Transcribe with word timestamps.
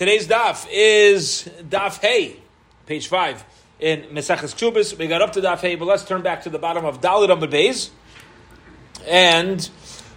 Today's 0.00 0.26
daf 0.26 0.66
is 0.72 1.46
daf 1.62 2.00
Hey, 2.00 2.36
page 2.86 3.06
five 3.06 3.44
in 3.78 4.04
Meseches 4.04 4.54
Ksubis. 4.54 4.96
We 4.96 5.06
got 5.06 5.20
up 5.20 5.34
to 5.34 5.42
daf 5.42 5.60
Hey, 5.60 5.74
but 5.74 5.84
let's 5.84 6.06
turn 6.06 6.22
back 6.22 6.44
to 6.44 6.48
the 6.48 6.58
bottom 6.58 6.86
of 6.86 7.02
Dalit 7.02 7.28
Amud 7.28 7.50
Beis, 7.52 7.90
and 9.06 9.68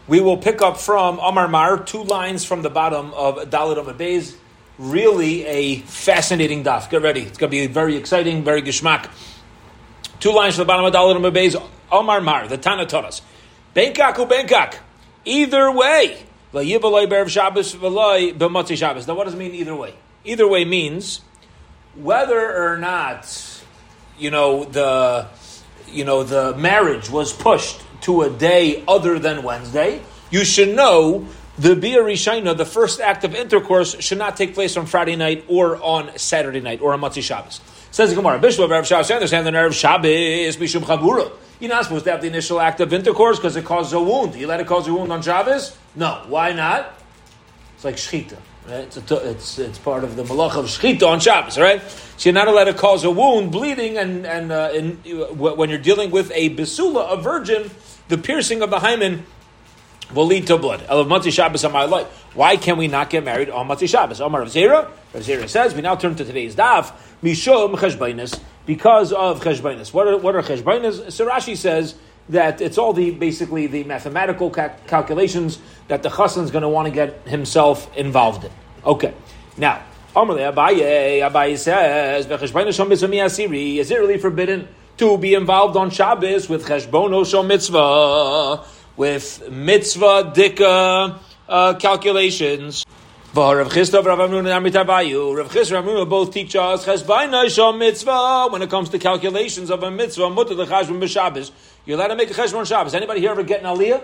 we 0.08 0.22
will 0.22 0.38
pick 0.38 0.62
up 0.62 0.78
from 0.78 1.20
Amar 1.20 1.50
Mar 1.50 1.84
two 1.84 2.02
lines 2.02 2.46
from 2.46 2.62
the 2.62 2.70
bottom 2.70 3.14
of 3.14 3.36
Dalit 3.50 3.76
Amud 3.76 3.98
Beis. 3.98 4.38
Really 4.80 5.46
a 5.48 5.80
fascinating 5.80 6.64
daf. 6.64 6.90
Get 6.90 7.02
ready; 7.02 7.24
it's 7.24 7.38
going 7.38 7.52
to 7.52 7.58
be 7.58 7.68
very 7.68 7.98
exciting, 7.98 8.42
very 8.46 8.62
geschmack. 8.62 9.12
Two 10.22 10.32
lines 10.32 10.56
from 10.56 10.62
the 10.62 10.68
bottom 10.68 10.86
of 10.86 10.94
Dalit 10.94 11.18
Amud 11.18 11.36
Beis. 11.36 11.62
Amar 11.92 12.22
Mar, 12.22 12.48
the 12.48 12.58
Tana 12.58 12.86
taught 12.86 13.04
us. 13.04 13.22
Bangkok 13.74 14.18
or 14.18 14.28
Bangkok. 14.28 14.80
Either 15.26 15.70
way. 15.70 16.24
Now, 19.08 19.16
what 19.16 19.26
does 19.26 19.34
it 19.34 19.38
mean 19.38 19.56
either 19.56 19.76
way? 19.76 19.96
Either 20.24 20.48
way 20.48 20.66
means 20.66 21.22
whether 21.96 22.72
or 22.72 22.78
not 22.78 23.64
you 24.18 24.32
know 24.32 24.64
the 24.64 25.28
you 25.92 26.06
know 26.06 26.24
the 26.24 26.56
marriage 26.56 27.10
was 27.10 27.34
pushed 27.34 27.82
to 28.02 28.22
a 28.22 28.30
day 28.30 28.84
other 28.88 29.18
than 29.20 29.44
Wednesday. 29.44 30.02
You 30.30 30.46
should 30.46 30.76
know 30.76 31.28
the 31.58 31.76
Bia 31.76 32.04
the 32.04 32.66
first 32.66 33.00
act 33.00 33.24
of 33.24 33.36
intercourse, 33.36 34.00
should 34.00 34.18
not 34.18 34.38
take 34.38 34.54
place 34.54 34.78
on 34.78 34.86
Friday 34.86 35.16
night 35.16 35.46
or 35.48 35.82
on 35.82 36.18
Saturday 36.18 36.62
night 36.62 36.82
or 36.82 36.94
on 36.94 37.02
Matzi 37.02 37.22
Shabbos. 37.22 37.62
Says 37.92 38.10
the 38.10 38.16
Gemara, 38.16 38.40
Bishop 38.40 38.64
of 38.66 38.72
Erev 38.72 38.86
Shabbos, 38.86 39.12
I 39.12 39.16
understand 39.16 39.48
Erev 39.48 39.74
Shabbos. 39.74 41.43
You're 41.64 41.70
not 41.70 41.86
supposed 41.86 42.04
to 42.04 42.12
have 42.12 42.20
the 42.20 42.28
initial 42.28 42.60
act 42.60 42.82
of 42.82 42.92
intercourse 42.92 43.38
because 43.38 43.56
it 43.56 43.64
causes 43.64 43.94
a 43.94 44.00
wound. 44.02 44.36
You 44.36 44.48
let 44.48 44.60
it 44.60 44.68
cause 44.68 44.86
a 44.86 44.94
wound 44.94 45.14
on 45.14 45.22
Shabbos? 45.22 45.78
No. 45.96 46.22
Why 46.28 46.52
not? 46.52 46.94
It's 47.76 47.86
like 47.86 47.96
shchita. 47.96 48.38
Right? 48.68 48.80
It's, 48.80 48.98
it's, 48.98 49.60
it's 49.60 49.80
part 49.80 50.04
of 50.04 50.18
the 50.18 50.24
malach 50.24 50.58
of 50.58 50.66
shchita 50.66 51.08
on 51.08 51.22
Shabbos, 51.22 51.58
right? 51.58 51.82
So 52.18 52.28
you're 52.28 52.34
not 52.34 52.50
allowed 52.50 52.66
to 52.66 52.74
cause 52.74 53.06
a 53.06 53.10
wound, 53.10 53.54
bleeding, 53.54 53.98
and, 53.98 54.26
and 54.26 54.52
uh, 54.52 54.72
in, 54.74 54.98
when 55.38 55.70
you're 55.70 55.80
dealing 55.80 56.12
with 56.12 56.34
a 56.36 56.54
basula, 56.54 57.14
a 57.14 57.16
virgin, 57.22 57.72
the 58.10 58.18
piercing 58.18 58.62
of 58.62 58.70
the 58.70 58.80
hymen 58.80 59.26
will 60.14 60.26
lead 60.26 60.48
to 60.48 60.58
blood. 60.58 60.82
Matzi 60.82 61.32
Shabbos 61.32 61.64
on 61.66 61.72
my 61.72 61.86
life. 61.86 62.08
Why 62.36 62.58
can 62.58 62.78
we 62.78 62.88
not 62.88 63.10
get 63.10 63.24
married 63.24 63.50
on 63.50 63.68
Matzi 63.68 63.88
Shabbos? 63.90 64.22
Omar 64.22 64.42
of 64.42 64.50
Zera. 64.50 64.90
Rav 65.14 65.24
Zera 65.24 65.48
says, 65.48 65.76
we 65.76 65.82
now 65.82 65.96
turn 65.96 66.16
to 66.16 66.26
today's 66.26 66.56
daf. 66.56 66.92
Mishum 67.22 67.76
cheshbainis 67.76 68.40
because 68.66 69.14
of 69.14 69.42
cheshbainis. 69.42 69.94
What 69.94 70.08
are 70.08 70.18
what 70.18 70.36
are 70.36 70.42
cheshbainis? 70.42 71.12
So 71.12 71.28
Rashi 71.28 71.56
says 71.56 71.96
that 72.30 72.62
it's 72.62 72.78
all 72.78 72.94
the 72.94 73.12
basically 73.12 73.68
the 73.68 73.84
mathematical 73.84 74.50
ca- 74.50 74.74
calculations 74.88 75.60
that 75.88 76.04
the 76.04 76.10
chassan 76.10 76.44
is 76.44 76.52
going 76.52 76.64
to 76.64 76.70
want 76.70 76.88
to 76.88 76.94
get 76.94 77.28
himself 77.28 77.96
involved 77.96 78.46
in. 78.46 78.52
Okay, 78.86 79.14
now. 79.58 79.84
Abaye, 80.16 81.28
Abaye 81.28 81.58
says, 81.58 82.28
Is 82.28 83.92
it 83.92 84.00
really 84.00 84.18
forbidden 84.20 84.68
to 84.98 85.18
be 85.18 85.34
involved 85.34 85.76
on 85.76 85.90
Shabbos 85.90 86.48
with 86.48 86.66
cheshbono 86.68 87.24
shom 87.26 87.48
mitzvah? 87.48 88.64
With 88.96 89.50
mitzvah 89.50 90.34
dika 90.36 91.20
uh, 91.50 91.74
calculations. 91.76 92.86
Rav 93.36 93.68
Chisda, 93.70 94.06
Rav 94.06 94.20
Amnun, 94.20 94.40
and 94.40 94.66
Amitabayu. 94.66 95.36
Rav 95.36 95.52
Chisda, 95.52 95.74
Rav 95.74 95.86
Amnun 95.86 96.08
both 96.08 96.32
teach 96.32 96.56
us 96.56 96.86
chesbaina 96.86 97.46
shom 97.46 97.80
mitzvah 97.80 98.48
when 98.52 98.62
it 98.62 98.70
comes 98.70 98.90
to 98.90 99.00
calculations 99.00 99.72
of 99.72 99.82
a 99.82 99.90
mitzvah. 99.90 100.30
Mutter 100.30 100.54
the 100.54 100.66
cheshbon. 100.66 101.52
You're 101.86 101.98
allowed 101.98 102.10
to 102.10 102.16
make 102.16 102.30
a 102.30 102.34
cheshbon 102.34 102.68
Shabbos. 102.68 102.94
Anybody 102.94 103.22
here 103.22 103.32
ever 103.32 103.44
get 103.44 103.62
an 103.62 103.66
aliyah 103.66 104.04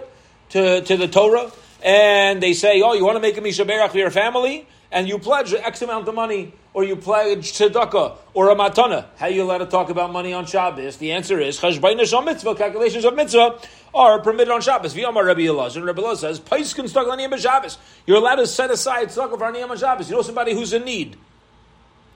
to, 0.49 0.81
to 0.81 0.97
the 0.97 1.07
Torah? 1.07 1.51
And 1.83 2.41
they 2.41 2.53
say, 2.53 2.81
oh, 2.81 2.93
you 2.93 3.05
want 3.05 3.17
to 3.17 3.21
make 3.21 3.37
a 3.37 3.41
mishaberach 3.41 3.91
for 3.91 3.97
your 3.97 4.11
family? 4.11 4.67
And 4.91 5.07
you 5.07 5.19
pledge 5.19 5.53
X 5.53 5.83
amount 5.83 6.07
of 6.07 6.15
money 6.15 6.53
or 6.73 6.83
you 6.83 6.95
pledge 6.95 7.53
tzedakah 7.53 8.17
or 8.33 8.49
a 8.49 8.55
matana. 8.55 9.05
How 9.17 9.27
you 9.27 9.43
allowed 9.43 9.59
to 9.59 9.67
talk 9.67 9.89
about 9.89 10.11
money 10.11 10.33
on 10.33 10.47
Shabbos? 10.47 10.97
The 10.97 11.11
answer 11.11 11.39
is 11.39 11.59
shom 11.59 12.25
mitzvah. 12.25 12.55
Calculations 12.55 13.05
of 13.05 13.15
mitzvah 13.15 13.59
are 13.94 14.20
permitted 14.20 14.52
on 14.52 14.61
Shabbos. 14.61 14.94
V'yamar 14.94 15.26
Rabbi 15.26 15.42
Elazar, 15.42 15.86
Rabbi 15.86 16.02
Elazar 16.02 16.17
says, 16.17 16.39
Paiskin 16.39 16.86
tzedakah 16.86 17.38
Shabbos. 17.38 17.77
You're 18.05 18.17
allowed 18.17 18.36
to 18.36 18.48
set 18.48 18.72
aside 18.72 19.10
tzedakah 19.10 19.38
for 19.38 19.52
aniyam 19.52 19.70
on 19.70 19.77
Shabbos. 19.77 20.10
You 20.10 20.16
know 20.16 20.22
somebody 20.22 20.54
who's 20.54 20.73
in 20.73 20.86
need. 20.86 21.17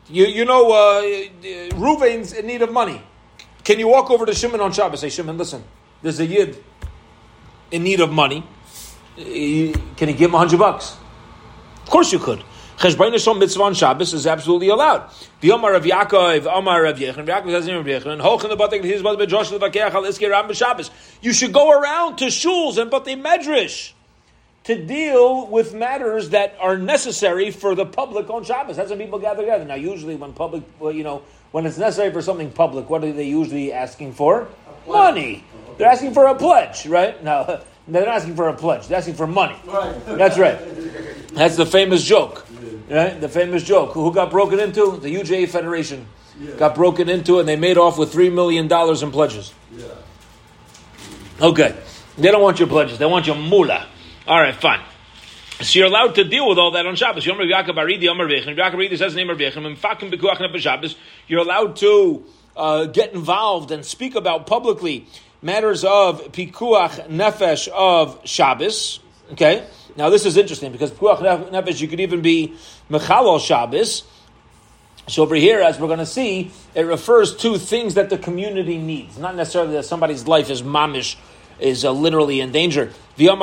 You, 0.10 0.26
you 0.26 0.46
know 0.46 0.72
uh, 0.72 1.02
Ruvain's 1.76 2.34
in 2.34 2.46
need 2.46 2.62
of 2.62 2.72
money. 2.72 3.02
Can 3.64 3.80
you 3.80 3.88
walk 3.88 4.12
over 4.12 4.26
to 4.26 4.34
Shimon 4.34 4.60
on 4.60 4.74
Shabbos? 4.74 5.00
Say, 5.00 5.10
Shimon, 5.10 5.38
listen, 5.38 5.64
there's 6.02 6.20
a 6.20 6.26
yid 6.26 6.62
in 7.72 7.84
need 7.84 8.02
of 8.02 8.12
money. 8.12 8.44
Can 9.16 9.26
you 9.26 9.74
give 9.98 10.30
him 10.30 10.36
a 10.36 10.38
hundred 10.38 10.60
bucks? 10.60 10.98
Of 11.84 11.90
course 11.90 12.12
you 12.12 12.20
could. 12.20 12.44
Cheshbon 12.78 13.14
Shom 13.14 13.40
Mitzvah 13.40 13.64
on 13.64 13.74
Shabbos 13.74 14.14
is 14.14 14.28
absolutely 14.28 14.70
allowed. 14.70 15.10
The 15.42 15.52
Omar 15.52 15.74
of 15.74 15.84
Yaakov, 15.84 16.46
Omar 16.46 16.86
of 16.86 16.98
Yechon, 16.98 17.26
Yaakov 17.26 17.52
says 17.52 17.68
in 17.68 17.84
Yechon, 17.84 18.20
Hoch 18.20 18.44
in 18.44 18.50
the 18.50 18.58
Batek 18.58 18.84
his 18.84 19.02
brother 19.02 19.26
Josh 19.26 19.52
Levakeach 19.52 19.94
al 19.94 20.04
Iske 20.04 20.30
Ram 20.30 20.52
Shabbos. 20.54 20.90
You 21.22 21.34
should 21.34 21.54
go 21.54 21.72
around 21.72 22.18
to 22.18 22.26
shuls 22.26 22.78
and 22.78 22.92
Batei 22.92 23.22
Medrash 23.22 23.94
to 24.66 24.84
deal 24.84 25.48
with 25.48 25.74
matters 25.74 26.30
that 26.30 26.58
are 26.60 26.78
necessary 26.78 27.52
for 27.52 27.76
the 27.76 27.86
public 27.86 28.30
on 28.30 28.44
Shabbos. 28.44 28.78
That's 28.78 28.90
when 28.90 29.00
people 29.00 29.20
gather 29.20 29.44
together. 29.44 29.66
Now, 29.66 29.76
usually 29.76 30.16
when 30.16 30.34
public, 30.34 30.64
well, 30.80 30.92
you 30.92 31.04
know, 31.04 31.22
when 31.52 31.66
it's 31.66 31.78
necessary 31.78 32.12
for 32.12 32.22
something 32.22 32.50
public, 32.52 32.90
what 32.90 33.04
are 33.04 33.12
they 33.12 33.28
usually 33.28 33.72
asking 33.72 34.14
for? 34.14 34.48
Money. 34.88 35.44
They're 35.78 35.90
asking 35.90 36.14
for 36.14 36.28
a 36.28 36.36
pledge, 36.36 36.86
right? 36.88 37.22
Now, 37.24 37.44
they're 37.88 38.06
not 38.06 38.16
asking 38.16 38.36
for 38.36 38.48
a 38.50 38.54
pledge. 38.54 38.88
They're 38.88 38.98
asking 38.98 39.16
for 39.16 39.28
money. 39.28 39.56
Right. 39.66 40.06
That's 40.06 40.38
right. 40.38 40.58
That's 41.34 41.56
the 41.56 41.66
famous 41.66 42.04
joke. 42.04 42.46
Right? 42.94 43.20
The 43.20 43.28
famous 43.28 43.64
joke. 43.64 43.94
Who 43.94 44.14
got 44.14 44.30
broken 44.30 44.60
into? 44.60 44.98
The 44.98 45.10
UJA 45.10 45.50
Federation 45.50 46.06
yeah. 46.40 46.52
got 46.58 46.76
broken 46.76 47.10
into, 47.10 47.40
and 47.40 47.48
they 47.50 47.56
made 47.56 47.80
off 47.80 47.98
with 47.98 48.12
three 48.12 48.30
million 48.30 48.68
dollars 48.68 49.02
in 49.02 49.10
pledges. 49.10 49.52
Yeah. 49.76 49.86
Okay, 51.42 51.76
they 52.20 52.30
don't 52.30 52.44
want 52.44 52.60
your 52.60 52.68
pledges; 52.68 53.00
they 53.00 53.08
want 53.08 53.26
your 53.26 53.36
mula. 53.36 53.88
All 54.28 54.40
right, 54.40 54.54
fine. 54.54 54.80
So 55.62 55.80
you're 55.80 55.88
allowed 55.88 56.14
to 56.16 56.24
deal 56.24 56.48
with 56.48 56.60
all 56.60 56.70
that 56.72 56.86
on 56.86 56.96
Shabbos. 56.96 57.26
You're 57.26 57.40
allowed 61.40 61.76
to 61.78 62.26
uh, 62.56 62.86
get 62.86 63.14
involved 63.14 63.72
and 63.72 63.84
speak 63.84 64.14
about 64.14 64.46
publicly 64.46 65.08
matters 65.42 65.84
of 65.84 66.32
pikuach 66.32 67.08
nefesh 67.08 67.68
of 67.70 68.20
Shabbos. 68.24 69.00
Okay. 69.32 69.66
Now 69.96 70.10
this 70.10 70.26
is 70.26 70.38
interesting 70.38 70.72
because 70.72 70.92
pikuach 70.92 71.52
Nefesh, 71.52 71.80
you 71.80 71.88
could 71.88 72.00
even 72.00 72.22
be 72.22 72.56
Mechalal 72.90 73.40
Shabbos. 73.40 74.04
So 75.08 75.24
over 75.24 75.36
here, 75.36 75.62
as 75.62 75.80
we're 75.80 75.88
going 75.88 76.00
to 76.00 76.06
see, 76.06 76.52
it 76.76 76.84
refers 76.84 77.36
to 77.38 77.58
things 77.58 77.96
that 77.96 78.10
the 78.10 78.18
community 78.18 78.78
needs, 78.78 79.18
not 79.18 79.36
necessarily 79.36 79.74
that 79.74 79.84
somebody's 79.84 80.28
life 80.28 80.50
is 80.50 80.62
mamish, 80.62 81.18
is 81.60 81.84
uh, 81.84 81.92
literally 81.92 82.40
in 82.40 82.52
danger. 82.52 82.92
You're 83.18 83.34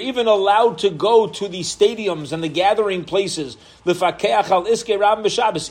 even 0.00 0.26
allowed 0.26 0.78
to 0.78 0.90
go 0.90 1.26
to 1.26 1.48
the 1.48 1.60
stadiums 1.60 2.32
and 2.32 2.42
the 2.42 2.48
gathering 2.48 3.04
places, 3.04 3.56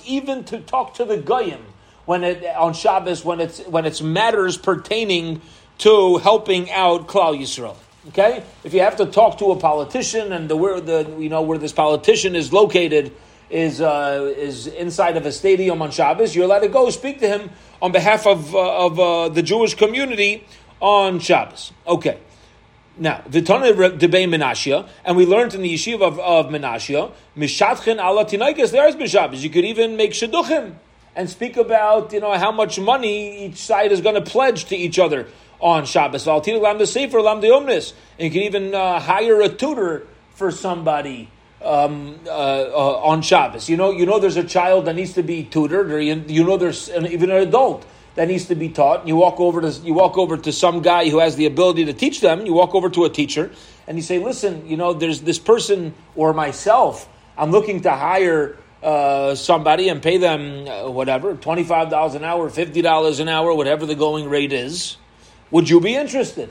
even 0.06 0.44
to 0.44 0.60
talk 0.60 0.94
to 0.94 1.06
the 1.06 1.18
goyim 1.18 1.66
when 2.06 2.24
it 2.24 2.46
on 2.56 2.74
Shabbos 2.74 3.26
when 3.26 3.40
it's 3.40 3.60
when 3.62 3.86
it's 3.86 4.02
matters 4.02 4.58
pertaining 4.58 5.42
to 5.80 6.18
helping 6.18 6.72
out 6.72 7.08
Klal 7.08 7.40
Yisrael. 7.40 7.76
Okay, 8.10 8.44
if 8.66 8.74
you 8.74 8.82
have 8.82 8.98
to 8.98 9.06
talk 9.06 9.38
to 9.38 9.52
a 9.52 9.56
politician 9.56 10.34
and 10.34 10.50
the 10.50 10.58
where 10.58 10.82
the 10.82 11.16
you 11.18 11.30
know 11.30 11.42
where 11.42 11.58
this 11.58 11.72
politician 11.72 12.36
is 12.36 12.52
located 12.52 13.14
is 13.50 13.80
uh, 13.80 14.34
is 14.36 14.68
inside 14.68 15.16
of 15.16 15.26
a 15.26 15.32
stadium 15.32 15.82
on 15.82 15.90
Shabbos, 15.90 16.36
you're 16.36 16.44
allowed 16.44 16.60
to 16.60 16.68
go 16.68 16.90
speak 16.90 17.22
to 17.22 17.30
him 17.30 17.50
on 17.82 17.94
behalf 17.94 18.28
of 18.28 18.54
uh, 18.54 18.86
of 18.88 19.00
uh, 19.00 19.30
the 19.30 19.42
Jewish 19.42 19.76
community 19.76 20.46
on 20.82 21.20
Shabbos. 21.20 21.72
Okay. 21.88 22.20
Now, 22.98 23.24
the 23.28 23.42
Tana 23.42 23.74
debate 23.74 24.30
Menashia, 24.30 24.88
and 25.06 25.16
we 25.18 25.26
learned 25.26 25.56
in 25.56 25.62
the 25.62 25.74
yeshiva 25.74 26.02
of, 26.02 26.20
of 26.20 26.48
Menashia, 26.48 27.12
Mishatchen 27.36 27.96
ala 27.96 28.26
tinaikes, 28.26 28.72
there 28.72 28.88
is 28.88 29.10
Shabbos. 29.10 29.44
You 29.44 29.50
could 29.50 29.66
even 29.66 29.96
make 29.96 30.12
shidduchim 30.12 30.76
and 31.16 31.30
speak 31.30 31.58
about 31.58 32.12
you 32.12 32.20
know 32.20 32.34
how 32.38 32.52
much 32.52 32.80
money 32.80 33.46
each 33.46 33.58
side 33.58 33.92
is 33.92 34.02
going 34.02 34.16
to 34.16 34.22
pledge 34.22 34.66
to 34.66 34.76
each 34.76 35.00
other 35.00 35.28
on 35.64 35.86
Shabbos. 35.86 36.28
And 36.28 36.46
you 36.46 38.30
can 38.30 38.42
even 38.42 38.76
uh, 38.76 39.00
hire 39.00 39.42
a 39.42 39.50
tutor 39.50 40.06
for 40.36 40.52
somebody 40.52 41.30
um, 41.64 42.20
uh, 42.28 42.30
uh, 42.30 43.00
on 43.02 43.22
Shabbos. 43.22 43.70
You 43.70 43.78
know, 43.78 43.92
you 43.92 44.06
know, 44.06 44.20
there's 44.20 44.36
a 44.36 44.44
child 44.44 44.86
that 44.86 44.96
needs 44.96 45.14
to 45.14 45.24
be 45.24 45.46
tutored, 45.46 45.92
or 45.92 46.02
you, 46.02 46.22
you 46.28 46.44
know, 46.44 46.58
there's 46.58 46.90
an, 46.90 47.08
even 47.08 47.32
an 47.32 47.38
adult 47.38 47.86
that 48.16 48.28
needs 48.28 48.46
to 48.48 48.56
be 48.56 48.70
taught. 48.70 49.08
You 49.08 49.16
walk 49.16 49.40
over 49.40 49.62
to 49.62 49.70
you 49.70 49.94
walk 49.94 50.18
over 50.18 50.36
to 50.36 50.52
some 50.52 50.82
guy 50.82 51.10
who 51.10 51.20
has 51.20 51.38
the 51.38 51.46
ability 51.46 51.86
to 51.86 51.94
teach 51.94 52.20
them. 52.20 52.46
You 52.46 52.54
walk 52.54 52.76
over 52.76 52.90
to 52.90 53.06
a 53.06 53.10
teacher 53.10 53.50
and 53.88 53.98
you 53.98 54.04
say, 54.04 54.20
"Listen, 54.20 54.68
you 54.68 54.76
know, 54.76 54.92
there's 54.92 55.22
this 55.22 55.40
person 55.40 55.94
or 56.16 56.34
myself. 56.34 57.08
I'm 57.38 57.52
looking 57.52 57.82
to 57.82 57.92
hire." 57.92 58.58
Uh, 58.84 59.34
somebody 59.34 59.88
and 59.88 60.04
pay 60.04 60.18
them 60.18 60.68
uh, 60.68 60.92
whatever 60.92 61.36
twenty 61.36 61.64
five 61.64 61.90
dollars 61.90 62.16
an 62.16 62.26
hour, 62.26 62.50
fifty 62.50 62.82
dollars 62.82 63.22
an 63.22 63.30
hour, 63.30 63.54
whatever 63.54 63.86
the 63.86 63.96
going 63.96 64.28
rate 64.28 64.52
is. 64.52 64.98
Would 65.54 65.70
you 65.70 65.80
be 65.80 65.96
interested? 65.96 66.50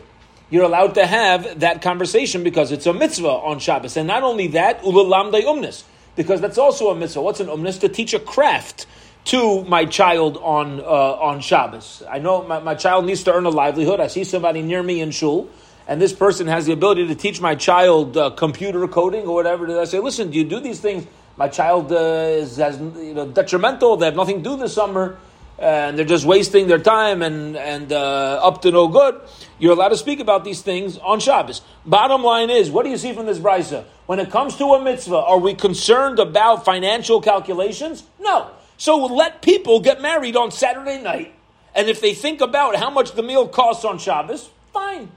you're 0.53 0.65
allowed 0.65 0.95
to 0.97 1.07
have 1.07 1.61
that 1.61 1.81
conversation 1.81 2.45
because 2.45 2.73
it's 2.73 2.85
a 2.85 2.93
mitzvah 2.93 3.27
on 3.27 3.59
Shabbos. 3.59 3.97
And 3.97 4.07
not 4.07 4.23
only 4.23 4.49
that, 4.49 4.83
ulalamdei 4.83 5.45
umnis, 5.45 5.85
because 6.15 6.43
that's 6.43 6.59
also 6.59 6.91
a 6.91 6.95
mitzvah. 6.95 7.23
What's 7.23 7.41
an 7.41 7.47
umnis? 7.47 7.81
To 7.81 7.89
teach 7.89 8.13
a 8.13 8.19
craft 8.19 8.87
to 9.25 9.65
my 9.65 9.87
child 9.87 10.37
on 10.37 10.81
uh, 10.81 10.85
on 10.85 11.41
Shabbos. 11.41 12.03
I 12.09 12.19
know 12.19 12.43
my, 12.43 12.61
my 12.61 12.75
child 12.75 13.07
needs 13.07 13.25
to 13.25 13.33
earn 13.33 13.47
a 13.47 13.51
livelihood. 13.51 13.99
I 13.99 14.09
see 14.09 14.25
somebody 14.25 14.61
near 14.61 14.83
me 14.83 15.01
in 15.01 15.11
shul, 15.11 15.49
and 15.89 16.03
this 16.03 16.13
person 16.13 16.47
has 16.49 16.67
the 16.67 16.75
ability 16.75 17.07
to 17.07 17.15
teach 17.15 17.41
my 17.41 17.55
child 17.55 18.19
uh, 18.19 18.29
computer 18.29 18.87
coding 18.89 19.25
or 19.25 19.35
whatever. 19.35 19.81
I 19.81 19.85
say, 19.85 20.01
listen, 20.01 20.31
do 20.31 20.37
you 20.37 20.45
do 20.45 20.61
these 20.61 20.81
things? 20.81 21.07
My 21.39 21.49
child 21.49 21.91
uh, 21.93 21.97
is 21.97 22.59
has, 22.59 22.79
you 22.79 23.15
know, 23.15 23.27
detrimental. 23.27 23.97
They 23.97 24.05
have 24.05 24.17
nothing 24.17 24.43
to 24.43 24.51
do 24.51 24.57
this 24.59 24.75
summer 24.75 25.17
and 25.63 25.97
they're 25.97 26.05
just 26.05 26.25
wasting 26.25 26.67
their 26.67 26.79
time 26.79 27.23
and 27.23 27.57
and 27.57 27.93
uh, 27.93 28.41
up 28.43 28.63
to 28.63 28.71
no 28.71 28.89
good. 28.89 29.21
You're 29.59 29.73
allowed 29.73 29.91
to 29.91 29.97
speak 29.97 30.19
about 30.19 30.45
these 30.45 30.61
things 30.61 30.99
on 30.99 31.21
Shabbos. 31.21 31.63
Bottom 31.87 32.25
line 32.25 32.51
is, 32.51 32.69
what 32.71 32.83
do 32.83 32.91
you 32.91 32.97
see 32.97 33.13
from 33.13 33.27
this 33.27 33.39
brisa? 33.39 33.85
When 34.07 34.19
it 34.19 34.31
comes 34.31 34.57
to 34.57 34.65
a 34.75 34.83
mitzvah, 34.83 35.17
are 35.17 35.39
we 35.39 35.55
concerned 35.55 36.19
about 36.19 36.65
financial 36.65 37.21
calculations? 37.21 38.03
No. 38.19 38.51
So 38.77 38.97
let 39.07 39.41
people 39.43 39.79
get 39.79 40.03
married 40.03 40.35
on 40.35 40.51
Saturday 40.51 41.01
night, 41.01 41.33
and 41.75 41.89
if 41.89 42.01
they 42.01 42.13
think 42.13 42.41
about 42.41 42.75
how 42.75 42.91
much 42.91 43.13
the 43.13 43.23
meal 43.23 43.47
costs 43.47 43.85
on 43.85 43.99
Shabbos, 43.99 44.51
fine. 44.73 45.13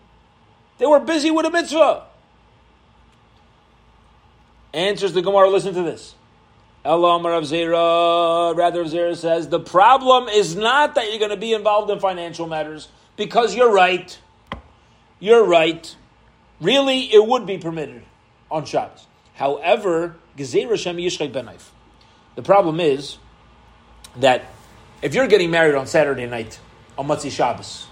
They 0.78 0.86
were 0.86 1.00
busy 1.00 1.32
with 1.32 1.48
a 1.48 1.50
mitzvah. 1.50 2.04
Answers 4.74 5.14
the 5.14 5.22
Gemara. 5.22 5.50
Listen 5.50 5.74
to 5.74 5.82
this. 5.82 6.14
Elam 6.86 7.26
Rav 7.26 7.44
Zera, 7.44 8.56
rather 8.56 8.84
Rav 8.84 8.92
Zera 8.92 9.18
says, 9.18 9.50
the 9.50 9.60
problem 9.60 10.30
is 10.30 10.56
not 10.56 10.94
that 10.96 11.10
you're 11.10 11.18
going 11.18 11.32
to 11.32 11.38
be 11.38 11.54
involved 11.54 11.90
in 11.90 12.00
financial 12.00 12.46
matters, 12.46 12.90
because 13.18 13.56
you're 13.56 13.72
right. 13.72 14.18
You're 15.20 15.44
right. 15.44 15.96
Really, 16.62 17.12
it 17.12 17.26
would 17.26 17.48
be 17.48 17.58
permitted 17.58 18.04
on 18.52 18.66
Shabbos. 18.66 19.08
However, 19.34 20.16
Shem 20.38 20.98
Benayf. 21.34 21.70
The 22.36 22.44
problem 22.44 22.80
is 22.80 23.18
that 24.18 24.46
if 25.02 25.16
you're 25.16 25.28
getting 25.28 25.50
married 25.50 25.76
on 25.76 25.88
Saturday 25.88 26.28
night, 26.28 26.60
on 26.98 27.08
Matzi 27.08 27.32
Shabbos, 27.32 27.88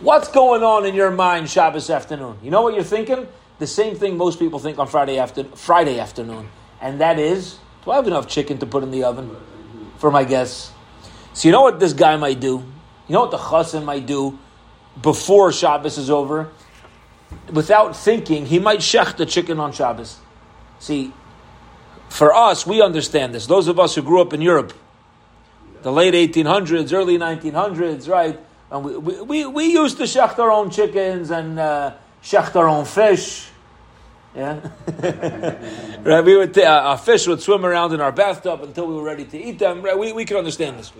what's 0.00 0.28
going 0.28 0.62
on 0.62 0.84
in 0.84 0.94
your 0.94 1.10
mind 1.10 1.48
Shabbos 1.48 1.88
afternoon? 1.88 2.38
You 2.42 2.50
know 2.50 2.62
what 2.62 2.74
you're 2.74 2.84
thinking? 2.84 3.26
The 3.60 3.66
same 3.66 3.96
thing 3.96 4.18
most 4.18 4.38
people 4.38 4.58
think 4.58 4.78
on 4.78 4.88
Friday 4.88 5.18
after 5.18 5.44
Friday 5.44 5.98
afternoon, 5.98 6.48
and 6.80 7.00
that 7.00 7.18
is 7.18 7.58
do 7.84 7.90
I 7.90 7.96
have 7.96 8.06
enough 8.06 8.28
chicken 8.28 8.58
to 8.58 8.66
put 8.66 8.82
in 8.82 8.90
the 8.90 9.04
oven 9.04 9.36
for 9.98 10.10
my 10.10 10.24
guests? 10.24 10.72
So 11.34 11.48
you 11.48 11.52
know 11.52 11.62
what 11.62 11.80
this 11.80 11.92
guy 11.92 12.16
might 12.16 12.40
do? 12.40 12.64
You 13.08 13.12
know 13.12 13.20
what 13.20 13.30
the 13.30 13.38
chassan 13.38 13.84
might 13.84 14.06
do 14.06 14.38
before 15.00 15.52
Shabbos 15.52 15.98
is 15.98 16.08
over? 16.08 16.50
Without 17.52 17.96
thinking, 17.96 18.46
he 18.46 18.58
might 18.58 18.78
shech 18.78 19.16
the 19.16 19.26
chicken 19.26 19.58
on 19.58 19.72
Shabbos. 19.72 20.18
See, 20.78 21.12
for 22.08 22.32
us, 22.32 22.66
we 22.66 22.80
understand 22.80 23.34
this. 23.34 23.46
Those 23.46 23.68
of 23.68 23.78
us 23.78 23.94
who 23.94 24.02
grew 24.02 24.20
up 24.20 24.32
in 24.32 24.40
Europe, 24.40 24.72
the 25.82 25.92
late 25.92 26.14
1800s, 26.14 26.92
early 26.92 27.18
1900s, 27.18 28.08
right? 28.08 28.38
And 28.70 28.84
we, 28.84 29.20
we, 29.20 29.46
we 29.46 29.64
used 29.72 29.98
to 29.98 30.04
shech 30.04 30.38
our 30.38 30.50
own 30.50 30.70
chickens 30.70 31.30
and 31.30 31.58
uh, 31.58 31.94
shech 32.22 32.54
our 32.56 32.68
own 32.68 32.84
fish. 32.84 33.48
Yeah, 34.34 34.68
right. 36.02 36.24
We 36.24 36.36
would 36.36 36.58
uh, 36.58 36.64
our 36.64 36.98
fish 36.98 37.28
would 37.28 37.40
swim 37.40 37.64
around 37.64 37.92
in 37.92 38.00
our 38.00 38.10
bathtub 38.10 38.62
until 38.62 38.88
we 38.88 38.94
were 38.94 39.04
ready 39.04 39.24
to 39.26 39.38
eat 39.38 39.60
them. 39.60 39.82
Right? 39.82 39.96
We 39.96 40.12
we 40.12 40.24
can 40.24 40.36
understand 40.38 40.76
this. 40.78 40.92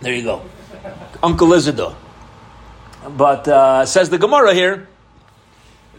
There 0.00 0.14
you 0.14 0.22
go, 0.22 0.42
Uncle 1.22 1.52
Isidore. 1.52 1.94
But 3.06 3.46
uh, 3.48 3.84
says 3.84 4.08
the 4.08 4.16
Gemara 4.16 4.54
here 4.54 4.88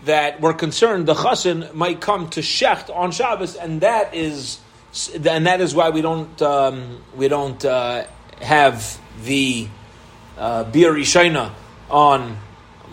that 0.05 0.41
we're 0.41 0.53
concerned 0.53 1.05
the 1.05 1.13
chassan 1.13 1.73
might 1.73 2.01
come 2.01 2.29
to 2.31 2.41
shecht 2.41 2.93
on 2.93 3.11
Shabbos, 3.11 3.55
and 3.55 3.81
that 3.81 4.15
is 4.15 4.59
and 5.23 5.45
that 5.45 5.61
is 5.61 5.75
why 5.75 5.89
we 5.89 6.01
don't 6.01 6.41
um, 6.41 7.03
we 7.15 7.27
don't 7.27 7.63
uh, 7.63 8.05
have 8.41 8.99
the 9.23 9.67
uh, 10.37 10.63
bir 10.63 10.97
on 11.89 12.37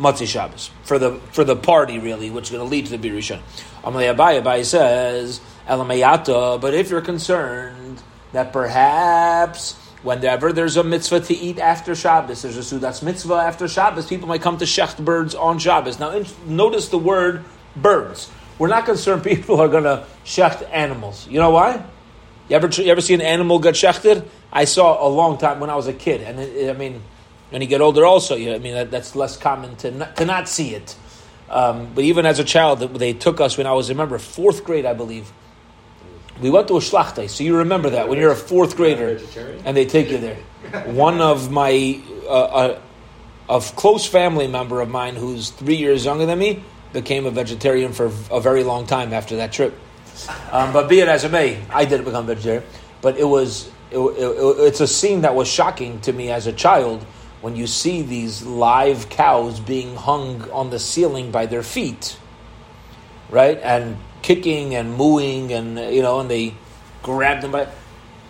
Matzi 0.01 0.27
Shabbos 0.27 0.71
for 0.83 0.99
the 0.99 1.21
for 1.33 1.45
the 1.45 1.55
party 1.55 1.99
really, 1.99 2.31
which 2.31 2.45
is 2.45 2.51
going 2.51 2.65
to 2.65 2.71
lead 2.71 2.87
to 2.87 2.97
the 2.97 3.11
Birishan. 3.11 3.41
Amalei 3.85 4.15
Abaye 4.15 4.43
Abaye 4.43 4.65
says 4.65 5.41
Elamayata, 5.69 6.59
but 6.59 6.73
if 6.73 6.89
you're 6.89 7.03
concerned 7.03 8.03
that 8.33 8.51
perhaps 8.51 9.75
whenever 10.03 10.55
there's 10.55 10.79
a 10.79 10.85
mitzvah 10.85 11.21
to 11.21 11.35
eat 11.35 11.59
after 11.59 11.95
Shabbos, 11.95 12.41
there's 12.41 12.57
a 12.57 12.61
sudas 12.61 13.03
mitzvah 13.03 13.35
after 13.35 13.69
Shabbos, 13.69 14.07
people 14.07 14.27
might 14.27 14.41
come 14.41 14.57
to 14.57 14.65
shecht 14.65 15.05
birds 15.05 15.35
on 15.35 15.59
Shabbos. 15.59 15.99
Now 15.99 16.25
notice 16.47 16.89
the 16.89 16.99
word 16.99 17.45
birds. 17.77 18.31
We're 18.59 18.69
not 18.69 18.87
concerned 18.87 19.23
people 19.25 19.61
are 19.61 19.69
going 19.69 19.85
to 19.85 20.07
shecht 20.25 20.67
animals. 20.73 21.29
You 21.29 21.41
know 21.41 21.51
why? 21.51 21.85
You 22.49 22.57
ever 22.57 22.69
you 22.69 22.91
ever 22.91 23.03
see 23.03 23.13
an 23.13 23.21
animal 23.21 23.59
get 23.59 23.75
shechted? 23.75 24.27
I 24.51 24.65
saw 24.65 25.07
a 25.07 25.09
long 25.09 25.37
time 25.37 25.61
when 25.61 25.69
I 25.69 25.77
was 25.77 25.87
a 25.87 25.93
kid, 25.93 26.23
and 26.23 26.41
it, 26.41 26.71
I 26.71 26.73
mean 26.73 27.03
when 27.51 27.63
you 27.63 27.69
get 27.69 27.81
older, 27.81 28.05
also, 28.05 28.37
you 28.37 28.51
know, 28.51 28.55
I 28.55 28.59
mean, 28.59 28.75
that, 28.75 28.91
that's 28.91 29.15
less 29.15 29.37
common 29.37 29.77
to 29.77 29.91
not, 29.91 30.17
to 30.17 30.25
not 30.25 30.49
see 30.49 30.75
it. 30.75 30.97
Um, 31.49 31.93
but 31.95 32.05
even 32.05 32.27
as 32.27 32.39
a 32.39 32.45
child, 32.45 32.79
they 32.81 33.13
took 33.13 33.41
us 33.41 33.59
when 33.59 33.67
I 33.67 33.73
was, 33.73 33.89
remember, 33.89 34.19
fourth 34.19 34.65
grade, 34.65 34.87
I 34.87 34.95
believe. 34.95 35.33
We 36.41 36.49
went 36.49 36.69
to 36.69 36.77
a 36.77 36.81
shlachtay, 36.81 37.29
so 37.29 37.45
you 37.45 37.59
remember 37.59 37.91
that 37.91 38.09
when 38.09 38.19
you're 38.19 38.31
a 38.31 38.37
fourth 38.37 38.77
grader, 38.77 39.21
and 39.65 39.77
they 39.77 39.85
take 39.85 40.11
you 40.11 40.19
there. 40.19 40.37
One 40.87 41.21
of 41.21 41.51
my, 41.51 42.01
uh, 42.25 42.29
uh, 42.29 42.81
a 43.49 43.61
close 43.61 44.07
family 44.07 44.47
member 44.47 44.81
of 44.81 44.89
mine, 44.89 45.17
who's 45.17 45.51
three 45.51 45.77
years 45.77 46.05
younger 46.05 46.25
than 46.25 46.39
me, 46.39 46.63
became 46.93 47.27
a 47.27 47.31
vegetarian 47.31 47.93
for 47.93 48.07
a 48.31 48.41
very 48.41 48.65
long 48.65 48.87
time 48.87 49.13
after 49.13 49.37
that 49.37 49.53
trip. 49.53 49.75
Um, 50.53 50.73
but 50.73 50.89
be 50.89 51.01
it 51.01 51.09
as 51.09 51.25
it 51.25 51.33
may, 51.33 51.63
I 51.71 51.85
didn't 51.85 52.05
become 52.05 52.27
vegetarian. 52.27 52.63
But 53.03 53.19
it 53.19 53.25
was, 53.25 53.69
it, 53.91 53.99
it, 53.99 54.61
it's 54.61 54.81
a 54.81 54.87
scene 54.87 55.23
that 55.23 55.35
was 55.35 55.49
shocking 55.49 56.01
to 56.03 56.13
me 56.13 56.31
as 56.31 56.47
a 56.47 56.53
child 56.53 57.05
when 57.41 57.57
you 57.57 57.67
see 57.67 58.03
these 58.03 58.43
live 58.43 59.09
cows 59.09 59.61
being 59.61 59.97
hung 59.97 60.51
on 60.51 60.71
the 60.71 60.79
ceiling 60.79 61.31
by 61.31 61.47
their 61.47 61.63
feet, 61.63 62.17
right, 63.31 63.59
and 63.63 63.97
kicking 64.23 64.75
and 64.75 64.97
mooing, 64.97 65.53
and 65.53 65.79
you 65.95 66.03
know, 66.03 66.21
and 66.21 66.31
they 66.31 66.55
grab 67.03 67.41
them 67.41 67.53
by. 67.53 67.69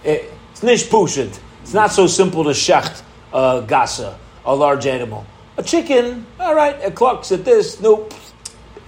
Eh, 0.05 0.23
it's 0.53 0.63
nish 0.63 0.87
pushit. 0.87 1.39
It's 1.63 1.75
not 1.75 1.93
so 1.93 2.07
simple 2.07 2.45
to 2.45 2.51
shecht 2.51 3.03
a 3.33 3.65
gasa, 3.67 4.17
a 4.45 4.55
large 4.55 4.87
animal. 4.87 5.27
A 5.57 5.63
chicken, 5.63 6.27
all 6.39 6.55
right, 6.55 6.77
it 6.77 6.95
clucks 6.95 7.33
at 7.33 7.45
this. 7.45 7.81
Nope. 7.81 8.15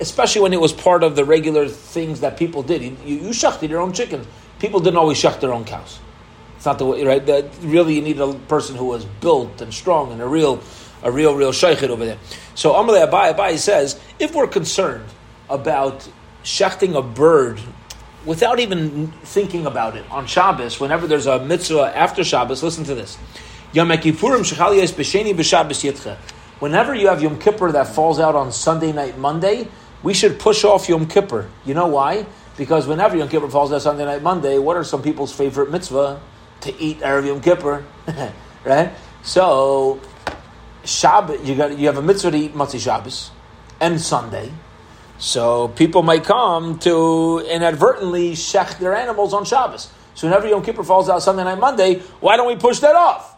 Especially 0.01 0.41
when 0.41 0.53
it 0.53 0.61
was 0.61 0.73
part 0.73 1.05
of 1.05 1.17
the 1.17 1.25
regular 1.25 1.69
things 1.69 2.21
that 2.21 2.37
people 2.37 2.63
did. 2.63 2.83
You, 2.83 2.97
you, 3.05 3.31
shechted 3.31 3.69
your 3.69 3.81
own 3.81 3.93
chicken. 3.93 4.27
People 4.59 4.81
didn't 4.81 4.97
always 4.97 5.21
shecht 5.21 5.41
their 5.41 5.53
own 5.53 5.65
cows. 5.65 6.01
It's 6.63 6.67
not 6.67 6.79
the 6.79 6.87
way, 6.87 7.03
right? 7.03 7.27
That 7.27 7.47
really, 7.63 7.97
you 7.97 8.03
need 8.03 8.21
a 8.21 8.35
person 8.47 8.77
who 8.77 8.85
was 8.85 9.05
built 9.05 9.61
and 9.61 9.75
strong 9.75 10.13
and 10.13 10.23
a 10.23 10.29
real, 10.29 10.63
a 11.03 11.11
real, 11.11 11.35
real 11.35 11.51
shaykh 11.51 11.83
over 11.83 12.05
there. 12.05 12.19
So 12.55 12.75
Amalei 12.75 13.05
Abaye 13.05 13.35
Abaye 13.35 13.59
says, 13.59 13.99
if 14.21 14.33
we're 14.33 14.47
concerned 14.47 15.05
about 15.51 16.09
shechting 16.45 16.95
a 16.95 17.03
bird 17.03 17.61
without 18.25 18.61
even 18.61 19.09
thinking 19.25 19.67
about 19.67 19.97
it 19.97 20.09
on 20.09 20.29
Shabbos, 20.29 20.79
whenever 20.79 21.09
there's 21.09 21.27
a 21.27 21.45
mitzvah 21.45 21.93
after 21.97 22.23
Shabbos, 22.23 22.63
listen 22.63 22.85
to 22.85 22.95
this. 22.95 23.17
Whenever 26.61 26.95
you 26.95 27.09
have 27.09 27.23
Yom 27.25 27.39
Kippur 27.41 27.73
that 27.73 27.89
falls 27.89 28.21
out 28.21 28.37
on 28.37 28.53
Sunday 28.53 28.93
night, 28.93 29.19
Monday, 29.19 29.67
we 30.05 30.15
should 30.15 30.39
push 30.39 30.63
off 30.63 30.89
Yom 30.89 31.09
Kippur. 31.09 31.51
You 31.65 31.75
know 31.75 31.89
why? 31.89 32.25
Because 32.57 32.87
whenever 32.87 33.17
Yom 33.17 33.29
Kippur 33.29 33.51
falls 33.51 33.73
out 33.73 33.83
Sunday 33.83 34.05
night, 34.05 34.23
Monday, 34.23 34.59
what 34.61 34.77
are 34.77 34.85
some 34.85 35.03
people's 35.03 35.33
favorite 35.33 35.69
mitzvah? 35.69 36.21
To 36.63 36.81
eat 36.81 37.01
Erev 37.01 37.27
Yom 37.27 37.41
Kippur, 37.41 37.85
right? 38.65 38.93
So, 39.23 40.01
Shabbat, 40.85 41.45
you 41.45 41.55
got 41.55 41.79
you 41.79 41.87
have 41.87 41.99
a 41.99 42.03
mitzvah 42.03 42.33
to 42.33 42.37
eat 42.37 42.55
Matzah 42.55 42.81
Shabbos 42.81 43.31
and 43.81 44.01
Sunday. 44.01 44.51
So 45.19 45.69
people 45.69 46.03
might 46.03 46.25
come 46.25 46.81
to 46.81 47.47
inadvertently 47.49 48.33
shech 48.33 48.79
their 48.79 48.95
animals 48.95 49.33
on 49.33 49.45
Shabbos. 49.45 49.89
So 50.15 50.27
whenever 50.27 50.49
Yom 50.49 50.65
Kippur 50.65 50.83
falls 50.83 51.09
out 51.09 51.23
Sunday 51.23 51.45
night, 51.45 51.61
Monday, 51.61 52.01
why 52.21 52.37
don't 52.37 52.49
we 52.49 52.57
push 52.57 52.81
that 52.81 52.97
off? 52.97 53.37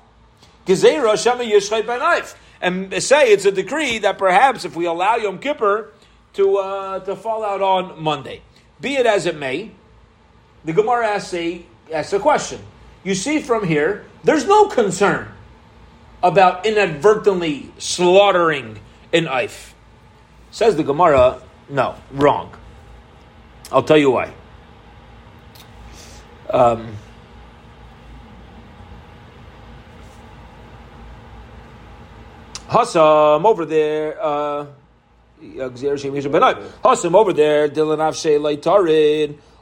Gezerah 0.67 1.23
Shema 1.23 1.87
by 1.87 1.99
knife. 1.99 2.41
And 2.63 3.03
say 3.03 3.33
it's 3.33 3.45
a 3.45 3.53
decree 3.53 3.99
that 3.99 4.17
perhaps 4.17 4.65
if 4.65 4.75
we 4.75 4.87
allow 4.87 5.17
Yom 5.17 5.39
Kippur 5.39 5.93
to, 6.35 6.57
uh, 6.57 7.01
to 7.01 7.15
fall 7.17 7.45
out 7.45 7.61
on 7.61 8.03
Monday. 8.03 8.41
Be 8.81 8.97
it 8.97 9.05
as 9.05 9.27
it 9.27 9.37
may, 9.37 9.71
the 10.65 10.73
Gemara 10.73 11.07
asks 11.07 11.35
a, 11.35 11.65
asks 11.93 12.15
a 12.15 12.19
question 12.19 12.61
you 13.05 13.15
see 13.15 13.41
from 13.41 13.67
here, 13.67 14.07
there's 14.25 14.47
no 14.47 14.67
concern 14.69 15.29
about 16.23 16.67
inadvertently 16.67 17.71
slaughtering 17.79 18.81
an 19.13 19.29
if. 19.29 19.75
Says 20.51 20.77
the 20.77 20.83
Gemara, 20.83 21.43
no, 21.69 21.95
wrong. 22.13 22.55
I'll 23.71 23.83
tell 23.83 23.99
you 23.99 24.11
why. 24.11 24.33
Um, 26.49 26.97
Hassam 32.69 33.47
over 33.47 33.65
there. 33.65 34.19
Uh, 34.21 34.67
over 37.15 37.33
there. 37.33 37.61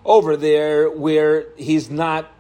Over 0.05 0.37
there 0.37 0.91
where 0.91 1.47
he's 1.57 1.91
not 1.91 2.32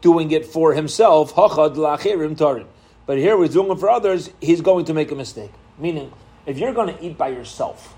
doing 0.00 0.30
it 0.30 0.46
for 0.46 0.74
himself. 0.74 1.34
But 1.34 3.18
here 3.18 3.38
we're 3.38 3.48
doing 3.48 3.70
it 3.70 3.78
for 3.78 3.90
others. 3.90 4.30
He's 4.40 4.60
going 4.60 4.84
to 4.86 4.94
make 4.94 5.10
a 5.10 5.14
mistake. 5.14 5.50
Meaning, 5.78 6.12
if 6.46 6.58
you're 6.58 6.72
going 6.72 6.94
to 6.96 7.04
eat 7.04 7.18
by 7.18 7.28
yourself, 7.28 7.94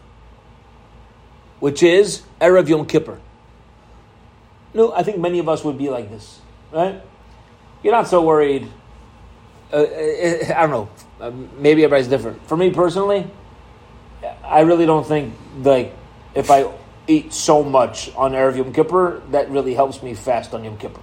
which 1.62 1.82
is 1.82 2.22
erev 2.40 2.68
Yom 2.68 2.86
Kippur. 2.86 3.20
No, 4.74 4.92
I 4.92 5.02
think 5.04 5.18
many 5.18 5.38
of 5.38 5.48
us 5.48 5.62
would 5.62 5.78
be 5.78 5.90
like 5.90 6.10
this, 6.10 6.40
right? 6.72 7.00
You're 7.82 7.92
not 7.92 8.08
so 8.08 8.22
worried. 8.22 8.66
Uh, 9.72 9.76
uh 9.76 10.54
I 10.56 10.66
don't 10.66 10.70
know. 10.70 10.88
Uh, 11.20 11.30
maybe 11.58 11.84
everybody's 11.84 12.08
different. 12.08 12.46
For 12.48 12.56
me 12.56 12.70
personally, 12.70 13.30
I 14.42 14.60
really 14.60 14.86
don't 14.86 15.06
think 15.06 15.34
like 15.58 15.94
if 16.34 16.50
I 16.50 16.68
eat 17.06 17.32
so 17.32 17.62
much 17.62 18.12
on 18.16 18.32
erev 18.32 18.56
Yom 18.56 18.72
Kippur, 18.72 19.22
that 19.30 19.50
really 19.50 19.74
helps 19.74 20.02
me 20.02 20.14
fast 20.14 20.54
on 20.54 20.64
Yom 20.64 20.78
Kippur. 20.78 21.02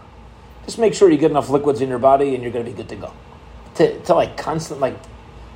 Just 0.66 0.78
make 0.78 0.94
sure 0.94 1.10
you 1.10 1.18
get 1.18 1.32
enough 1.32 1.50
liquids 1.50 1.82
in 1.82 1.90
your 1.90 2.00
body, 2.00 2.36
and 2.36 2.44
you're 2.44 2.52
going 2.52 2.66
to 2.66 2.72
be 2.72 2.76
good 2.76 2.90
to 2.90 2.96
go. 2.96 3.14
To, 3.76 4.00
to 4.02 4.14
like 4.14 4.38
constant 4.38 4.80
like, 4.80 4.98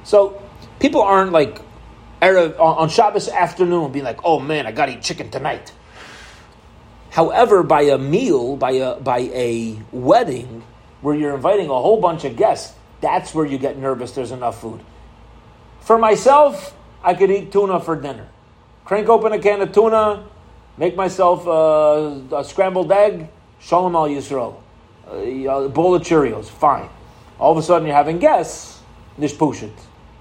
so 0.04 0.42
people 0.80 1.02
aren't 1.02 1.32
like 1.32 1.60
erev 2.22 2.58
on 2.60 2.88
Shabbos 2.90 3.28
afternoon 3.28 3.92
being 3.92 4.06
like, 4.06 4.24
oh 4.24 4.40
man, 4.40 4.66
I 4.66 4.72
got 4.72 4.86
to 4.86 4.94
eat 4.94 5.02
chicken 5.02 5.30
tonight. 5.30 5.74
However, 7.10 7.64
by 7.64 7.82
a 7.84 7.98
meal, 7.98 8.56
by 8.56 8.72
a 8.72 8.96
by 8.96 9.20
a 9.20 9.80
wedding, 9.92 10.64
where 11.02 11.14
you're 11.14 11.36
inviting 11.36 11.68
a 11.68 11.74
whole 11.74 12.00
bunch 12.00 12.24
of 12.24 12.38
guests, 12.38 12.74
that's 13.02 13.36
where 13.36 13.46
you 13.46 13.58
get 13.58 13.78
nervous. 13.78 14.14
There's 14.14 14.32
enough 14.32 14.62
food. 14.62 14.80
For 15.82 15.98
myself, 15.98 16.74
I 17.04 17.14
could 17.14 17.30
eat 17.30 17.52
tuna 17.52 17.82
for 17.82 18.00
dinner. 18.00 18.30
Crank 18.86 19.10
open 19.10 19.34
a 19.34 19.40
can 19.40 19.62
of 19.62 19.74
tuna, 19.74 20.26
make 20.78 20.96
myself 20.96 21.46
a, 21.46 22.38
a 22.38 22.44
scrambled 22.46 22.92
egg, 22.92 23.28
shalom 23.60 23.96
al 23.96 24.08
Yisrael, 24.08 24.63
a, 25.14 25.46
a 25.66 25.70
bowl 25.70 25.96
of 25.96 26.02
Cheerios, 26.02 26.46
fine. 26.46 26.90
All 27.40 27.52
of 27.52 27.58
a 27.58 27.64
sudden, 27.64 27.88
you're 27.88 27.96
having 27.96 28.20
guests, 28.20 28.82
nish 29.18 29.34
pushit. 29.34 29.72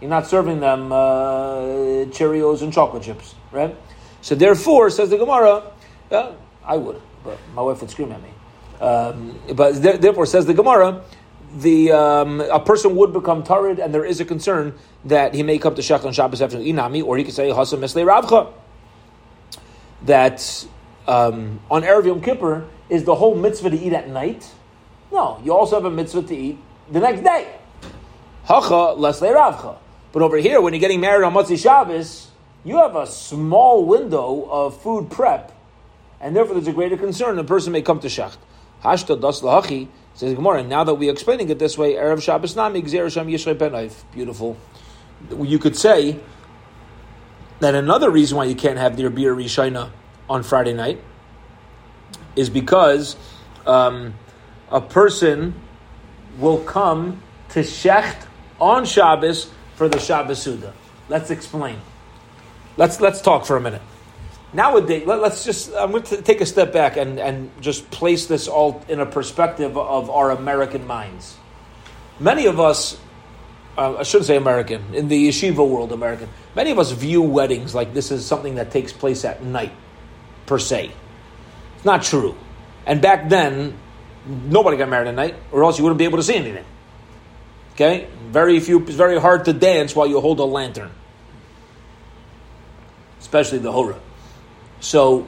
You're 0.00 0.10
not 0.10 0.26
serving 0.26 0.60
them 0.60 0.90
uh, 0.90 1.60
Cheerios 2.10 2.62
and 2.62 2.72
chocolate 2.72 3.04
chips, 3.04 3.34
right? 3.52 3.76
So 4.20 4.34
therefore, 4.34 4.90
says 4.90 5.10
the 5.10 5.18
Gemara, 5.18 5.62
uh, 6.10 6.32
I 6.64 6.76
would, 6.76 7.00
but 7.24 7.38
my 7.54 7.62
wife 7.62 7.80
would 7.80 7.90
scream 7.90 8.12
at 8.12 8.22
me. 8.22 8.30
Um, 8.80 9.38
but 9.54 9.80
therefore, 9.80 10.26
says 10.26 10.46
the 10.46 10.54
Gemara, 10.54 11.04
the 11.56 11.92
um, 11.92 12.40
a 12.40 12.58
person 12.60 12.96
would 12.96 13.12
become 13.12 13.42
tarid, 13.42 13.78
and 13.78 13.94
there 13.94 14.04
is 14.04 14.20
a 14.20 14.24
concern 14.24 14.74
that 15.04 15.34
he 15.34 15.42
may 15.42 15.58
come 15.58 15.74
to 15.74 15.82
shech 15.82 16.04
on 16.04 16.12
Shabbos 16.12 16.40
after 16.40 16.58
inami, 16.58 17.04
or 17.04 17.16
he 17.16 17.24
could 17.24 17.34
say 17.34 17.50
hasam 17.50 17.78
misle 17.78 18.04
ravcha. 18.04 18.52
That 20.02 20.66
um, 21.06 21.60
on 21.70 21.82
erev 21.82 22.06
Yom 22.06 22.20
Kippur 22.20 22.66
is 22.88 23.04
the 23.04 23.14
whole 23.14 23.34
mitzvah 23.34 23.70
to 23.70 23.78
eat 23.78 23.92
at 23.92 24.08
night. 24.08 24.50
No, 25.12 25.40
you 25.44 25.54
also 25.54 25.76
have 25.76 25.84
a 25.84 25.90
mitzvah 25.90 26.22
to 26.22 26.36
eat 26.36 26.58
the 26.90 27.00
next 27.00 27.22
day. 27.22 27.54
Hacha 28.44 28.96
lesle 28.96 29.32
ravcha. 29.34 29.76
But 30.12 30.22
over 30.22 30.38
here, 30.38 30.60
when 30.60 30.72
you're 30.72 30.80
getting 30.80 31.00
married 31.00 31.24
on 31.24 31.32
Motzi 31.32 31.60
Shabbos, 31.62 32.30
you 32.64 32.78
have 32.78 32.96
a 32.96 33.06
small 33.06 33.84
window 33.84 34.48
of 34.50 34.80
food 34.80 35.10
prep 35.10 35.52
and 36.22 36.36
therefore 36.36 36.54
there's 36.54 36.68
a 36.68 36.72
greater 36.72 36.96
concern. 36.96 37.36
The 37.36 37.44
person 37.44 37.72
may 37.72 37.82
come 37.82 37.98
to 38.00 38.06
shacht. 38.06 38.36
Hashta 38.82 39.20
das 39.20 39.40
lahachi 39.40 39.88
says 40.14 40.34
Gemara. 40.34 40.62
Now 40.62 40.84
that 40.84 40.94
we're 40.94 41.12
explaining 41.12 41.50
it 41.50 41.58
this 41.58 41.76
way, 41.76 41.94
erev 41.94 42.22
Shabbos 42.22 42.54
nami 42.54 42.80
gzerasham 42.80 43.26
yishrei 43.26 43.56
benayv. 43.56 43.92
Beautiful. 44.12 44.56
You 45.36 45.58
could 45.58 45.76
say 45.76 46.20
that 47.58 47.74
another 47.74 48.10
reason 48.10 48.36
why 48.36 48.44
you 48.44 48.54
can't 48.54 48.78
have 48.78 48.98
your 48.98 49.10
beer 49.10 49.34
rishayna 49.34 49.90
on 50.30 50.42
Friday 50.42 50.72
night 50.72 51.00
is 52.36 52.48
because 52.48 53.16
um, 53.66 54.14
a 54.72 54.80
person 54.80 55.54
will 56.38 56.58
come 56.64 57.22
to 57.50 57.60
shecht 57.60 58.26
on 58.60 58.84
Shabbos 58.84 59.50
for 59.76 59.88
the 59.88 60.00
Shabbos 60.00 60.42
Suda. 60.42 60.72
Let's 61.08 61.30
explain. 61.30 61.78
Let's 62.76 63.00
let's 63.00 63.20
talk 63.20 63.46
for 63.46 63.56
a 63.56 63.60
minute 63.60 63.82
nowadays, 64.52 65.06
let, 65.06 65.20
us 65.20 65.44
just, 65.44 65.72
I'm 65.74 65.90
going 65.90 66.02
to 66.04 66.22
take 66.22 66.40
a 66.40 66.46
step 66.46 66.72
back 66.72 66.96
and, 66.96 67.18
and 67.18 67.50
just 67.60 67.90
place 67.90 68.26
this 68.26 68.48
all 68.48 68.84
in 68.88 69.00
a 69.00 69.06
perspective 69.06 69.76
of 69.76 70.10
our 70.10 70.30
American 70.30 70.86
minds. 70.86 71.36
Many 72.20 72.46
of 72.46 72.60
us, 72.60 72.98
uh, 73.76 73.96
I 73.96 74.02
shouldn't 74.02 74.26
say 74.26 74.36
American, 74.36 74.94
in 74.94 75.08
the 75.08 75.28
yeshiva 75.28 75.66
world, 75.66 75.92
American, 75.92 76.28
many 76.54 76.70
of 76.70 76.78
us 76.78 76.92
view 76.92 77.22
weddings 77.22 77.74
like 77.74 77.94
this 77.94 78.10
is 78.10 78.26
something 78.26 78.56
that 78.56 78.70
takes 78.70 78.92
place 78.92 79.24
at 79.24 79.42
night, 79.42 79.72
per 80.46 80.58
se. 80.58 80.92
It's 81.76 81.84
not 81.84 82.02
true. 82.02 82.36
And 82.86 83.00
back 83.00 83.28
then, 83.28 83.78
nobody 84.26 84.76
got 84.76 84.88
married 84.88 85.08
at 85.08 85.14
night, 85.14 85.34
or 85.50 85.64
else 85.64 85.78
you 85.78 85.84
wouldn't 85.84 85.98
be 85.98 86.04
able 86.04 86.18
to 86.18 86.22
see 86.22 86.34
anything. 86.34 86.64
Okay? 87.74 88.08
Very 88.28 88.60
few, 88.60 88.80
it's 88.80 88.94
very 88.94 89.18
hard 89.20 89.44
to 89.46 89.52
dance 89.52 89.96
while 89.96 90.06
you 90.06 90.20
hold 90.20 90.38
a 90.40 90.44
lantern. 90.44 90.90
Especially 93.20 93.58
the 93.58 93.72
Hora. 93.72 93.98
So 94.80 95.26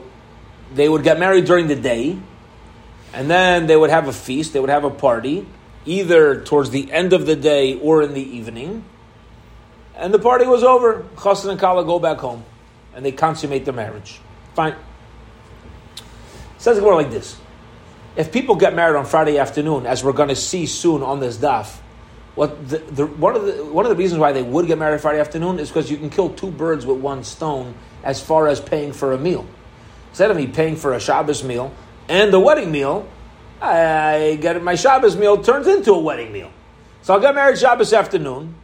they 0.73 0.87
would 0.87 1.03
get 1.03 1.19
married 1.19 1.45
during 1.45 1.67
the 1.67 1.75
day, 1.75 2.17
and 3.13 3.29
then 3.29 3.67
they 3.67 3.75
would 3.75 3.89
have 3.89 4.07
a 4.07 4.13
feast, 4.13 4.53
they 4.53 4.59
would 4.59 4.69
have 4.69 4.83
a 4.83 4.89
party, 4.89 5.45
either 5.85 6.41
towards 6.41 6.71
the 6.71 6.91
end 6.91 7.13
of 7.13 7.25
the 7.25 7.35
day 7.35 7.79
or 7.79 8.01
in 8.01 8.13
the 8.13 8.21
evening. 8.21 8.83
And 9.95 10.13
the 10.13 10.19
party 10.19 10.45
was 10.45 10.63
over. 10.63 11.05
Chassan 11.15 11.51
and 11.51 11.59
Kala 11.59 11.85
go 11.85 11.99
back 11.99 12.17
home, 12.17 12.43
and 12.93 13.05
they 13.05 13.11
consummate 13.11 13.65
their 13.65 13.73
marriage. 13.73 14.19
Fine. 14.53 14.73
It 14.73 16.01
says 16.57 16.81
more 16.81 16.95
like 16.95 17.11
this. 17.11 17.37
If 18.15 18.31
people 18.31 18.55
get 18.55 18.73
married 18.73 18.97
on 18.97 19.05
Friday 19.05 19.37
afternoon, 19.37 19.85
as 19.85 20.03
we're 20.03 20.13
going 20.13 20.29
to 20.29 20.35
see 20.35 20.65
soon 20.65 21.03
on 21.03 21.19
this 21.19 21.37
daf, 21.37 21.77
what 22.35 22.67
the, 22.67 22.77
the, 22.77 23.05
one 23.05 23.35
of 23.35 23.45
the 23.45 23.65
one 23.65 23.85
of 23.85 23.89
the 23.89 23.95
reasons 23.95 24.19
why 24.19 24.31
they 24.31 24.43
would 24.43 24.67
get 24.67 24.77
married 24.77 25.01
Friday 25.01 25.19
afternoon 25.19 25.59
is 25.59 25.69
because 25.69 25.89
you 25.89 25.97
can 25.97 26.09
kill 26.09 26.29
two 26.29 26.51
birds 26.51 26.85
with 26.85 26.99
one 26.99 27.23
stone 27.23 27.75
as 28.03 28.21
far 28.21 28.47
as 28.47 28.59
paying 28.59 28.93
for 28.93 29.13
a 29.13 29.17
meal. 29.17 29.45
Instead 30.09 30.31
of 30.31 30.37
me 30.37 30.47
paying 30.47 30.75
for 30.75 30.93
a 30.93 30.99
Shabbos 30.99 31.43
meal 31.43 31.73
and 32.07 32.33
a 32.33 32.39
wedding 32.39 32.71
meal, 32.71 33.07
I 33.61 34.37
get 34.41 34.61
my 34.63 34.75
Shabbos 34.75 35.15
meal 35.15 35.41
turns 35.41 35.67
into 35.67 35.93
a 35.93 35.99
wedding 35.99 36.31
meal. 36.31 36.51
So 37.01 37.13
I'll 37.13 37.21
get 37.21 37.35
married 37.35 37.57
Shabbos 37.57 37.93
afternoon, 37.93 38.55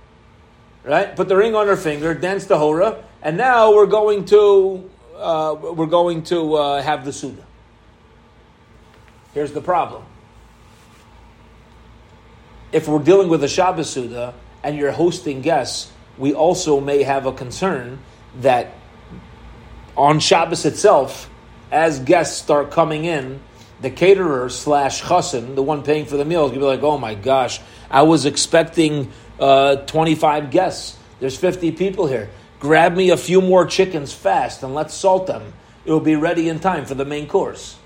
right? 0.84 1.16
Put 1.16 1.28
the 1.28 1.36
ring 1.38 1.56
on 1.56 1.68
her 1.68 1.78
finger, 1.78 2.14
dance 2.14 2.46
the 2.46 2.58
hora, 2.58 3.04
and 3.22 3.38
now 3.38 3.74
we're 3.74 3.86
going 3.86 4.26
to 4.26 4.90
uh, 5.18 5.56
we're 5.76 5.86
going 5.86 6.24
to 6.24 6.56
uh, 6.56 6.82
have 6.82 7.06
the 7.06 7.14
suda. 7.14 7.46
Here's 9.34 9.52
the 9.52 9.62
problem 9.62 10.04
if 12.72 12.88
we're 12.88 13.00
dealing 13.00 13.28
with 13.28 13.44
a 13.44 13.48
Shabbos 13.48 13.90
Suda 13.90 14.34
and 14.64 14.78
you're 14.78 14.92
hosting 14.92 15.42
guests, 15.42 15.92
we 16.18 16.34
also 16.34 16.80
may 16.80 17.04
have 17.04 17.26
a 17.26 17.34
concern 17.34 18.00
that 18.40 18.74
on 19.98 20.20
Shabbos 20.20 20.66
itself, 20.66 21.30
as 21.72 22.00
guests 22.00 22.42
start 22.42 22.72
coming 22.72 23.06
in, 23.06 23.42
the 23.82 23.90
caterer 23.90 24.50
slash 24.50 25.02
chassan, 25.02 25.56
the 25.56 25.64
one 25.64 25.84
paying 25.84 26.06
for 26.06 26.16
the 26.16 26.26
meals, 26.26 26.52
you'll 26.52 26.62
be 26.62 26.66
like, 26.66 26.84
oh 26.84 26.98
my 26.98 27.16
gosh, 27.16 27.60
I 27.90 28.04
was 28.04 28.26
expecting 28.26 29.12
uh, 29.40 29.78
25 29.78 30.52
guests. 30.52 30.98
There's 31.20 31.38
50 31.38 31.72
people 31.74 32.08
here. 32.08 32.30
Grab 32.60 32.96
me 32.96 33.10
a 33.10 33.18
few 33.18 33.42
more 33.42 33.66
chickens 33.66 34.14
fast 34.14 34.64
and 34.64 34.76
let's 34.76 34.94
salt 34.94 35.28
them. 35.28 35.54
It 35.84 35.92
will 35.92 36.00
be 36.00 36.16
ready 36.16 36.48
in 36.48 36.60
time 36.60 36.86
for 36.86 36.94
the 36.94 37.06
main 37.06 37.28
course. 37.28 37.78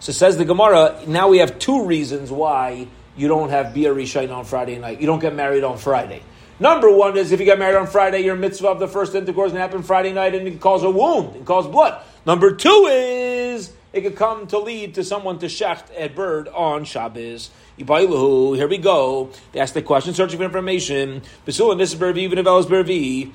So 0.00 0.12
says 0.12 0.36
the 0.36 0.44
Gemara, 0.44 1.00
now 1.06 1.28
we 1.28 1.38
have 1.38 1.58
two 1.58 1.84
reasons 1.84 2.30
why 2.30 2.86
you 3.16 3.28
don't 3.28 3.50
have 3.50 3.74
Bia 3.74 3.92
Rishon 3.92 4.32
on 4.32 4.44
Friday 4.44 4.78
night. 4.78 5.00
You 5.00 5.06
don't 5.06 5.18
get 5.18 5.34
married 5.34 5.64
on 5.64 5.76
Friday. 5.78 6.22
Number 6.60 6.90
one 6.90 7.16
is 7.16 7.32
if 7.32 7.40
you 7.40 7.46
get 7.46 7.58
married 7.58 7.76
on 7.76 7.86
Friday, 7.86 8.20
your 8.20 8.36
mitzvah 8.36 8.68
of 8.68 8.78
the 8.80 8.88
first 8.88 9.14
intercourse 9.14 9.52
can 9.52 9.60
happen 9.60 9.82
Friday 9.82 10.12
night 10.12 10.34
and 10.34 10.46
it 10.46 10.50
can 10.50 10.58
cause 10.60 10.82
a 10.82 10.90
wound, 10.90 11.36
it 11.36 11.44
cause 11.44 11.66
blood. 11.66 12.00
Number 12.26 12.54
two 12.54 12.88
is 12.90 13.72
it 13.92 14.02
could 14.02 14.16
come 14.16 14.46
to 14.48 14.58
lead 14.58 14.94
to 14.94 15.04
someone 15.04 15.38
to 15.38 15.46
shecht 15.46 15.84
a 15.96 16.08
bird 16.08 16.48
on 16.48 16.84
Shabbos. 16.84 17.50
Here 17.76 18.68
we 18.68 18.78
go. 18.78 19.30
They 19.52 19.60
ask 19.60 19.72
the 19.72 19.82
question, 19.82 20.14
searching 20.14 20.38
for 20.38 20.44
information. 20.44 21.22
Basula 21.46 21.76
Nisbervi, 21.76 22.18
even 22.18 22.38
if 22.38 22.44
Bervi. 22.44 23.32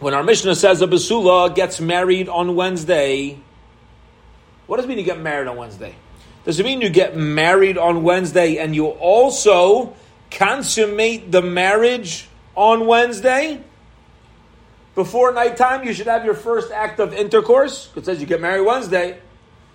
When 0.00 0.12
our 0.12 0.24
Mishnah 0.24 0.56
says 0.56 0.82
a 0.82 0.88
Basula 0.88 1.54
gets 1.54 1.80
married 1.80 2.28
on 2.28 2.56
Wednesday, 2.56 3.38
what 4.66 4.76
does 4.76 4.84
it 4.84 4.88
mean 4.88 4.98
to 4.98 5.02
get 5.02 5.20
married 5.20 5.48
on 5.48 5.56
Wednesday? 5.56 5.94
Does 6.44 6.58
it 6.58 6.66
mean 6.66 6.80
you 6.80 6.90
get 6.90 7.16
married 7.16 7.78
on 7.78 8.02
Wednesday 8.02 8.56
and 8.56 8.74
you 8.74 8.86
also 8.86 9.94
consummate 10.30 11.30
the 11.30 11.42
marriage 11.42 12.28
on 12.54 12.86
Wednesday? 12.86 13.60
Before 14.94 15.32
nighttime, 15.32 15.84
you 15.84 15.94
should 15.94 16.06
have 16.06 16.24
your 16.24 16.34
first 16.34 16.70
act 16.70 17.00
of 17.00 17.14
intercourse. 17.14 17.90
It 17.96 18.04
says 18.04 18.20
you 18.20 18.26
get 18.26 18.40
married 18.40 18.66
Wednesday. 18.66 19.18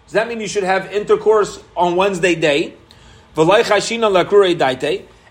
Does 0.05 0.13
that 0.13 0.27
mean 0.27 0.39
you 0.39 0.47
should 0.47 0.63
have 0.63 0.91
intercourse 0.93 1.61
on 1.75 1.95
Wednesday 1.95 2.35
day? 2.35 2.75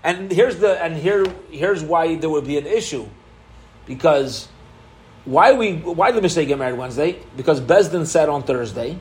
And 0.05 0.31
here's 0.31 0.59
the 0.59 0.83
and 0.83 0.97
here 0.97 1.25
here's 1.51 1.83
why 1.83 2.15
there 2.17 2.31
would 2.31 2.47
be 2.47 2.59
an 2.59 2.67
issue, 2.67 3.09
because 3.87 4.49
why 5.25 5.53
we 5.55 5.75
why 5.75 6.11
did 6.11 6.19
the 6.19 6.23
Mishnah 6.23 6.45
get 6.45 6.59
married 6.59 6.79
Wednesday? 6.79 7.19
Because 7.37 7.61
Besdin 7.61 8.07
said 8.07 8.29
on 8.29 8.45
Thursday, 8.45 8.99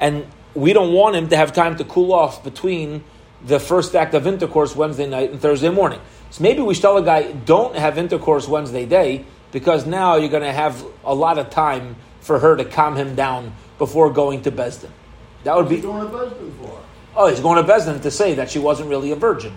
and 0.00 0.26
we 0.54 0.72
don't 0.72 0.92
want 0.92 1.14
him 1.14 1.28
to 1.28 1.36
have 1.36 1.52
time 1.52 1.76
to 1.76 1.84
cool 1.84 2.12
off 2.12 2.42
between 2.42 3.04
the 3.44 3.60
first 3.60 3.94
act 3.94 4.14
of 4.14 4.26
intercourse 4.26 4.74
Wednesday 4.74 5.06
night 5.06 5.30
and 5.30 5.40
Thursday 5.40 5.68
morning. 5.68 6.00
So 6.30 6.42
maybe 6.42 6.62
we 6.62 6.74
tell 6.74 6.96
a 6.96 7.02
guy 7.02 7.30
don't 7.30 7.76
have 7.76 7.98
intercourse 7.98 8.48
Wednesday 8.48 8.86
day 8.86 9.24
because 9.52 9.86
now 9.86 10.16
you're 10.16 10.30
going 10.30 10.42
to 10.42 10.52
have 10.52 10.84
a 11.04 11.14
lot 11.14 11.38
of 11.38 11.50
time 11.50 11.96
for 12.20 12.38
her 12.38 12.56
to 12.56 12.64
calm 12.64 12.96
him 12.96 13.14
down 13.14 13.54
before 13.78 14.12
going 14.12 14.42
to 14.42 14.50
Besdin. 14.52 14.90
That 15.44 15.56
would 15.56 15.68
be. 15.68 15.80
going 15.80 16.10
to 16.10 16.16
Besdin 16.16 16.56
for? 16.58 16.82
Oh, 17.16 17.28
he's 17.28 17.40
going 17.40 17.64
to 17.64 17.70
Besdin 17.70 18.02
to 18.02 18.10
say 18.10 18.34
that 18.34 18.50
she 18.50 18.58
wasn't 18.58 18.88
really 18.88 19.10
a 19.10 19.16
virgin. 19.16 19.54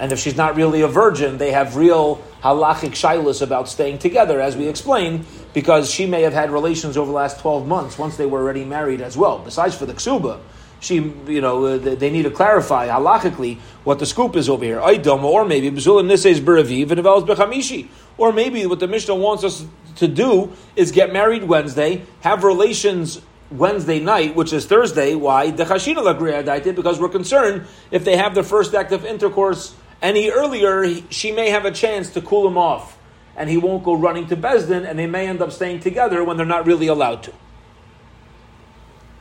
And 0.00 0.12
if 0.12 0.18
she's 0.18 0.36
not 0.36 0.56
really 0.56 0.80
a 0.80 0.88
virgin, 0.88 1.36
they 1.36 1.52
have 1.52 1.76
real 1.76 2.24
halachic 2.42 2.92
shilas 2.92 3.42
about 3.42 3.68
staying 3.68 3.98
together, 3.98 4.40
as 4.40 4.56
we 4.56 4.66
explained, 4.66 5.26
because 5.52 5.90
she 5.90 6.06
may 6.06 6.22
have 6.22 6.32
had 6.32 6.50
relations 6.50 6.96
over 6.96 7.10
the 7.10 7.16
last 7.16 7.38
12 7.40 7.68
months 7.68 7.98
once 7.98 8.16
they 8.16 8.24
were 8.24 8.40
already 8.40 8.64
married 8.64 9.02
as 9.02 9.14
well. 9.14 9.38
Besides 9.38 9.76
for 9.76 9.84
the 9.84 9.92
ksuba, 9.92 10.40
she, 10.80 10.94
you 11.26 11.42
know, 11.42 11.66
uh, 11.66 11.76
they 11.76 12.10
need 12.10 12.22
to 12.22 12.30
clarify 12.30 12.88
halachically 12.88 13.58
what 13.84 13.98
the 13.98 14.06
scoop 14.06 14.36
is 14.36 14.48
over 14.48 14.64
here. 14.64 14.80
Aydom, 14.80 15.22
or 15.22 15.44
maybe 15.44 15.70
B'zul 15.70 16.02
Nises 16.02 16.40
B'Raviv 16.40 16.84
and 16.84 16.96
develops 16.96 17.30
B'chamishi. 17.30 17.88
Or 18.16 18.32
maybe 18.32 18.64
what 18.64 18.80
the 18.80 18.88
Mishnah 18.88 19.14
wants 19.14 19.44
us 19.44 19.66
to 19.96 20.08
do 20.08 20.50
is 20.76 20.92
get 20.92 21.12
married 21.12 21.44
Wednesday, 21.44 22.06
have 22.22 22.42
relations 22.42 23.20
Wednesday 23.50 24.00
night, 24.00 24.34
which 24.34 24.54
is 24.54 24.64
Thursday. 24.64 25.14
Why? 25.14 25.50
Because 25.50 25.86
we're 25.86 27.08
concerned 27.10 27.66
if 27.90 28.04
they 28.04 28.16
have 28.16 28.34
their 28.34 28.44
first 28.44 28.74
act 28.74 28.92
of 28.92 29.04
intercourse 29.04 29.74
any 30.02 30.30
earlier, 30.30 30.82
he- 30.82 31.04
she 31.10 31.32
may 31.32 31.50
have 31.50 31.64
a 31.64 31.70
chance 31.70 32.10
to 32.10 32.20
cool 32.20 32.46
him 32.46 32.56
off, 32.56 32.96
and 33.36 33.50
he 33.50 33.56
won't 33.56 33.84
go 33.84 33.94
running 33.94 34.26
to 34.28 34.36
Besdin, 34.36 34.88
and 34.88 34.98
they 34.98 35.06
may 35.06 35.26
end 35.26 35.42
up 35.42 35.52
staying 35.52 35.80
together 35.80 36.24
when 36.24 36.36
they're 36.36 36.46
not 36.46 36.66
really 36.66 36.86
allowed 36.86 37.22
to. 37.24 37.32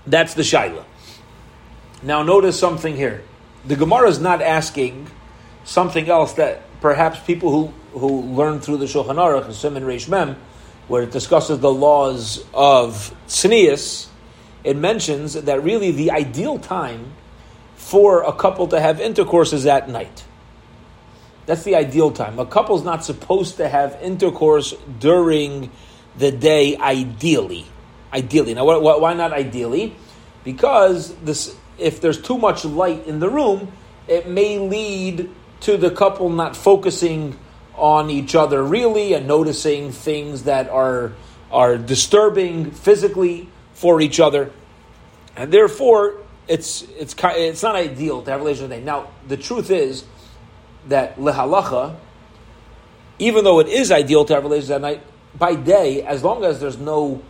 That's 0.07 0.33
the 0.33 0.41
shaila. 0.41 0.83
Now, 2.01 2.23
notice 2.23 2.57
something 2.57 2.95
here. 2.95 3.23
The 3.65 3.75
Gemara 3.75 4.07
is 4.07 4.19
not 4.19 4.41
asking 4.41 5.07
something 5.65 6.09
else 6.09 6.33
that 6.33 6.61
perhaps 6.81 7.19
people 7.19 7.51
who, 7.51 7.99
who 7.99 8.21
learn 8.21 8.61
through 8.61 8.77
the 8.77 8.85
Shulchan 8.85 9.15
Aruch 9.15 9.45
and 9.45 9.53
Simon 9.53 9.83
Reish 9.83 10.07
Mem, 10.07 10.37
where 10.87 11.03
it 11.03 11.11
discusses 11.11 11.59
the 11.59 11.71
laws 11.71 12.43
of 12.53 13.13
tznius, 13.27 14.07
it 14.63 14.75
mentions 14.75 15.33
that 15.33 15.63
really 15.63 15.91
the 15.91 16.11
ideal 16.11 16.57
time 16.57 17.13
for 17.75 18.23
a 18.23 18.33
couple 18.33 18.67
to 18.67 18.79
have 18.79 18.99
intercourse 18.99 19.53
is 19.53 19.65
at 19.65 19.89
night. 19.89 20.23
That's 21.49 21.63
the 21.63 21.73
ideal 21.73 22.11
time. 22.11 22.37
A 22.37 22.45
couple's 22.45 22.83
not 22.83 23.03
supposed 23.03 23.57
to 23.57 23.67
have 23.67 23.97
intercourse 24.03 24.75
during 24.99 25.71
the 26.15 26.31
day, 26.31 26.77
ideally. 26.77 27.65
Ideally. 28.13 28.53
Now, 28.53 28.67
wh- 28.67 28.81
wh- 28.81 29.01
why 29.01 29.15
not 29.15 29.33
ideally? 29.33 29.95
Because 30.43 31.11
this, 31.23 31.55
if 31.79 32.01
there's 32.01 32.21
too 32.21 32.37
much 32.37 32.65
light 32.65 33.07
in 33.07 33.19
the 33.19 33.31
room, 33.31 33.71
it 34.07 34.29
may 34.29 34.59
lead 34.59 35.27
to 35.61 35.75
the 35.75 35.89
couple 35.89 36.29
not 36.29 36.55
focusing 36.55 37.35
on 37.73 38.11
each 38.11 38.35
other 38.35 38.61
really 38.61 39.13
and 39.13 39.27
noticing 39.27 39.91
things 39.91 40.43
that 40.43 40.69
are 40.69 41.13
are 41.51 41.79
disturbing 41.79 42.69
physically 42.69 43.49
for 43.73 44.01
each 44.01 44.19
other, 44.19 44.51
and 45.35 45.51
therefore 45.51 46.21
it's 46.47 46.83
it's 46.95 47.15
it's 47.19 47.63
not 47.63 47.75
ideal 47.75 48.21
to 48.21 48.29
have 48.29 48.39
relations 48.39 48.65
at 48.71 48.77
night. 48.77 48.83
Now, 48.83 49.07
the 49.27 49.37
truth 49.37 49.71
is 49.71 50.05
that 50.89 51.17
lehalacha, 51.17 51.95
even 53.17 53.43
though 53.43 53.59
it 53.59 53.67
is 53.67 53.91
ideal 53.91 54.25
to 54.25 54.33
have 54.33 54.43
relations 54.43 54.71
at 54.71 54.81
night, 54.81 55.01
by 55.37 55.55
day, 55.55 56.03
as 56.03 56.23
long 56.23 56.43
as 56.43 56.59
there's 56.59 56.77
no, 56.77 57.21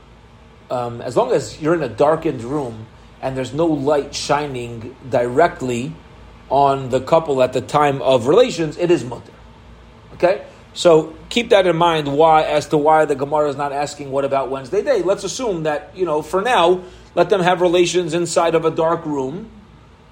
um, 0.70 1.02
as 1.02 1.16
long 1.16 1.32
as 1.32 1.62
you're 1.62 1.76
in 1.76 1.84
a 1.84 1.90
darkened 1.90 2.44
room 2.44 2.88
and 3.22 3.36
there's 3.36 3.54
no 3.54 3.66
light 3.66 4.16
shining 4.16 4.96
directly 5.10 5.94
on 6.50 6.90
the 6.90 7.02
couple 7.02 7.44
at 7.44 7.54
the 7.54 7.62
time 7.62 8.02
of 8.02 8.28
relations, 8.28 8.78
it 8.78 8.90
is 8.90 9.04
mutter. 9.04 9.34
Okay, 10.14 10.46
so 10.74 11.16
keep 11.30 11.50
that 11.50 11.68
in 11.68 11.76
mind. 11.76 12.08
Why, 12.18 12.44
as 12.44 12.68
to 12.70 12.78
why 12.78 13.06
the 13.06 13.16
Gemara 13.16 13.50
is 13.50 13.56
not 13.56 13.72
asking 13.72 14.12
what 14.12 14.26
about 14.26 14.50
Wednesday 14.50 14.82
day? 14.82 15.02
Let's 15.02 15.24
assume 15.24 15.64
that 15.64 15.92
you 15.96 16.06
know 16.06 16.22
for 16.22 16.42
now, 16.42 16.84
let 17.16 17.30
them 17.30 17.42
have 17.42 17.62
relations 17.62 18.14
inside 18.14 18.56
of 18.56 18.66
a 18.66 18.72
dark 18.72 19.06
room 19.06 19.52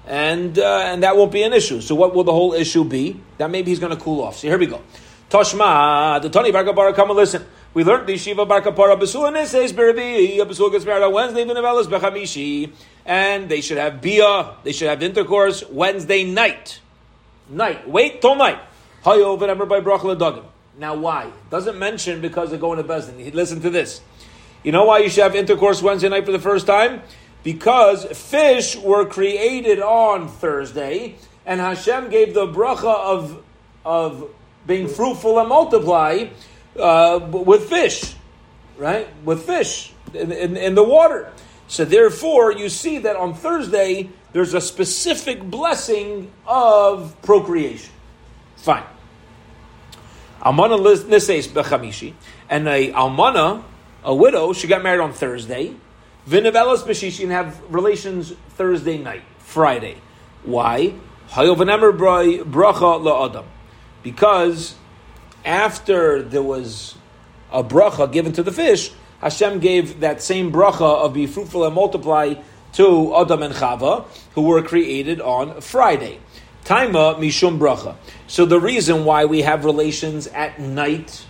and 0.08 0.58
uh, 0.58 0.78
and 0.86 1.02
that 1.02 1.16
won't 1.16 1.30
be 1.30 1.42
an 1.42 1.52
issue. 1.52 1.82
So 1.82 1.94
what 1.94 2.14
will 2.14 2.24
the 2.24 2.32
whole 2.32 2.54
issue 2.54 2.82
be? 2.82 3.20
That 3.36 3.50
maybe 3.50 3.70
he's 3.70 3.78
going 3.78 3.94
to 3.94 4.02
cool 4.02 4.22
off. 4.22 4.38
So 4.38 4.48
here 4.48 4.58
we 4.58 4.66
go. 4.66 4.80
Toshma, 5.28 6.22
the 6.22 6.30
Tony 6.30 6.50
Barkapara, 6.50 6.94
come 6.96 7.10
and 7.10 7.16
listen. 7.18 7.44
We 7.74 7.84
learned 7.84 8.06
the 8.06 8.16
Shiva 8.16 8.46
Barkapara 8.46 8.98
Basula 8.98 9.30
Nises 9.30 9.74
Birabi. 9.74 10.38
Basula 10.38 10.72
gets 10.72 10.86
married 10.86 11.04
on 11.04 11.12
Wednesday, 11.12 11.44
Vinavelas 11.44 11.84
Bechamishi. 11.84 12.72
And 13.04 13.50
they 13.50 13.60
should 13.60 13.76
have 13.76 14.00
Bia, 14.00 14.54
they 14.64 14.72
should 14.72 14.88
have 14.88 15.02
intercourse 15.02 15.62
Wednesday 15.68 16.24
night. 16.24 16.80
Night. 17.50 17.86
Wait 17.86 18.22
till 18.22 18.34
night. 18.34 18.58
Hayo 19.04 19.38
V'nemer 19.38 19.68
by 19.68 19.80
Brachla 19.80 20.18
Duggan. 20.18 20.44
Now 20.78 20.94
why? 20.94 21.30
Doesn't 21.50 21.78
mention 21.78 22.22
because 22.22 22.48
they're 22.48 22.58
going 22.58 22.78
to 22.78 22.84
Bezdin. 22.84 23.34
Listen 23.34 23.60
to 23.60 23.68
this. 23.68 24.00
You 24.62 24.72
know 24.72 24.84
why 24.84 24.98
you 24.98 25.10
should 25.10 25.24
have 25.24 25.36
intercourse 25.36 25.82
Wednesday 25.82 26.08
night 26.08 26.24
for 26.24 26.32
the 26.32 26.38
first 26.38 26.66
time? 26.66 27.02
Because 27.42 28.04
fish 28.04 28.76
were 28.76 29.06
created 29.06 29.80
on 29.80 30.28
Thursday, 30.28 31.16
and 31.46 31.60
Hashem 31.60 32.10
gave 32.10 32.34
the 32.34 32.46
bracha 32.46 32.94
of 32.94 33.42
of 33.84 34.30
being 34.66 34.86
fruitful 34.86 35.38
and 35.38 35.48
multiply 35.48 36.26
uh, 36.78 37.20
with 37.30 37.68
fish, 37.68 38.14
right? 38.76 39.08
With 39.24 39.44
fish 39.44 39.92
in, 40.12 40.30
in, 40.30 40.56
in 40.56 40.74
the 40.74 40.84
water. 40.84 41.32
So 41.68 41.84
therefore, 41.84 42.52
you 42.52 42.68
see 42.68 42.98
that 42.98 43.16
on 43.16 43.34
Thursday 43.34 44.10
there's 44.32 44.54
a 44.54 44.60
specific 44.60 45.42
blessing 45.42 46.30
of 46.46 47.16
procreation. 47.22 47.92
Fine. 48.56 48.84
Almana 50.42 50.78
niseis 50.78 51.48
bechamishi, 51.48 52.14
and 52.48 52.68
a 52.68 52.92
almana, 52.92 53.62
a 54.04 54.14
widow, 54.14 54.52
she 54.52 54.66
got 54.66 54.82
married 54.82 55.00
on 55.00 55.12
Thursday. 55.12 55.74
Vinavelas 56.28 56.82
b'shishi 56.82 57.22
and 57.22 57.32
have 57.32 57.58
relations 57.72 58.34
Thursday 58.50 58.98
night, 58.98 59.22
Friday. 59.38 59.96
Why? 60.42 60.92
Bracha 61.30 62.44
la'adam. 62.44 63.46
Because 64.02 64.74
after 65.42 66.20
there 66.20 66.42
was 66.42 66.96
a 67.50 67.64
bracha 67.64 68.12
given 68.12 68.32
to 68.32 68.42
the 68.42 68.52
fish, 68.52 68.92
Hashem 69.22 69.60
gave 69.60 70.00
that 70.00 70.20
same 70.20 70.52
bracha 70.52 70.98
of 71.02 71.14
be 71.14 71.26
fruitful 71.26 71.64
and 71.64 71.74
multiply 71.74 72.34
to 72.74 73.16
Adam 73.16 73.42
and 73.42 73.54
Chava, 73.54 74.04
who 74.34 74.42
were 74.42 74.62
created 74.62 75.22
on 75.22 75.62
Friday. 75.62 76.18
Taima 76.66 77.16
mishum 77.18 77.58
bracha. 77.58 77.96
So 78.26 78.44
the 78.44 78.60
reason 78.60 79.06
why 79.06 79.24
we 79.24 79.40
have 79.40 79.64
relations 79.64 80.26
at 80.26 80.60
night 80.60 81.24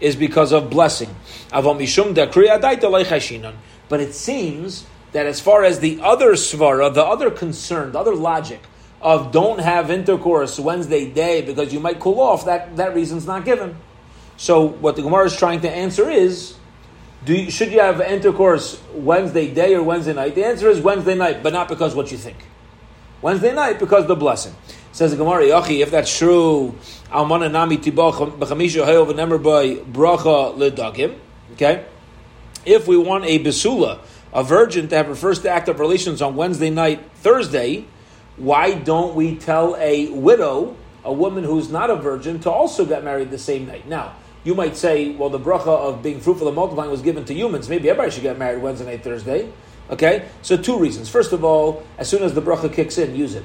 is 0.00 0.14
because 0.14 0.52
of 0.52 0.70
blessing. 0.70 1.12
Avam 1.50 1.80
mishum 1.80 2.14
leichashinan. 2.14 3.54
But 3.88 4.00
it 4.00 4.14
seems 4.14 4.86
that 5.12 5.26
as 5.26 5.40
far 5.40 5.64
as 5.64 5.80
the 5.80 6.00
other 6.02 6.32
svara, 6.32 6.92
the 6.92 7.04
other 7.04 7.30
concern, 7.30 7.92
the 7.92 7.98
other 7.98 8.14
logic 8.14 8.60
of 9.00 9.32
don't 9.32 9.60
have 9.60 9.90
intercourse 9.90 10.58
Wednesday 10.58 11.10
day 11.10 11.42
because 11.42 11.72
you 11.72 11.80
might 11.80 12.00
cool 12.00 12.20
off, 12.20 12.44
that, 12.44 12.76
that 12.76 12.94
reason's 12.94 13.26
not 13.26 13.44
given. 13.44 13.76
So 14.36 14.66
what 14.66 14.96
the 14.96 15.02
Gemara 15.02 15.26
is 15.26 15.36
trying 15.36 15.60
to 15.62 15.70
answer 15.70 16.10
is, 16.10 16.54
do 17.24 17.34
you, 17.34 17.50
should 17.50 17.72
you 17.72 17.80
have 17.80 18.00
intercourse 18.00 18.80
Wednesday 18.94 19.52
day 19.52 19.74
or 19.74 19.82
Wednesday 19.82 20.14
night? 20.14 20.34
The 20.34 20.44
answer 20.44 20.68
is 20.68 20.80
Wednesday 20.80 21.14
night, 21.14 21.42
but 21.42 21.52
not 21.52 21.68
because 21.68 21.94
what 21.94 22.12
you 22.12 22.18
think. 22.18 22.36
Wednesday 23.20 23.52
night 23.52 23.78
because 23.78 24.06
the 24.06 24.14
blessing. 24.14 24.54
Says 24.92 25.10
the 25.10 25.16
Gemara, 25.16 25.42
Yachi, 25.44 25.82
if 25.82 25.90
that's 25.90 26.16
true, 26.16 26.74
Almana 27.10 27.50
Nami 27.50 27.78
Tibach 27.78 28.38
B'chamisha 28.38 28.86
Hayov 28.86 29.12
Nemer 29.12 29.42
by 29.42 29.82
Bracha 29.84 30.56
Ledagim. 30.56 31.18
Okay? 31.52 31.84
If 32.64 32.86
we 32.86 32.96
want 32.96 33.24
a 33.24 33.38
Besula, 33.38 34.00
a 34.32 34.42
virgin, 34.44 34.88
to 34.88 34.96
have 34.96 35.06
her 35.06 35.14
first 35.14 35.46
act 35.46 35.68
of 35.68 35.80
relations 35.80 36.20
on 36.20 36.36
Wednesday 36.36 36.70
night, 36.70 37.02
Thursday, 37.16 37.86
why 38.36 38.74
don't 38.74 39.14
we 39.14 39.36
tell 39.36 39.76
a 39.76 40.08
widow, 40.10 40.76
a 41.04 41.12
woman 41.12 41.44
who's 41.44 41.70
not 41.70 41.90
a 41.90 41.96
virgin, 41.96 42.40
to 42.40 42.50
also 42.50 42.84
get 42.84 43.04
married 43.04 43.30
the 43.30 43.38
same 43.38 43.66
night? 43.66 43.88
Now, 43.88 44.14
you 44.44 44.54
might 44.54 44.76
say, 44.76 45.10
well, 45.10 45.30
the 45.30 45.40
bracha 45.40 45.66
of 45.66 46.02
being 46.02 46.20
fruitful 46.20 46.46
and 46.46 46.56
multiplying 46.56 46.90
was 46.90 47.02
given 47.02 47.24
to 47.24 47.34
humans. 47.34 47.68
Maybe 47.68 47.90
everybody 47.90 48.10
should 48.10 48.22
get 48.22 48.38
married 48.38 48.62
Wednesday 48.62 48.86
night, 48.86 49.02
Thursday. 49.02 49.50
Okay? 49.90 50.28
So, 50.42 50.56
two 50.56 50.78
reasons. 50.78 51.08
First 51.08 51.32
of 51.32 51.44
all, 51.44 51.84
as 51.96 52.08
soon 52.08 52.22
as 52.22 52.34
the 52.34 52.42
bracha 52.42 52.72
kicks 52.72 52.98
in, 52.98 53.16
use 53.16 53.34
it. 53.34 53.44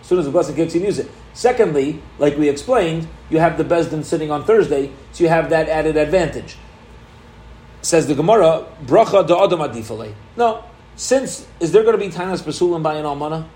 As 0.00 0.08
soon 0.08 0.18
as 0.18 0.26
the 0.26 0.30
blessing 0.30 0.54
kicks 0.54 0.74
in, 0.74 0.82
use 0.82 0.98
it. 0.98 1.10
Secondly, 1.32 2.02
like 2.18 2.36
we 2.36 2.50
explained, 2.50 3.08
you 3.30 3.38
have 3.38 3.56
the 3.56 3.64
Besdin 3.64 4.04
sitting 4.04 4.30
on 4.30 4.44
Thursday, 4.44 4.90
so 5.12 5.24
you 5.24 5.30
have 5.30 5.48
that 5.48 5.68
added 5.68 5.96
advantage. 5.96 6.56
Says 7.84 8.06
the 8.06 8.14
Gemara, 8.14 8.64
bracha 8.86 9.26
da 9.26 9.44
adam 9.44 9.60
adifale. 9.60 10.14
No. 10.38 10.64
Since, 10.96 11.46
is 11.60 11.70
there 11.70 11.82
going 11.82 11.98
to 11.98 12.02
be 12.02 12.10
tanas 12.10 12.40
basulim 12.40 12.82
by 12.82 12.94
an 12.94 13.04
almana? 13.04 13.46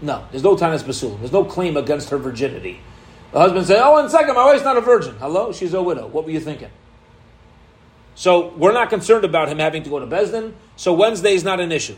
No, 0.00 0.24
there's 0.30 0.44
no 0.44 0.54
tanis 0.54 0.84
basul. 0.84 1.18
There's 1.18 1.32
no 1.32 1.44
claim 1.44 1.76
against 1.76 2.10
her 2.10 2.16
virginity. 2.16 2.80
The 3.32 3.40
husband 3.40 3.66
said, 3.66 3.80
"Oh, 3.82 3.92
one 3.92 4.08
second, 4.08 4.36
my 4.36 4.44
wife's 4.44 4.62
not 4.62 4.76
a 4.76 4.80
virgin. 4.80 5.16
Hello, 5.16 5.52
she's 5.52 5.74
a 5.74 5.82
widow. 5.82 6.06
What 6.06 6.24
were 6.24 6.30
you 6.30 6.38
thinking?" 6.38 6.70
So 8.14 8.54
we're 8.56 8.72
not 8.72 8.88
concerned 8.88 9.24
about 9.24 9.48
him 9.48 9.58
having 9.58 9.82
to 9.82 9.90
go 9.90 9.98
to 9.98 10.06
Besdin. 10.06 10.52
So 10.76 10.92
Wednesday 10.92 11.34
is 11.34 11.42
not 11.42 11.58
an 11.58 11.72
issue. 11.72 11.96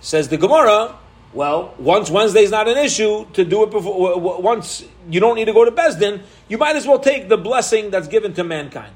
Says 0.00 0.30
the 0.30 0.36
Gemara. 0.36 0.96
Well, 1.32 1.74
once 1.78 2.10
Wednesday 2.10 2.42
is 2.42 2.50
not 2.50 2.66
an 2.68 2.76
issue, 2.76 3.24
to 3.34 3.44
do 3.44 3.62
it 3.62 3.70
before, 3.70 4.18
once 4.18 4.84
you 5.08 5.20
don't 5.20 5.36
need 5.36 5.46
to 5.46 5.52
go 5.52 5.64
to 5.64 5.70
Besdin, 5.70 6.22
you 6.48 6.58
might 6.58 6.74
as 6.74 6.86
well 6.86 6.98
take 6.98 7.28
the 7.28 7.38
blessing 7.38 7.90
that's 7.90 8.08
given 8.08 8.34
to 8.34 8.44
mankind. 8.44 8.92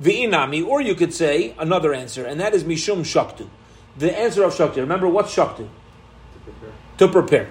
V'inami, 0.00 0.66
or 0.66 0.80
you 0.80 0.94
could 0.94 1.12
say 1.12 1.54
another 1.58 1.92
answer, 1.92 2.24
and 2.24 2.40
that 2.40 2.54
is 2.54 2.64
Mishum 2.64 3.00
Shaktu. 3.00 3.48
The 3.98 4.16
answer 4.16 4.44
of 4.44 4.54
Shaktu. 4.54 4.76
Remember, 4.76 5.08
what's 5.08 5.34
Shaktu? 5.34 5.68
To 5.68 6.40
prepare. 6.44 6.72
To 6.98 7.08
prepare. 7.08 7.50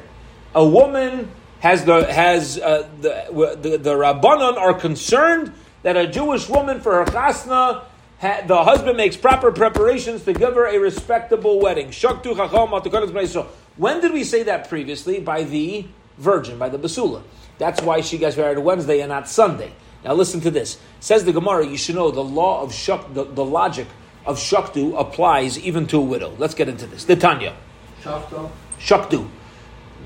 A 0.56 0.66
woman 0.66 1.32
has 1.60 1.86
the 1.86 2.12
has 2.12 2.58
uh, 2.58 2.90
the, 3.00 3.58
the 3.62 3.78
the 3.78 3.94
rabbanon 3.94 4.58
are 4.58 4.74
concerned 4.74 5.54
that 5.84 5.96
a 5.96 6.08
Jewish 6.08 6.50
woman 6.50 6.82
for 6.82 6.94
her 6.94 7.06
chasna, 7.06 7.84
ha, 8.20 8.42
the 8.46 8.64
husband 8.64 8.98
makes 8.98 9.16
proper 9.16 9.52
preparations 9.52 10.24
to 10.24 10.34
give 10.34 10.56
her 10.56 10.66
a 10.66 10.78
respectable 10.80 11.60
wedding. 11.60 11.88
Shaktu 11.90 12.36
chacham 12.36 13.48
When 13.78 14.02
did 14.02 14.14
we 14.14 14.24
say 14.24 14.44
that 14.44 14.70
previously? 14.70 15.20
By 15.20 15.44
the 15.44 15.86
virgin, 16.18 16.58
by 16.58 16.70
the 16.70 16.80
basula. 16.80 17.22
That's 17.58 17.82
why 17.82 18.02
she 18.02 18.18
gets 18.18 18.38
married 18.38 18.58
Wednesday 18.58 19.02
and 19.02 19.10
not 19.10 19.30
Sunday. 19.30 19.72
Now 20.04 20.14
listen 20.14 20.42
to 20.42 20.52
this. 20.52 20.80
Says 21.00 21.26
the 21.26 21.34
Gemara, 21.34 21.66
you 21.66 21.78
should 21.78 21.96
know 21.96 22.12
the 22.12 22.24
law 22.24 22.62
of 22.62 22.74
shuk, 22.74 23.14
the, 23.14 23.24
the 23.24 23.46
logic 23.46 23.88
of 24.26 24.38
shaktu 24.38 25.00
applies 25.00 25.60
even 25.60 25.88
to 25.88 25.98
a 25.98 26.02
widow. 26.02 26.34
Let's 26.38 26.54
get 26.54 26.70
into 26.70 26.86
this. 26.88 27.06
The 27.06 27.16
Tanya. 27.16 27.56
Shaktu. 28.02 28.50
Shaktu 28.80 29.30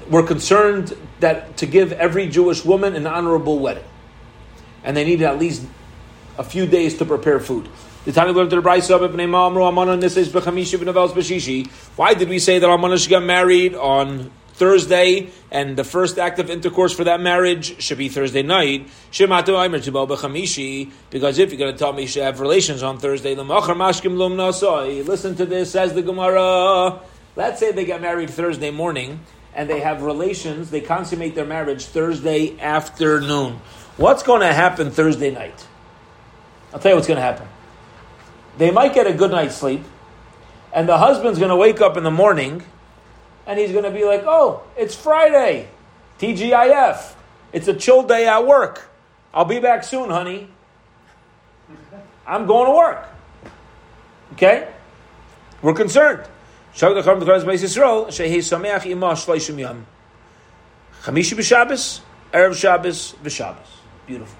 were 0.09 0.23
concerned 0.23 0.95
that 1.19 1.57
to 1.57 1.65
give 1.65 1.91
every 1.93 2.27
Jewish 2.27 2.63
woman 2.63 2.95
an 2.95 3.07
honorable 3.07 3.59
wedding, 3.59 3.83
and 4.83 4.95
they 4.95 5.03
needed 5.03 5.25
at 5.25 5.39
least 5.39 5.65
a 6.37 6.43
few 6.43 6.65
days 6.65 6.97
to 6.97 7.05
prepare 7.05 7.39
food. 7.39 7.69
The 8.05 8.11
time 8.11 8.27
we 8.27 8.33
learned 8.33 8.51
to 8.51 8.57
the 8.57 8.61
Brisa 8.61 8.99
Why 11.95 12.13
did 12.13 12.29
we 12.29 12.39
say 12.39 12.59
that 12.59 12.67
Almana 12.67 12.99
should 12.99 13.09
get 13.09 13.23
married 13.23 13.73
on 13.73 14.31
Thursday, 14.55 15.31
and 15.51 15.75
the 15.75 15.83
first 15.83 16.17
act 16.17 16.39
of 16.39 16.49
intercourse 16.49 16.93
for 16.93 17.03
that 17.03 17.19
marriage 17.19 17.81
should 17.81 17.97
be 17.97 18.07
Thursday 18.07 18.41
night? 18.41 18.87
Because 19.11 21.39
if 21.39 21.51
you're 21.51 21.59
going 21.59 21.73
to 21.73 21.77
tell 21.77 21.91
me 21.91 22.03
you 22.03 22.07
should 22.07 22.23
have 22.23 22.39
relations 22.39 22.81
on 22.81 22.97
Thursday, 22.97 23.35
listen 23.35 25.35
to 25.35 25.45
this, 25.45 25.71
says 25.71 25.93
the 25.93 26.01
Gemara. 26.01 27.01
Let's 27.35 27.59
say 27.59 27.73
they 27.73 27.83
get 27.83 28.01
married 28.01 28.29
Thursday 28.29 28.71
morning 28.71 29.19
and 29.53 29.69
they 29.69 29.81
have 29.81 30.03
relations, 30.03 30.69
they 30.69 30.81
consummate 30.81 31.35
their 31.35 31.45
marriage 31.45 31.85
Thursday 31.85 32.57
afternoon. 32.59 33.59
What's 33.97 34.23
going 34.23 34.41
to 34.41 34.53
happen 34.53 34.89
Thursday 34.89 35.31
night? 35.31 35.67
I'll 36.73 36.79
tell 36.79 36.91
you 36.91 36.95
what's 36.95 37.07
going 37.07 37.17
to 37.17 37.23
happen. 37.23 37.47
They 38.57 38.71
might 38.71 38.93
get 38.93 39.05
a 39.05 39.13
good 39.13 39.31
night's 39.31 39.55
sleep, 39.55 39.83
and 40.73 40.87
the 40.87 40.97
husband's 40.97 41.39
going 41.39 41.49
to 41.49 41.57
wake 41.57 41.81
up 41.81 41.97
in 41.97 42.03
the 42.03 42.11
morning 42.11 42.63
and 43.45 43.59
he's 43.59 43.71
going 43.71 43.83
to 43.83 43.91
be 43.91 44.03
like, 44.05 44.23
oh, 44.25 44.63
it's 44.77 44.95
Friday, 44.95 45.67
TGIF. 46.19 47.13
It's 47.53 47.67
a 47.67 47.73
chill 47.73 48.03
day 48.03 48.27
at 48.27 48.45
work. 48.45 48.89
I'll 49.33 49.45
be 49.45 49.59
back 49.59 49.83
soon, 49.83 50.09
honey. 50.09 50.49
I'm 52.25 52.45
going 52.47 52.67
to 52.67 52.75
work. 52.75 53.07
Okay? 54.33 54.67
We're 55.61 55.73
concerned. 55.73 56.27
Shabbos. 63.29 63.67
Beautiful. 64.05 64.37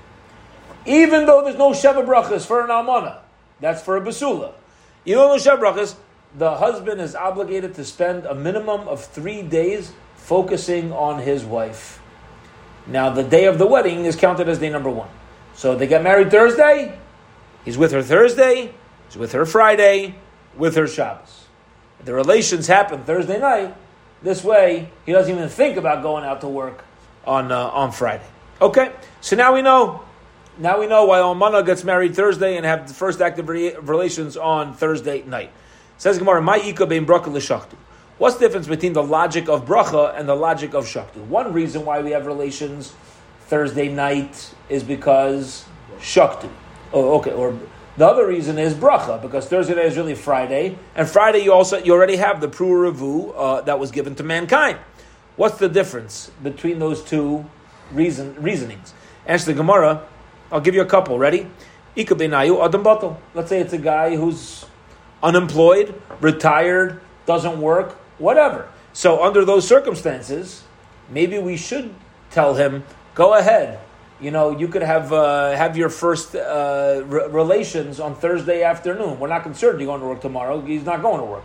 Even 0.86 1.26
though 1.26 1.44
there's 1.44 1.58
no 1.58 1.72
Sheva 1.72 2.06
Brachas 2.06 2.46
for 2.46 2.62
an 2.62 2.70
Almana, 2.70 3.20
that's 3.60 3.82
for 3.82 3.98
a 3.98 4.02
Basula. 4.02 4.54
Even 5.06 5.20
though 5.20 5.36
no 5.36 5.40
Sheva 5.40 5.60
Brachas, 5.60 5.96
the 6.38 6.58
husband 6.58 7.02
is 7.02 7.16
obligated 7.16 7.76
to 7.76 7.86
spend 7.86 8.26
a 8.26 8.36
minimum 8.36 8.88
of 8.88 9.04
three 9.04 9.42
days 9.42 9.94
focusing 10.16 10.92
on 10.92 11.22
his 11.22 11.44
wife. 11.44 12.02
Now, 12.88 13.10
the 13.10 13.24
day 13.24 13.46
of 13.46 13.58
the 13.58 13.66
wedding 13.66 14.06
is 14.06 14.16
counted 14.16 14.48
as 14.50 14.60
day 14.60 14.70
number 14.70 14.90
one. 14.90 15.10
So 15.56 15.76
they 15.76 15.88
get 15.88 16.04
married 16.04 16.32
Thursday, 16.32 17.00
he's 17.64 17.78
with 17.78 17.92
her 17.92 18.04
Thursday, 18.04 18.74
he's 19.08 19.18
with 19.18 19.32
her 19.32 19.46
Friday, 19.46 20.16
with 20.58 20.76
her 20.76 20.88
Shabbos 20.88 21.46
the 22.06 22.14
relations 22.14 22.68
happen 22.68 23.04
Thursday 23.04 23.40
night, 23.40 23.76
this 24.22 24.44
way 24.44 24.90
he 25.06 25.12
doesn't 25.12 25.36
even 25.36 25.50
think 25.50 25.78
about 25.78 26.04
going 26.04 26.24
out 26.24 26.42
to 26.42 26.48
work 26.48 26.86
on 27.26 27.52
uh, 27.52 27.68
on 27.68 27.92
Friday. 27.92 28.26
Okay, 28.62 28.92
so 29.22 29.36
now 29.36 29.54
we 29.54 29.62
know. 29.62 30.04
Now 30.58 30.80
we 30.80 30.88
know 30.88 31.06
why 31.06 31.20
Almana 31.20 31.66
gets 31.66 31.84
married 31.84 32.16
Thursday 32.16 32.56
and 32.56 32.66
have 32.66 32.88
the 32.88 32.94
first 32.94 33.20
active 33.20 33.50
re- 33.50 33.76
relations 33.76 34.38
on 34.38 34.74
Thursday 34.74 35.24
night. 35.24 35.52
Says 35.98 36.18
Gemara, 36.20 36.42
"My 36.42 36.58
ika 36.58 36.86
bein 36.86 37.06
bracha 37.06 37.28
l'shachtu." 37.28 37.76
What's 38.18 38.36
the 38.38 38.46
difference 38.46 38.68
between 38.68 38.94
the 38.94 39.04
logic 39.04 39.50
of 39.50 39.66
bracha 39.66 40.18
and 40.18 40.28
the 40.28 40.36
logic 40.36 40.74
of 40.74 40.86
shaktu? 40.86 41.26
One 41.28 41.52
reason 41.52 41.84
why 41.84 42.00
we 42.00 42.12
have 42.12 42.26
relations 42.26 42.94
Thursday 43.48 43.90
night 43.90 44.54
is 44.70 44.84
because 44.84 45.66
shaktu. 46.00 46.50
Oh, 46.94 47.18
okay, 47.18 47.32
or 47.32 47.58
the 47.98 48.08
other 48.08 48.26
reason 48.26 48.58
is 48.58 48.74
bracha 48.74 49.22
because 49.22 49.48
Thursday 49.48 49.76
night 49.76 49.86
is 49.86 49.98
really 49.98 50.16
Friday, 50.16 50.78
and 50.96 51.10
Friday 51.10 51.40
you 51.40 51.52
also 51.52 51.78
you 51.78 51.92
already 51.94 52.16
have 52.16 52.40
the 52.40 52.48
pru 52.48 52.90
revu 52.90 53.34
uh, 53.36 53.62
that 53.62 53.80
was 53.80 53.92
given 53.92 54.16
to 54.16 54.24
mankind. 54.24 54.78
What's 55.36 55.58
the 55.58 55.68
difference 55.68 56.32
between 56.42 56.80
those 56.80 57.04
two 57.04 57.46
reason 57.92 58.36
reasonings? 58.42 58.94
Answer 59.26 59.48
the 59.48 59.58
Gemara. 59.58 60.04
I'll 60.52 60.62
give 60.62 60.76
you 60.76 60.82
a 60.82 60.86
couple. 60.86 61.20
Ready? 61.20 61.48
adam 61.98 62.84
Bato. 62.84 63.18
Let's 63.34 63.50
say 63.50 63.60
it's 63.60 63.74
a 63.74 63.78
guy 63.78 64.16
who's 64.16 64.66
unemployed, 65.22 66.00
retired, 66.22 67.02
doesn't 67.26 67.60
work, 67.60 67.94
whatever. 68.18 68.68
So 68.94 69.24
under 69.24 69.44
those 69.44 69.68
circumstances, 69.68 70.64
maybe 71.10 71.38
we 71.40 71.58
should 71.58 71.94
tell 72.32 72.56
him, 72.56 72.84
go 73.14 73.34
ahead, 73.34 73.80
you 74.22 74.32
know, 74.32 74.58
you 74.58 74.68
could 74.70 74.82
have 74.82 75.12
uh, 75.12 75.52
have 75.56 75.76
your 75.76 75.90
first 75.90 76.36
uh, 76.36 77.04
re- 77.06 77.28
relations 77.28 78.00
on 78.00 78.16
Thursday 78.16 78.64
afternoon. 78.64 79.20
We're 79.20 79.28
not 79.28 79.44
concerned 79.44 79.80
you're 79.80 79.88
going 79.88 80.00
to 80.00 80.08
work 80.08 80.22
tomorrow. 80.22 80.62
He's 80.62 80.86
not 80.86 81.02
going 81.02 81.20
to 81.20 81.26
work. 81.26 81.44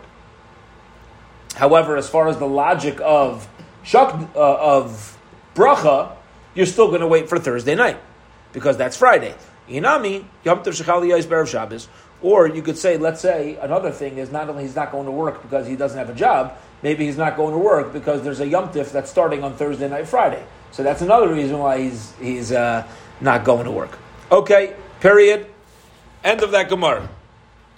However, 1.57 1.97
as 1.97 2.09
far 2.09 2.29
as 2.29 2.39
the 2.39 2.47
logic 2.47 3.01
of 3.03 3.49
shak, 3.83 4.15
uh, 4.37 4.77
of 4.77 5.19
bracha, 5.55 6.13
you're 6.55 6.67
still 6.67 6.89
going 6.89 7.01
to 7.01 7.09
wait 7.09 7.29
for 7.29 7.39
Thursday 7.39 7.75
night 7.75 7.99
because 8.53 8.77
that's 8.77 8.97
Friday. 8.97 9.35
Inami 9.69 10.25
Yom 10.45 10.63
Tov 10.63 10.81
Shechali 10.81 11.49
Shabbos. 11.49 11.89
Or 12.23 12.47
you 12.47 12.63
could 12.63 12.77
say, 12.77 12.99
let's 12.99 13.21
say 13.21 13.57
another 13.57 13.91
thing 13.91 14.19
is 14.19 14.31
not 14.31 14.49
only 14.49 14.65
he's 14.65 14.77
not 14.77 14.93
going 14.93 15.07
to 15.07 15.13
work 15.13 15.43
because 15.43 15.67
he 15.67 15.77
doesn't 15.77 15.97
have 15.99 16.11
a 16.11 16.15
job, 16.15 16.57
maybe 16.83 17.07
he's 17.07 17.17
not 17.17 17.37
going 17.37 17.53
to 17.53 17.59
work 17.59 17.93
because 17.93 18.23
there's 18.23 18.41
a 18.41 18.47
Yom 18.47 18.69
Tif 18.69 18.93
that's 18.93 19.11
starting 19.11 19.43
on 19.43 19.55
Thursday 19.57 19.89
night, 19.89 20.07
Friday. 20.07 20.45
So 20.73 20.83
that's 20.83 21.01
another 21.01 21.33
reason 21.33 21.59
why 21.59 21.81
he's 21.83 22.13
he's 22.21 22.53
uh, 22.53 22.87
not 23.21 23.45
going 23.45 23.65
to 23.65 23.71
work. 23.71 23.99
Okay, 24.31 24.77
period. 25.01 25.47
End 26.23 26.43
of 26.43 26.51
that 26.51 26.69
Gemara. 26.69 27.09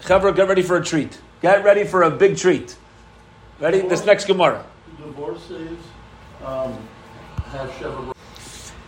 Chavra, 0.02 0.34
get 0.34 0.48
ready 0.48 0.62
for 0.62 0.76
a 0.76 0.84
treat. 0.84 1.18
Get 1.40 1.64
ready 1.64 1.84
for 1.84 2.02
a 2.02 2.10
big 2.10 2.36
treat. 2.36 2.76
Ready? 3.60 3.78
Divorce, 3.78 3.98
this 3.98 4.06
next 4.06 4.24
Gemara. 4.26 4.64
Divorces 4.98 5.78
um, 6.44 6.76
have. 7.44 7.72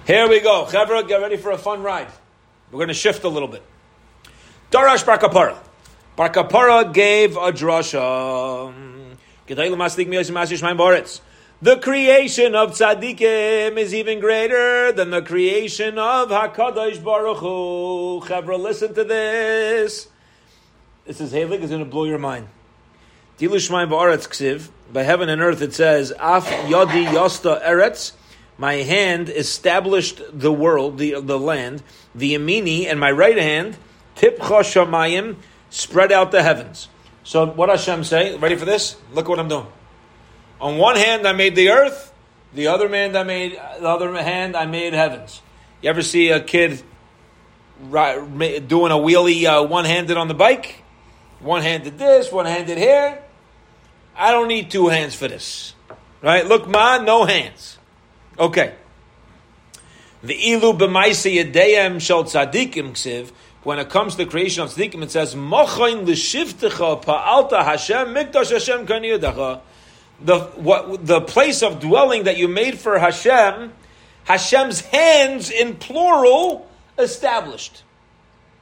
Here 0.06 0.28
we 0.28 0.40
go. 0.40 0.66
Chavra, 0.68 1.06
get 1.06 1.20
ready 1.20 1.36
for 1.36 1.52
a 1.52 1.58
fun 1.58 1.82
ride. 1.82 2.08
We're 2.70 2.78
going 2.78 2.88
to 2.88 2.94
shift 2.94 3.22
a 3.22 3.28
little 3.28 3.48
bit. 3.48 3.62
Darash 4.74 5.06
Bar 5.06 5.18
Kapara. 5.18 5.56
Barkapara 6.18 6.92
gave 6.92 7.36
a 7.36 7.52
drasha. 7.52 8.74
The 11.62 11.76
creation 11.76 12.54
of 12.56 12.72
tzaddikim 12.72 13.76
is 13.78 13.94
even 13.94 14.18
greater 14.18 14.90
than 14.90 15.10
the 15.10 15.22
creation 15.22 15.96
of 15.96 16.30
Hakadosh 16.30 17.04
Baruch 17.04 17.36
Hu. 17.36 18.20
Chavra, 18.26 18.58
listen 18.58 18.92
to 18.94 19.04
this. 19.04 20.08
This 21.06 21.20
is 21.20 21.32
Halik 21.32 21.60
is 21.60 21.70
going 21.70 21.84
to 21.84 21.88
blow 21.88 22.02
your 22.02 22.18
mind. 22.18 22.48
Dilu 23.38 23.50
Shemaim 23.50 23.90
ba'aretz 23.90 24.26
ksiv. 24.26 24.70
By 24.92 25.04
heaven 25.04 25.28
and 25.28 25.40
earth, 25.40 25.62
it 25.62 25.72
says, 25.72 26.12
"Af 26.18 26.48
yadi 26.48 27.06
yosta 27.06 27.64
eretz." 27.64 28.10
My 28.58 28.74
hand 28.74 29.28
established 29.28 30.20
the 30.32 30.50
world, 30.52 30.98
the 30.98 31.20
the 31.20 31.38
land. 31.38 31.84
The 32.12 32.34
yamini 32.34 32.86
and 32.86 32.98
my 32.98 33.12
right 33.12 33.38
hand, 33.38 33.76
tipcha 34.16 34.60
shamayim, 34.62 35.36
spread 35.70 36.12
out 36.12 36.30
the 36.30 36.42
heavens. 36.42 36.88
So 37.22 37.46
what 37.46 37.68
Hashem 37.68 38.04
say? 38.04 38.36
Ready 38.36 38.56
for 38.56 38.64
this? 38.64 38.96
Look 39.12 39.28
what 39.28 39.38
I'm 39.38 39.48
doing. 39.48 39.66
On 40.60 40.78
one 40.78 40.96
hand, 40.96 41.26
I 41.26 41.32
made 41.32 41.56
the 41.56 41.70
earth. 41.70 42.12
The 42.52 42.68
other 42.68 42.88
hand, 42.88 43.16
I 43.16 43.24
made 43.24 43.52
the 43.52 43.88
other 43.88 44.12
hand, 44.22 44.56
I 44.56 44.66
made 44.66 44.92
heavens. 44.92 45.42
You 45.82 45.90
ever 45.90 46.02
see 46.02 46.28
a 46.30 46.40
kid 46.40 46.82
doing 47.90 48.92
a 48.92 48.96
wheelie 48.96 49.44
uh, 49.44 49.64
one-handed 49.64 50.16
on 50.16 50.28
the 50.28 50.34
bike? 50.34 50.82
One-handed 51.40 51.98
this, 51.98 52.30
one-handed 52.30 52.78
here. 52.78 53.20
I 54.16 54.30
don't 54.30 54.48
need 54.48 54.70
two 54.70 54.88
hands 54.88 55.14
for 55.14 55.26
this. 55.26 55.74
Right? 56.22 56.46
Look, 56.46 56.68
ma, 56.68 56.98
no 56.98 57.24
hands. 57.24 57.78
Okay. 58.38 58.74
The 60.22 60.34
ilu 60.34 60.72
b'maisi 60.72 61.42
yedeyem 61.42 62.00
shel 62.00 62.24
tzadikim 62.24 62.92
ksiv. 62.92 63.32
When 63.64 63.78
it 63.78 63.88
comes 63.88 64.14
to 64.14 64.24
the 64.24 64.30
creation 64.30 64.62
of 64.62 64.70
tzadikim, 64.70 65.02
it 65.02 65.10
says 65.10 65.34
mochain 65.34 66.06
l'shivtecha 66.06 67.02
pa'alta 67.02 67.64
Hashem 67.64 68.08
mikdash 68.08 68.50
Hashem 68.50 68.86
kaniyadacha. 68.86 69.60
The 70.20 70.40
what 70.40 71.04
the 71.04 71.22
place 71.22 71.62
of 71.62 71.80
dwelling 71.80 72.24
that 72.24 72.36
you 72.36 72.46
made 72.46 72.78
for 72.78 72.98
Hashem, 72.98 73.72
Hashem's 74.24 74.80
hands 74.80 75.50
in 75.50 75.76
plural 75.76 76.68
established. 76.98 77.82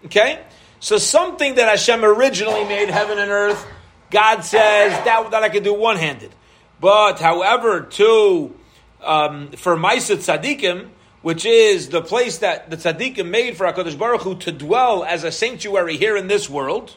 Okay, 0.06 0.40
so 0.80 0.98
something 0.98 1.56
that 1.56 1.68
Hashem 1.68 2.04
originally 2.04 2.64
made 2.64 2.88
heaven 2.88 3.18
and 3.18 3.30
earth, 3.30 3.66
God 4.10 4.42
says 4.44 4.92
that 5.04 5.30
that 5.32 5.42
I 5.42 5.48
can 5.48 5.64
do 5.64 5.74
one 5.74 5.96
handed. 5.96 6.32
But 6.80 7.18
however, 7.18 7.82
to 7.82 8.54
um, 9.02 9.50
for 9.50 9.76
Maisa 9.76 10.16
Tzadikim, 10.16 10.88
which 11.22 11.46
is 11.46 11.88
the 11.88 12.02
place 12.02 12.38
that 12.38 12.70
the 12.70 12.76
tzaddikim 12.76 13.28
made 13.28 13.56
for 13.56 13.66
Hakadosh 13.66 13.98
Baruch 13.98 14.22
Hu 14.22 14.35
to 14.37 14.52
dwell 14.52 15.04
as 15.04 15.24
a 15.24 15.32
sanctuary 15.32 15.96
here 15.96 16.16
in 16.16 16.26
this 16.26 16.50
world, 16.50 16.96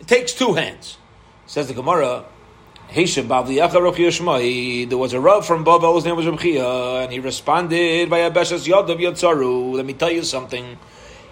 it 0.00 0.06
takes 0.06 0.32
two 0.32 0.54
hands. 0.54 0.98
Says 1.46 1.68
the 1.68 1.74
Gemara. 1.74 2.24
There 2.88 3.02
was 3.02 3.18
a 5.12 5.20
Rav 5.20 5.44
from 5.44 5.64
Babel, 5.64 5.96
his 5.96 6.04
name 6.04 6.16
was 6.16 6.24
Rabchia, 6.24 7.02
and 7.02 7.12
he 7.12 7.18
responded 7.18 8.08
by 8.08 8.18
a 8.18 8.30
Beshas 8.30 8.66
Yodav 8.66 8.98
Yotzaru. 8.98 9.74
Let 9.74 9.84
me 9.84 9.92
tell 9.92 10.10
you 10.10 10.22
something. 10.22 10.78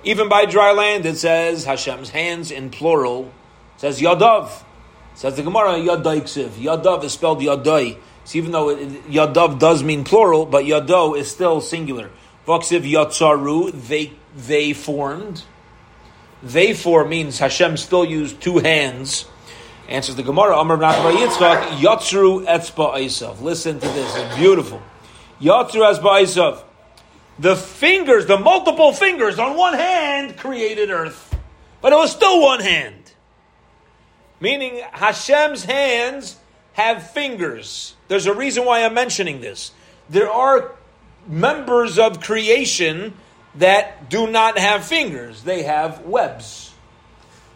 Even 0.02 0.28
by 0.28 0.46
dry 0.46 0.72
land, 0.72 1.06
it 1.06 1.16
says 1.16 1.64
Hashem's 1.64 2.10
hands 2.10 2.50
in 2.50 2.70
plural. 2.70 3.32
It 3.76 3.80
says 3.80 4.00
Yadav. 4.00 4.64
says 5.14 5.36
the 5.36 5.42
Gemara, 5.42 5.74
Yadai 5.74 6.22
Ksiv. 6.22 6.50
Yadav 6.50 7.04
is 7.04 7.12
spelled 7.12 7.40
Yadai. 7.40 7.98
So 8.24 8.38
even 8.38 8.52
though 8.52 8.70
it, 8.70 9.10
Yadav 9.10 9.58
does 9.58 9.82
mean 9.82 10.04
plural, 10.04 10.46
but 10.46 10.64
Yado 10.64 11.16
is 11.16 11.30
still 11.30 11.60
singular. 11.60 12.10
Vaksiv 12.46 12.90
Yatzaru, 12.90 13.72
they, 13.72 14.12
they 14.36 14.72
formed. 14.72 15.44
They 16.42 16.74
for 16.74 17.06
means 17.06 17.38
Hashem 17.38 17.76
still 17.76 18.04
used 18.04 18.40
two 18.40 18.58
hands. 18.58 19.26
Answers 19.88 20.16
the 20.16 20.22
Gemara, 20.22 20.56
Amr 20.56 20.78
Nachbar 20.78 21.14
Yitzchak, 21.14 21.78
Yatzru 21.78 22.46
Etzba 22.46 22.94
Isav. 22.96 23.40
Listen 23.42 23.78
to 23.78 23.88
this, 23.88 24.16
it's 24.16 24.36
beautiful. 24.36 24.82
Yatzru 25.40 25.90
Etzba 25.90 26.22
Isav. 26.22 26.62
The 27.38 27.56
fingers, 27.56 28.26
the 28.26 28.38
multiple 28.38 28.92
fingers 28.92 29.38
on 29.38 29.56
one 29.56 29.74
hand 29.74 30.36
created 30.38 30.90
earth. 30.90 31.36
But 31.82 31.92
it 31.92 31.96
was 31.96 32.12
still 32.12 32.40
one 32.40 32.60
hand. 32.60 33.12
Meaning 34.40 34.82
Hashem's 34.92 35.64
hands 35.64 36.36
have 36.74 37.10
fingers. 37.10 37.94
There's 38.08 38.26
a 38.26 38.34
reason 38.34 38.64
why 38.64 38.84
I'm 38.84 38.94
mentioning 38.94 39.40
this. 39.40 39.72
There 40.10 40.30
are 40.30 40.72
members 41.26 41.98
of 41.98 42.20
creation 42.20 43.14
that 43.56 44.10
do 44.10 44.30
not 44.30 44.58
have 44.58 44.84
fingers, 44.84 45.42
they 45.42 45.62
have 45.62 46.00
webs. 46.00 46.72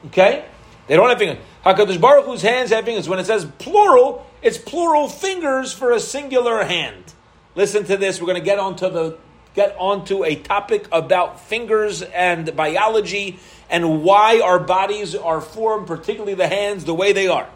Okay? 0.06 0.44
They 0.86 0.96
don't 0.96 1.08
have 1.08 1.18
fingers. 1.18 1.38
HaKadosh 1.66 2.00
Baruch 2.00 2.24
Hu's 2.24 2.42
hands 2.42 2.70
have 2.70 2.84
fingers. 2.84 3.08
When 3.08 3.18
it 3.18 3.26
says 3.26 3.46
plural, 3.58 4.26
it's 4.40 4.56
plural 4.56 5.08
fingers 5.08 5.72
for 5.72 5.92
a 5.92 6.00
singular 6.00 6.64
hand. 6.64 7.12
Listen 7.54 7.84
to 7.84 7.96
this. 7.96 8.20
We're 8.20 8.28
going 8.28 8.40
to 8.40 8.44
get 8.44 8.58
onto 8.58 8.88
the 8.88 9.18
get 9.54 9.74
onto 9.76 10.24
a 10.24 10.36
topic 10.36 10.86
about 10.92 11.40
fingers 11.40 12.02
and 12.02 12.54
biology 12.54 13.40
and 13.68 14.04
why 14.04 14.40
our 14.40 14.60
bodies 14.60 15.16
are 15.16 15.40
formed, 15.40 15.88
particularly 15.88 16.34
the 16.34 16.46
hands, 16.46 16.84
the 16.84 16.94
way 16.94 17.12
they 17.12 17.26
are. 17.26 17.48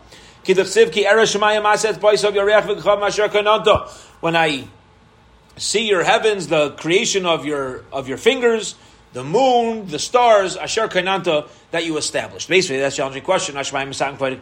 When 4.21 4.37
I 4.37 4.65
see 5.57 5.89
your 5.89 6.03
heavens, 6.03 6.49
the 6.49 6.71
creation 6.71 7.27
of 7.27 7.45
your 7.45 7.85
of 7.93 8.09
your 8.09 8.19
fingers, 8.19 8.75
the 9.13 9.23
moon, 9.23 9.87
the 9.87 9.99
stars, 9.99 10.57
asher 10.57 10.89
kainanta 10.89 11.49
that 11.71 11.85
you 11.85 11.97
established. 11.97 12.49
Basically, 12.49 12.81
that's 12.81 12.95
a 12.95 12.99
challenging 12.99 13.23
question. 13.23 13.55
The 13.55 14.41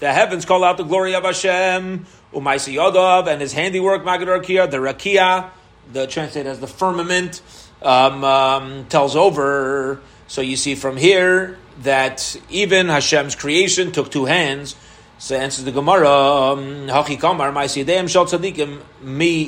heavens 0.00 0.44
call 0.44 0.64
out 0.64 0.76
the 0.76 0.84
glory 0.84 1.14
of 1.14 1.24
Hashem, 1.24 2.06
and 2.32 3.40
his 3.40 3.52
handiwork, 3.52 4.04
the 4.04 4.10
rakia, 4.10 5.50
the 5.92 6.06
translated 6.06 6.46
as 6.46 6.60
the 6.60 6.66
firmament, 6.66 7.42
um, 7.82 8.24
um, 8.24 8.86
tells 8.86 9.14
over. 9.14 10.00
So 10.28 10.40
you 10.40 10.56
see 10.56 10.74
from 10.74 10.96
here 10.96 11.58
that 11.80 12.36
even 12.48 12.88
Hashem's 12.88 13.34
creation 13.34 13.92
took 13.92 14.10
two 14.10 14.26
hands. 14.26 14.76
So 15.18 15.36
answers 15.36 15.64
the 15.64 15.72
Gemara, 15.72 16.08
um, 16.08 16.86
mi 16.86 16.92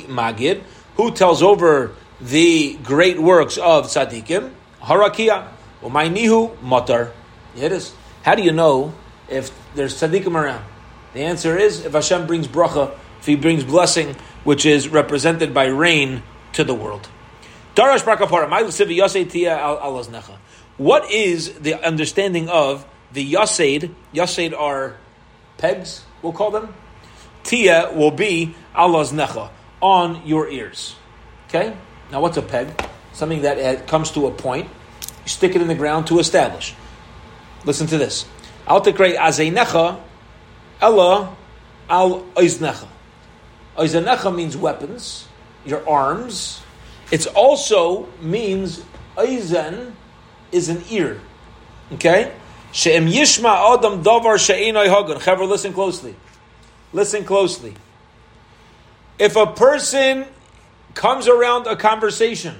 magid. 0.03 0.61
Who 0.95 1.11
tells 1.11 1.41
over 1.41 1.95
the 2.21 2.77
great 2.83 3.19
works 3.19 3.57
of 3.57 3.85
tzaddikim? 3.85 4.51
Harakia. 4.81 5.47
Umaynihu 5.81 6.55
motar. 6.57 7.11
It 7.55 7.71
is. 7.71 7.93
How 8.23 8.35
do 8.35 8.43
you 8.43 8.51
know 8.51 8.93
if 9.27 9.51
there's 9.75 9.95
tzaddikim 9.95 10.35
around? 10.35 10.63
The 11.13 11.21
answer 11.21 11.57
is 11.57 11.85
if 11.85 11.93
Hashem 11.93 12.27
brings 12.27 12.47
bracha, 12.47 12.95
if 13.19 13.25
He 13.25 13.35
brings 13.35 13.63
blessing, 13.63 14.15
which 14.43 14.65
is 14.65 14.89
represented 14.89 15.53
by 15.53 15.65
rain 15.65 16.23
to 16.53 16.63
the 16.63 16.73
world. 16.73 17.09
Darash 17.75 18.05
Bar 18.05 18.17
Kapara. 18.17 18.47
What 20.77 21.11
is 21.11 21.53
the 21.59 21.75
understanding 21.85 22.49
of 22.49 22.85
the 23.11 23.33
yasaid? 23.33 23.93
Yasaid 24.13 24.57
are 24.57 24.97
pegs, 25.57 26.03
we'll 26.21 26.33
call 26.33 26.51
them. 26.51 26.73
Tia 27.43 27.91
will 27.93 28.11
be 28.11 28.55
Allah's 28.73 29.11
necha, 29.11 29.49
on 29.81 30.25
your 30.25 30.49
ears. 30.49 30.95
Okay? 31.47 31.75
Now, 32.11 32.21
what's 32.21 32.37
a 32.37 32.41
peg? 32.41 32.69
Something 33.11 33.43
that 33.43 33.59
uh, 33.59 33.81
comes 33.85 34.11
to 34.11 34.27
a 34.27 34.31
point. 34.31 34.69
You 35.23 35.29
stick 35.29 35.55
it 35.55 35.61
in 35.61 35.67
the 35.67 35.75
ground 35.75 36.07
to 36.07 36.19
establish. 36.19 36.73
Listen 37.65 37.87
to 37.87 37.97
this. 37.97 38.25
Al 38.67 38.81
tekrei 38.81 39.15
azeinecha, 39.15 39.99
Ella 40.81 41.35
al 41.89 42.23
oiznecha. 42.35 42.87
Oiznecha 43.77 44.35
means 44.35 44.57
weapons, 44.57 45.27
your 45.65 45.87
arms. 45.87 46.61
It 47.11 47.27
also 47.27 48.09
means 48.21 48.83
oizen 49.15 49.93
is 50.53 50.69
an 50.69 50.83
ear. 50.89 51.19
Okay? 51.93 52.31
She'em 52.71 53.07
yishma 53.07 53.75
adam 53.75 54.03
davar 54.03 54.39
she'enoi 54.39 54.87
hagun. 54.87 55.17
Chaver, 55.19 55.47
listen 55.47 55.73
closely. 55.73 56.15
Listen 56.91 57.25
closely. 57.25 57.73
If 59.19 59.35
a 59.35 59.47
person 59.47 60.25
comes 60.93 61.27
around 61.27 61.67
a 61.67 61.75
conversation, 61.75 62.55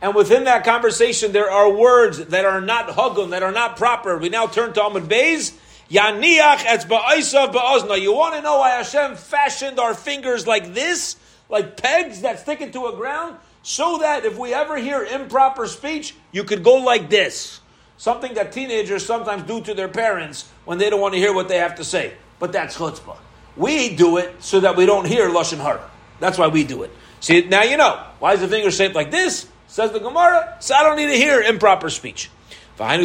and 0.00 0.14
within 0.14 0.44
that 0.44 0.64
conversation 0.64 1.32
there 1.32 1.50
are 1.50 1.70
words 1.72 2.26
that 2.26 2.44
are 2.44 2.60
not 2.60 2.88
hagun, 2.88 3.30
that 3.30 3.42
are 3.42 3.52
not 3.52 3.76
proper, 3.76 4.18
we 4.18 4.28
now 4.28 4.46
turn 4.46 4.72
to 4.74 4.80
Amud 4.80 5.06
Beis. 5.06 5.56
Yaniach 5.90 6.58
etzba'aisav 6.58 7.52
ba'ozna. 7.52 8.00
You 8.00 8.12
want 8.12 8.34
to 8.34 8.42
know 8.42 8.58
why 8.58 8.70
Hashem 8.70 9.16
fashioned 9.16 9.78
our 9.78 9.94
fingers 9.94 10.46
like 10.46 10.74
this, 10.74 11.16
like 11.48 11.76
pegs 11.76 12.22
that 12.22 12.40
stick 12.40 12.60
into 12.60 12.86
a 12.86 12.96
ground? 12.96 13.36
So 13.66 13.98
that 13.98 14.24
if 14.24 14.38
we 14.38 14.54
ever 14.54 14.76
hear 14.76 15.02
improper 15.02 15.66
speech, 15.66 16.14
you 16.30 16.44
could 16.44 16.62
go 16.62 16.76
like 16.76 17.10
this. 17.10 17.58
Something 17.96 18.34
that 18.34 18.52
teenagers 18.52 19.04
sometimes 19.04 19.42
do 19.42 19.60
to 19.62 19.74
their 19.74 19.88
parents 19.88 20.48
when 20.64 20.78
they 20.78 20.88
don't 20.88 21.00
want 21.00 21.14
to 21.14 21.18
hear 21.18 21.34
what 21.34 21.48
they 21.48 21.58
have 21.58 21.74
to 21.74 21.84
say. 21.84 22.14
But 22.38 22.52
that's 22.52 22.76
chutzpah. 22.76 23.16
We 23.56 23.96
do 23.96 24.18
it 24.18 24.40
so 24.40 24.60
that 24.60 24.76
we 24.76 24.86
don't 24.86 25.04
hear 25.04 25.28
lashon 25.28 25.58
hara. 25.58 25.90
That's 26.20 26.38
why 26.38 26.46
we 26.46 26.62
do 26.62 26.84
it. 26.84 26.92
See, 27.18 27.40
now 27.40 27.64
you 27.64 27.76
know. 27.76 28.06
Why 28.20 28.34
is 28.34 28.40
the 28.40 28.46
finger 28.46 28.70
shaped 28.70 28.94
like 28.94 29.10
this? 29.10 29.48
Says 29.66 29.90
the 29.90 29.98
Gemara. 29.98 30.58
So 30.60 30.76
I 30.76 30.84
don't 30.84 30.96
need 30.96 31.08
to 31.08 31.16
hear 31.16 31.40
improper 31.40 31.90
speech. 31.90 32.30
Why 32.78 32.96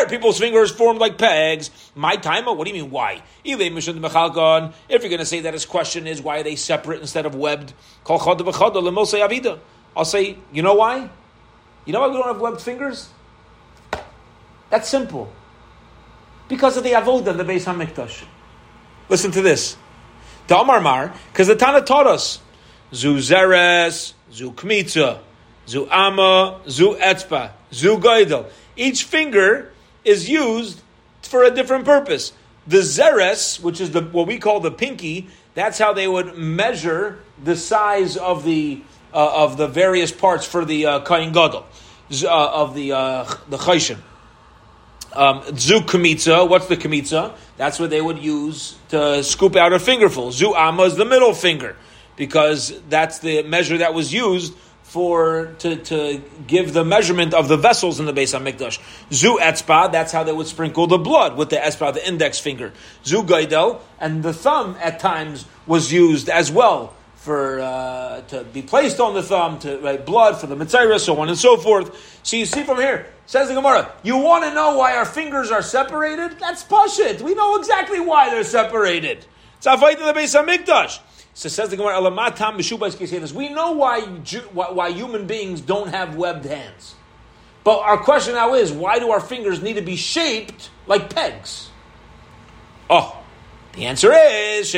are 0.00 0.06
people's 0.08 0.38
fingers 0.38 0.70
formed 0.72 1.00
like 1.00 1.16
pegs? 1.16 1.70
My 1.94 2.16
time? 2.16 2.48
Oh, 2.48 2.54
what 2.54 2.66
do 2.66 2.74
you 2.74 2.82
mean 2.82 2.90
why? 2.90 3.22
If 3.44 3.60
you're 3.60 3.68
going 3.68 5.18
to 5.18 5.24
say 5.24 5.40
that 5.40 5.52
his 5.52 5.64
question 5.64 6.06
is 6.08 6.20
why 6.20 6.40
are 6.40 6.42
they 6.42 6.56
separate 6.56 7.00
instead 7.00 7.24
of 7.24 7.36
webbed, 7.36 7.72
I'll 8.08 10.04
say, 10.04 10.38
you 10.52 10.62
know 10.62 10.74
why? 10.74 11.10
You 11.84 11.92
know 11.92 12.00
why 12.00 12.08
we 12.08 12.14
don't 12.14 12.26
have 12.26 12.40
webbed 12.40 12.60
fingers? 12.60 13.10
That's 14.70 14.88
simple. 14.88 15.30
Because 16.48 16.76
of 16.76 16.82
the 16.82 16.92
avodah, 16.92 17.36
the 17.36 17.44
Beis 17.44 17.64
Hamikdash. 17.64 18.24
Listen 19.08 19.30
to 19.32 19.42
this. 19.42 19.76
Mar, 20.48 21.14
because 21.32 21.46
the 21.46 21.54
Tana 21.56 21.82
taught 21.82 22.06
us, 22.06 22.40
Zu 22.92 23.18
Zeres, 23.18 24.14
Zu 25.66 25.86
Kmitza, 25.86 25.94
ama, 25.94 26.60
zu 26.68 26.96
etzba, 26.98 27.50
zu 27.70 27.98
goidel. 27.98 28.46
Each 28.76 29.04
finger 29.04 29.72
is 30.04 30.28
used 30.28 30.80
for 31.22 31.44
a 31.44 31.50
different 31.50 31.84
purpose. 31.84 32.32
The 32.66 32.78
zeres, 32.78 33.60
which 33.60 33.80
is 33.80 33.90
the 33.90 34.02
what 34.02 34.26
we 34.26 34.38
call 34.38 34.60
the 34.60 34.70
pinky, 34.70 35.28
that's 35.54 35.78
how 35.78 35.92
they 35.92 36.08
would 36.08 36.36
measure 36.36 37.20
the 37.42 37.56
size 37.56 38.16
of 38.16 38.44
the 38.44 38.82
uh, 39.12 39.44
of 39.44 39.56
the 39.56 39.68
various 39.68 40.10
parts 40.10 40.46
for 40.46 40.64
the 40.64 40.86
uh, 40.86 41.00
kain 41.00 41.36
uh, 41.36 41.52
of 41.52 42.74
the 42.74 42.92
uh, 42.92 43.24
the 43.48 43.58
chayshin. 43.58 43.98
Um, 45.14 45.42
zu 45.58 45.80
kamitza, 45.80 46.48
what's 46.48 46.66
the 46.66 46.76
kamitza? 46.76 47.34
That's 47.58 47.78
what 47.78 47.90
they 47.90 48.00
would 48.00 48.18
use 48.18 48.76
to 48.88 49.22
scoop 49.22 49.56
out 49.56 49.72
a 49.72 49.78
fingerful. 49.78 50.32
Zu 50.32 50.54
amma 50.54 50.84
is 50.84 50.96
the 50.96 51.04
middle 51.04 51.34
finger, 51.34 51.76
because 52.16 52.72
that's 52.88 53.18
the 53.18 53.42
measure 53.42 53.78
that 53.78 53.92
was 53.92 54.12
used 54.12 54.54
for 54.92 55.54
to, 55.60 55.76
to 55.76 56.22
give 56.46 56.74
the 56.74 56.84
measurement 56.84 57.32
of 57.32 57.48
the 57.48 57.56
vessels 57.56 57.98
in 57.98 58.04
the 58.04 58.12
Beis 58.12 58.38
Hamikdash. 58.38 58.78
Zu 59.10 59.38
etzba, 59.38 59.90
that's 59.90 60.12
how 60.12 60.22
they 60.22 60.34
would 60.34 60.46
sprinkle 60.46 60.86
the 60.86 60.98
blood 60.98 61.34
with 61.34 61.48
the 61.48 61.56
etzba, 61.56 61.94
the 61.94 62.06
index 62.06 62.38
finger. 62.38 62.74
Zu 63.02 63.22
gaidel, 63.22 63.80
and 63.98 64.22
the 64.22 64.34
thumb 64.34 64.76
at 64.82 65.00
times 65.00 65.46
was 65.66 65.90
used 65.90 66.28
as 66.28 66.52
well 66.52 66.92
for 67.14 67.60
uh, 67.60 68.20
to 68.28 68.44
be 68.44 68.60
placed 68.60 69.00
on 69.00 69.14
the 69.14 69.22
thumb 69.22 69.58
to 69.60 70.02
blood 70.04 70.38
for 70.38 70.46
the 70.46 70.56
mitzvah, 70.56 70.98
so 70.98 71.18
on 71.20 71.30
and 71.30 71.38
so 71.38 71.56
forth. 71.56 72.20
So 72.22 72.36
you 72.36 72.44
see 72.44 72.62
from 72.62 72.76
here, 72.76 73.06
says 73.24 73.48
the 73.48 73.54
Gemara, 73.54 73.90
you 74.02 74.18
want 74.18 74.44
to 74.44 74.52
know 74.52 74.76
why 74.76 74.94
our 74.96 75.06
fingers 75.06 75.50
are 75.50 75.62
separated? 75.62 76.38
That's 76.38 76.64
pashit. 76.64 77.22
We 77.22 77.34
know 77.34 77.56
exactly 77.56 77.98
why 77.98 78.28
they're 78.28 78.44
separated. 78.44 79.24
It's 79.56 79.66
avodah 79.66 80.00
in 80.00 80.06
the 80.06 80.12
Beis 80.12 80.38
Hamikdash. 80.38 80.98
So 81.34 81.48
says 81.48 81.70
the 81.70 81.76
Gemara, 81.76 82.00
We 83.32 83.48
know 83.48 83.72
why, 83.72 84.00
why 84.52 84.90
human 84.90 85.26
beings 85.26 85.60
don't 85.60 85.88
have 85.88 86.14
webbed 86.16 86.44
hands. 86.44 86.94
But 87.64 87.78
our 87.80 87.98
question 87.98 88.34
now 88.34 88.54
is, 88.54 88.72
why 88.72 88.98
do 88.98 89.10
our 89.10 89.20
fingers 89.20 89.62
need 89.62 89.74
to 89.74 89.82
be 89.82 89.96
shaped 89.96 90.70
like 90.86 91.14
pegs? 91.14 91.70
Oh, 92.90 93.22
the 93.72 93.86
answer 93.86 94.12
is. 94.12 94.70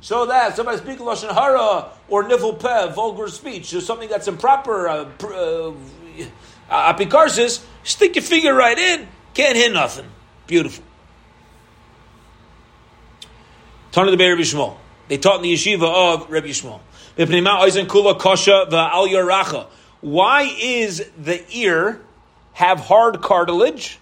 So 0.00 0.26
that 0.26 0.56
somebody 0.56 0.78
speaks 0.78 1.00
lashon 1.00 1.32
hara 1.32 1.90
or 2.08 2.24
nivul 2.24 2.58
peh, 2.58 2.92
vulgar 2.92 3.28
speech, 3.28 3.72
or 3.74 3.80
something 3.80 4.08
that's 4.08 4.26
improper, 4.26 4.88
uh, 4.88 5.08
uh, 5.22 5.72
uh, 6.70 6.94
apikarsis, 6.94 7.64
stick 7.84 8.16
your 8.16 8.22
finger 8.22 8.54
right 8.54 8.78
in, 8.78 9.06
can't 9.34 9.56
hear 9.56 9.70
nothing. 9.70 10.06
Beautiful. 10.46 10.82
Tana 13.96 14.10
the 14.10 14.18
Rabbi 14.18 14.42
Shmuel. 14.42 14.76
They 15.08 15.16
taught 15.16 15.36
in 15.36 15.42
the 15.42 15.54
yeshiva 15.54 16.12
of 16.12 16.30
Rabbi 16.30 16.48
Shmuel. 16.48 16.80
Why 20.02 20.42
is 20.60 21.10
the 21.16 21.42
ear 21.56 22.02
have 22.52 22.80
hard 22.80 23.22
cartilage, 23.22 23.98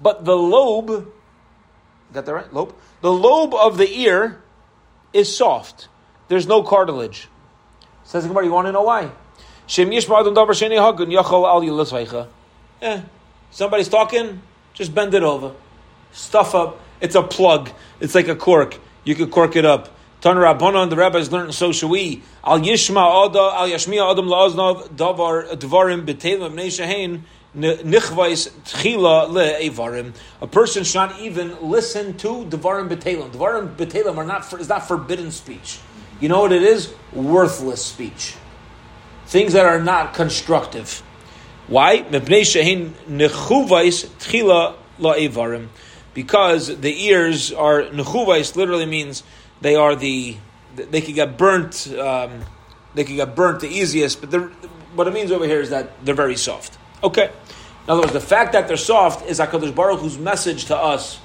but 0.00 0.24
the 0.24 0.36
lobe, 0.36 1.08
got 2.12 2.26
that 2.26 2.32
right? 2.32 2.54
Lobe? 2.54 2.76
The 3.00 3.10
lobe 3.10 3.54
of 3.54 3.76
the 3.76 3.92
ear 4.02 4.40
is 5.12 5.36
soft. 5.36 5.88
There's 6.28 6.46
no 6.46 6.62
cartilage. 6.62 7.26
Says 8.04 8.22
the 8.22 8.28
Gemara, 8.28 8.44
you 8.44 8.52
want 8.52 8.68
to 8.68 8.72
know 8.72 8.82
why? 8.82 9.10
Eh, 12.80 13.00
somebody's 13.50 13.88
talking, 13.88 14.42
just 14.74 14.94
bend 14.94 15.12
it 15.12 15.24
over. 15.24 15.56
Stuff 16.12 16.54
up. 16.54 16.80
It's 17.00 17.16
a 17.16 17.22
plug. 17.24 17.72
It's 17.98 18.14
like 18.14 18.28
a 18.28 18.36
cork 18.36 18.78
you 19.04 19.14
could 19.14 19.30
cork 19.30 19.56
it 19.56 19.64
up. 19.64 19.90
Tan 20.20 20.36
Rabbanon, 20.36 20.88
the 20.88 20.96
rabbis 20.96 21.30
learned, 21.30 21.54
so 21.54 21.70
should 21.70 21.90
we. 21.90 22.22
Al 22.42 22.58
Yishma 22.58 23.28
Ada, 23.28 23.58
Al 23.58 23.68
Yashmiya 23.68 24.10
Adam 24.10 24.26
La'aznav, 24.26 24.88
Davar, 24.88 25.52
Dvarim, 25.52 26.06
Betelim, 26.06 26.54
Bnei 26.54 26.68
Shehain, 26.68 27.20
Nichvais 27.54 28.48
Tchila 28.64 29.28
Le 29.28 30.14
A 30.40 30.46
person 30.46 30.82
should 30.82 30.94
not 30.94 31.20
even 31.20 31.54
listen 31.60 32.16
to 32.16 32.46
Dvarim 32.46 32.88
Betelim. 32.88 33.30
Dvarim 33.32 33.76
Betelim 33.76 34.16
are 34.16 34.24
not, 34.24 34.50
is 34.54 34.68
not 34.68 34.88
forbidden 34.88 35.30
speech. 35.30 35.78
You 36.20 36.30
know 36.30 36.40
what 36.40 36.52
it 36.52 36.62
is? 36.62 36.94
Worthless 37.12 37.84
speech. 37.84 38.34
Things 39.26 39.52
that 39.52 39.66
are 39.66 39.80
not 39.80 40.14
constructive. 40.14 41.02
Why? 41.66 41.98
Mepnei 42.02 42.42
Shehain 42.42 42.92
Nichuvais 43.08 44.06
Tchila 44.18 44.74
La'evarim 44.98 45.68
because 46.14 46.80
the 46.80 47.06
ears 47.06 47.52
are 47.52 47.82
nechuvais 47.82 48.56
literally 48.56 48.86
means 48.86 49.22
they 49.60 49.74
are 49.74 49.94
the 49.94 50.36
they 50.76 51.00
can 51.00 51.14
get 51.14 51.36
burnt 51.36 51.92
um, 51.98 52.40
they 52.94 53.04
can 53.04 53.16
get 53.16 53.34
burnt 53.36 53.60
the 53.60 53.68
easiest 53.68 54.20
but 54.20 54.50
what 54.94 55.08
it 55.08 55.12
means 55.12 55.32
over 55.32 55.44
here 55.44 55.60
is 55.60 55.70
that 55.70 56.04
they're 56.04 56.14
very 56.14 56.36
soft. 56.36 56.78
Okay. 57.02 57.24
In 57.26 57.90
other 57.90 58.00
words 58.00 58.12
the 58.12 58.20
fact 58.20 58.52
that 58.52 58.68
they're 58.68 58.76
soft 58.76 59.28
is 59.28 59.40
HaKadosh 59.40 59.74
Baruch 59.74 60.00
Hu's 60.00 60.18
message 60.18 60.66
to 60.66 60.76
us 60.76 61.18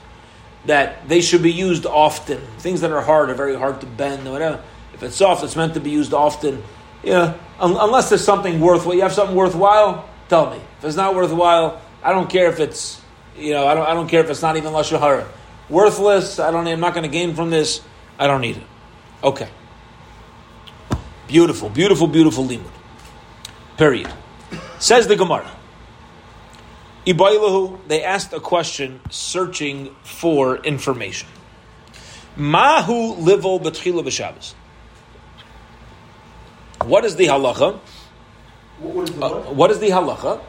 that 0.65 1.07
they 1.07 1.21
should 1.21 1.41
be 1.41 1.51
used 1.51 1.85
often. 1.85 2.41
Things 2.57 2.81
that 2.81 2.91
are 2.91 3.01
hard 3.01 3.29
are 3.29 3.35
very 3.35 3.55
hard 3.55 3.79
to 3.81 3.87
bend 3.87 4.27
or 4.27 4.31
whatever. 4.31 4.61
If 4.93 5.03
it's 5.03 5.15
soft 5.15 5.43
it's 5.43 5.55
meant 5.55 5.75
to 5.75 5.79
be 5.79 5.91
used 5.91 6.13
often. 6.13 6.63
Yeah. 7.03 7.35
Un- 7.59 7.77
unless 7.79 8.09
there's 8.09 8.23
something 8.23 8.59
worthwhile 8.59 8.95
you 8.95 9.01
have 9.01 9.13
something 9.13 9.35
worthwhile 9.35 10.09
tell 10.27 10.49
me. 10.49 10.57
If 10.79 10.85
it's 10.85 10.97
not 10.97 11.15
worthwhile 11.15 11.81
I 12.03 12.11
don't 12.11 12.29
care 12.29 12.49
if 12.49 12.59
it's 12.59 13.01
you 13.37 13.53
know, 13.53 13.67
I 13.67 13.73
don't, 13.73 13.87
I 13.87 13.93
don't 13.93 14.07
care 14.07 14.23
if 14.23 14.29
it's 14.29 14.41
not 14.41 14.57
even 14.57 14.73
lashon 14.73 14.99
hara. 14.99 15.27
Worthless. 15.69 16.39
I 16.39 16.51
don't. 16.51 16.67
I'm 16.67 16.79
not 16.79 16.93
going 16.93 17.03
to 17.03 17.09
gain 17.09 17.35
from 17.35 17.49
this. 17.49 17.81
I 18.17 18.27
don't 18.27 18.41
need 18.41 18.57
it. 18.57 18.63
Okay. 19.23 19.49
Beautiful, 21.27 21.69
beautiful, 21.69 22.07
beautiful 22.07 22.43
limud. 22.43 22.71
Period. 23.77 24.11
Says 24.79 25.07
the 25.07 25.15
Gemara. 25.15 25.49
Ibailahu, 27.05 27.87
they 27.87 28.03
asked 28.03 28.33
a 28.33 28.39
question 28.39 28.99
searching 29.09 29.95
for 30.03 30.57
information. 30.57 31.29
Mahu 32.35 33.15
livel 33.15 33.61
betchila 33.61 34.03
b'Shabbos. 34.03 34.53
What 36.85 37.05
is 37.05 37.15
the 37.15 37.25
halacha? 37.25 37.79
What 38.79 39.09
is 39.09 39.15
the, 39.15 39.25
uh, 39.25 39.53
what 39.53 39.71
is 39.71 39.79
the 39.79 39.89
halacha 39.89 40.41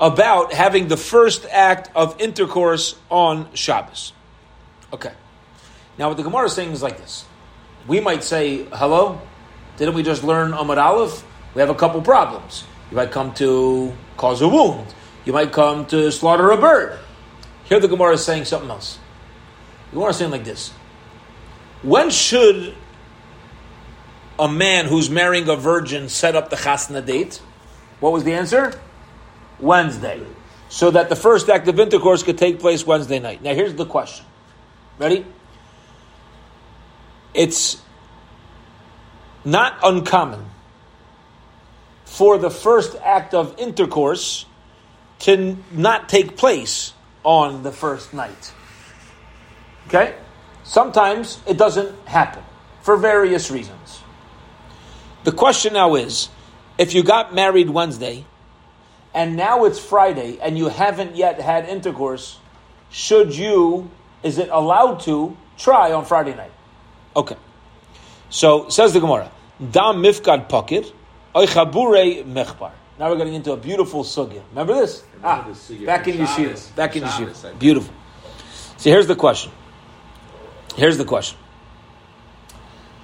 about 0.00 0.52
having 0.52 0.88
the 0.88 0.96
first 0.96 1.46
act 1.50 1.90
of 1.94 2.20
intercourse 2.20 2.96
on 3.10 3.52
Shabbos. 3.54 4.12
Okay. 4.92 5.12
Now, 5.98 6.08
what 6.08 6.16
the 6.16 6.22
Gemara 6.22 6.46
is 6.46 6.52
saying 6.52 6.70
is 6.70 6.82
like 6.82 6.98
this. 6.98 7.24
We 7.86 8.00
might 8.00 8.22
say, 8.22 8.64
hello, 8.64 9.20
didn't 9.76 9.94
we 9.94 10.02
just 10.02 10.22
learn 10.22 10.52
Amar 10.52 10.78
Aleph? 10.78 11.24
We 11.54 11.60
have 11.60 11.70
a 11.70 11.74
couple 11.74 12.00
problems. 12.02 12.64
You 12.90 12.96
might 12.96 13.10
come 13.10 13.34
to 13.34 13.92
cause 14.16 14.40
a 14.40 14.48
wound. 14.48 14.86
You 15.24 15.32
might 15.32 15.52
come 15.52 15.86
to 15.86 16.12
slaughter 16.12 16.50
a 16.50 16.56
bird. 16.56 16.98
Here 17.64 17.80
the 17.80 17.88
Gemara 17.88 18.14
is 18.14 18.24
saying 18.24 18.44
something 18.44 18.70
else. 18.70 18.98
The 19.90 19.96
Gemara 19.96 20.10
is 20.10 20.16
saying 20.16 20.30
like 20.30 20.44
this. 20.44 20.70
When 21.82 22.10
should 22.10 22.74
a 24.38 24.48
man 24.48 24.86
who's 24.86 25.10
marrying 25.10 25.48
a 25.48 25.56
virgin 25.56 26.08
set 26.08 26.36
up 26.36 26.50
the 26.50 26.56
chasna 26.56 27.04
date? 27.04 27.42
What 28.00 28.12
was 28.12 28.24
the 28.24 28.32
answer? 28.32 28.78
Wednesday, 29.60 30.20
so 30.68 30.90
that 30.90 31.08
the 31.08 31.16
first 31.16 31.48
act 31.48 31.68
of 31.68 31.78
intercourse 31.80 32.22
could 32.22 32.38
take 32.38 32.60
place 32.60 32.86
Wednesday 32.86 33.18
night. 33.18 33.42
Now, 33.42 33.54
here's 33.54 33.74
the 33.74 33.86
question. 33.86 34.24
Ready? 34.98 35.24
It's 37.34 37.80
not 39.44 39.78
uncommon 39.82 40.44
for 42.04 42.38
the 42.38 42.50
first 42.50 42.96
act 43.02 43.34
of 43.34 43.58
intercourse 43.58 44.46
to 45.20 45.56
not 45.72 46.08
take 46.08 46.36
place 46.36 46.92
on 47.22 47.62
the 47.62 47.72
first 47.72 48.14
night. 48.14 48.52
Okay? 49.86 50.14
Sometimes 50.64 51.40
it 51.46 51.56
doesn't 51.56 52.06
happen 52.06 52.42
for 52.82 52.96
various 52.96 53.50
reasons. 53.50 54.00
The 55.24 55.32
question 55.32 55.74
now 55.74 55.94
is 55.94 56.28
if 56.76 56.94
you 56.94 57.02
got 57.02 57.34
married 57.34 57.70
Wednesday, 57.70 58.24
and 59.18 59.34
now 59.34 59.64
it's 59.64 59.80
Friday 59.80 60.38
and 60.40 60.56
you 60.56 60.68
haven't 60.68 61.16
yet 61.16 61.40
had 61.40 61.68
intercourse, 61.68 62.38
should 62.88 63.34
you, 63.34 63.90
is 64.22 64.38
it 64.38 64.48
allowed 64.48 65.00
to 65.00 65.36
try 65.56 65.92
on 65.92 66.04
Friday 66.04 66.36
night? 66.36 66.52
Okay. 67.16 67.34
So 68.30 68.68
says 68.68 68.92
the 68.92 69.00
Gemara, 69.00 69.32
Dam 69.58 69.96
mifkad 70.04 70.48
pakid, 70.48 70.92
oichabure 71.34 72.24
mechbar. 72.32 72.70
Now 72.96 73.10
we're 73.10 73.16
getting 73.16 73.34
into 73.34 73.50
a 73.50 73.56
beautiful 73.56 74.04
sugya. 74.04 74.40
Remember 74.50 74.74
this? 74.74 75.02
Ah, 75.24 75.52
back 75.84 76.06
in 76.06 76.18
Yeshiva. 76.18 76.76
Back 76.76 76.94
in 76.94 77.02
Yeshiva. 77.02 77.58
Beautiful. 77.58 77.92
See, 78.76 78.90
here's 78.90 79.08
the 79.08 79.16
question. 79.16 79.50
Here's 80.76 80.96
the 80.96 81.04
question. 81.04 81.36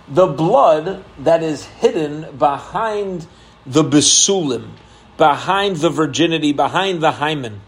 The 0.06 0.28
blood 0.28 1.04
that 1.18 1.42
is 1.42 1.64
hidden 1.64 2.36
behind 2.36 3.26
the 3.66 3.82
besulim, 3.82 4.68
behind 5.16 5.76
the 5.76 5.90
virginity, 5.90 6.52
behind 6.52 7.02
the 7.02 7.12
hymen, 7.12 7.60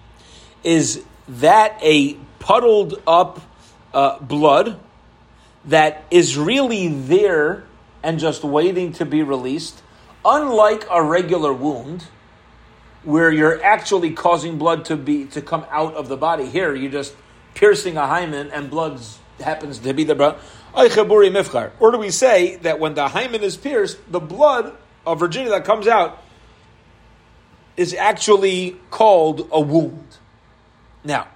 is 0.64 1.04
that 1.28 1.78
a 1.82 2.14
puddled 2.38 3.02
up 3.06 3.40
uh, 3.92 4.18
blood 4.18 4.78
that 5.64 6.04
is 6.10 6.36
really 6.36 6.88
there 6.88 7.64
and 8.02 8.18
just 8.18 8.44
waiting 8.44 8.92
to 8.92 9.04
be 9.04 9.22
released, 9.22 9.82
unlike 10.24 10.86
a 10.90 11.02
regular 11.02 11.52
wound 11.52 12.04
where 13.02 13.30
you're 13.30 13.62
actually 13.62 14.12
causing 14.12 14.58
blood 14.58 14.84
to 14.84 14.96
be 14.96 15.26
to 15.26 15.40
come 15.40 15.64
out 15.70 15.94
of 15.94 16.08
the 16.08 16.16
body. 16.16 16.46
Here, 16.46 16.74
you're 16.74 16.90
just 16.90 17.14
piercing 17.54 17.96
a 17.96 18.06
hymen 18.06 18.50
and 18.50 18.68
blood 18.68 19.00
happens 19.40 19.78
to 19.80 19.92
be 19.92 20.04
the 20.04 20.14
blood. 20.14 20.38
Or 20.74 21.90
do 21.90 21.98
we 21.98 22.10
say 22.10 22.56
that 22.56 22.78
when 22.80 22.94
the 22.94 23.08
hymen 23.08 23.42
is 23.42 23.56
pierced, 23.56 23.98
the 24.10 24.20
blood 24.20 24.76
of 25.06 25.20
virginity 25.20 25.50
that 25.50 25.64
comes 25.64 25.86
out 25.86 26.22
is 27.76 27.94
actually 27.94 28.76
called 28.90 29.48
a 29.50 29.60
wound. 29.60 30.16
Now, 31.04 31.28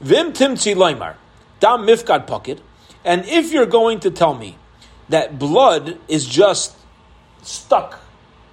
Vim 0.00 0.32
Timtzi 0.32 0.74
Leimar, 0.74 1.16
Dam 1.60 1.80
Mifkad 1.80 2.26
Pocket, 2.26 2.60
and 3.04 3.24
if 3.26 3.52
you're 3.52 3.66
going 3.66 4.00
to 4.00 4.10
tell 4.10 4.34
me 4.34 4.56
that 5.08 5.38
blood 5.38 5.98
is 6.08 6.26
just 6.26 6.76
stuck, 7.42 8.00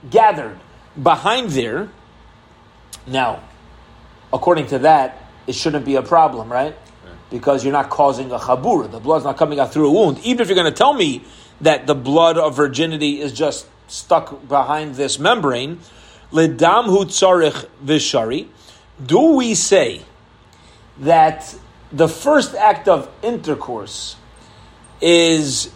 gathered 0.09 0.59
behind 1.01 1.49
there, 1.51 1.89
now, 3.07 3.41
according 4.33 4.67
to 4.67 4.79
that, 4.79 5.21
it 5.47 5.53
shouldn't 5.53 5.85
be 5.85 5.95
a 5.95 6.01
problem, 6.01 6.51
right? 6.51 6.75
Because 7.29 7.63
you're 7.63 7.73
not 7.73 7.89
causing 7.89 8.31
a 8.31 8.39
chabur. 8.39 8.89
The 8.89 8.99
blood's 8.99 9.25
not 9.25 9.37
coming 9.37 9.59
out 9.59 9.73
through 9.73 9.89
a 9.89 9.91
wound. 9.91 10.19
Even 10.19 10.41
if 10.41 10.47
you're 10.47 10.55
going 10.55 10.71
to 10.71 10.77
tell 10.77 10.93
me 10.93 11.23
that 11.61 11.87
the 11.87 11.95
blood 11.95 12.37
of 12.37 12.55
virginity 12.55 13.19
is 13.19 13.31
just 13.33 13.67
stuck 13.87 14.47
behind 14.47 14.95
this 14.95 15.19
membrane, 15.19 15.79
ledam 16.31 16.85
hu 16.85 17.05
vishari, 17.85 18.47
do 19.03 19.35
we 19.35 19.55
say 19.55 20.01
that 20.99 21.55
the 21.91 22.07
first 22.07 22.55
act 22.55 22.87
of 22.87 23.09
intercourse 23.21 24.15
is, 25.01 25.71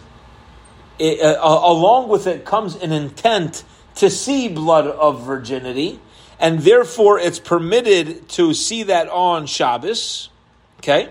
uh, 1.00 1.36
along 1.40 2.08
with 2.08 2.26
it 2.26 2.44
comes 2.44 2.74
an 2.76 2.92
intent 2.92 3.64
to 3.96 4.10
see 4.10 4.48
blood 4.48 4.86
of 4.86 5.24
virginity, 5.24 6.00
and 6.38 6.60
therefore 6.60 7.18
it's 7.18 7.38
permitted 7.38 8.28
to 8.30 8.54
see 8.54 8.82
that 8.84 9.08
on 9.08 9.46
Shabbos, 9.46 10.30
okay? 10.78 11.10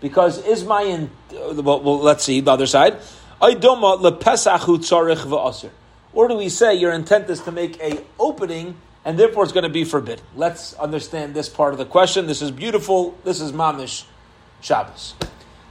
Because 0.00 0.44
is 0.44 0.64
my, 0.64 0.82
in, 0.82 1.10
well, 1.32 1.80
well, 1.80 1.98
let's 1.98 2.24
see 2.24 2.40
the 2.40 2.50
other 2.50 2.66
side. 2.66 2.98
Or 6.14 6.28
do 6.28 6.36
we 6.36 6.48
say 6.48 6.74
your 6.74 6.92
intent 6.92 7.28
is 7.28 7.40
to 7.42 7.52
make 7.52 7.80
a 7.80 8.02
opening 8.18 8.76
and 9.04 9.18
therefore 9.18 9.42
it's 9.42 9.52
going 9.52 9.64
to 9.64 9.68
be 9.68 9.84
forbidden? 9.84 10.24
Let's 10.36 10.74
understand 10.74 11.34
this 11.34 11.48
part 11.48 11.72
of 11.72 11.78
the 11.78 11.84
question. 11.84 12.26
This 12.26 12.40
is 12.40 12.50
beautiful. 12.50 13.18
This 13.24 13.40
is 13.40 13.52
mamish 13.52 14.04
Shabbos. 14.60 15.14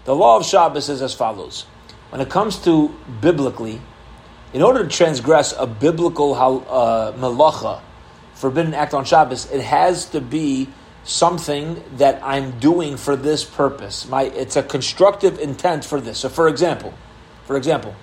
The 0.06 0.16
law 0.16 0.38
of 0.38 0.46
Shabbos 0.46 0.90
is 0.90 1.02
as 1.02 1.14
follows. 1.14 1.62
When 2.10 2.22
it 2.22 2.30
comes 2.30 2.60
to 2.66 2.90
biblically, 3.22 3.82
in 4.54 4.62
order 4.62 4.84
to 4.84 4.90
transgress 4.90 5.54
a 5.58 5.66
biblical 5.66 6.36
uh, 6.36 7.14
malacha, 7.14 7.82
forbidden 8.36 8.74
act 8.74 8.94
on 8.94 9.06
Shabbos, 9.06 9.50
it 9.50 9.62
has 9.62 10.06
to 10.10 10.22
be 10.22 10.68
something 11.06 11.82
that 11.98 12.22
I'm 12.24 12.60
doing 12.60 12.98
for 12.98 13.16
this 13.16 13.44
purpose. 13.44 14.08
My, 14.08 14.24
it's 14.24 14.56
a 14.56 14.64
constructive 14.64 15.40
intent 15.40 15.86
for 15.86 16.00
this. 16.00 16.20
So, 16.20 16.30
for 16.30 16.48
example, 16.48 16.94
for 17.46 17.58
example, 17.58 17.96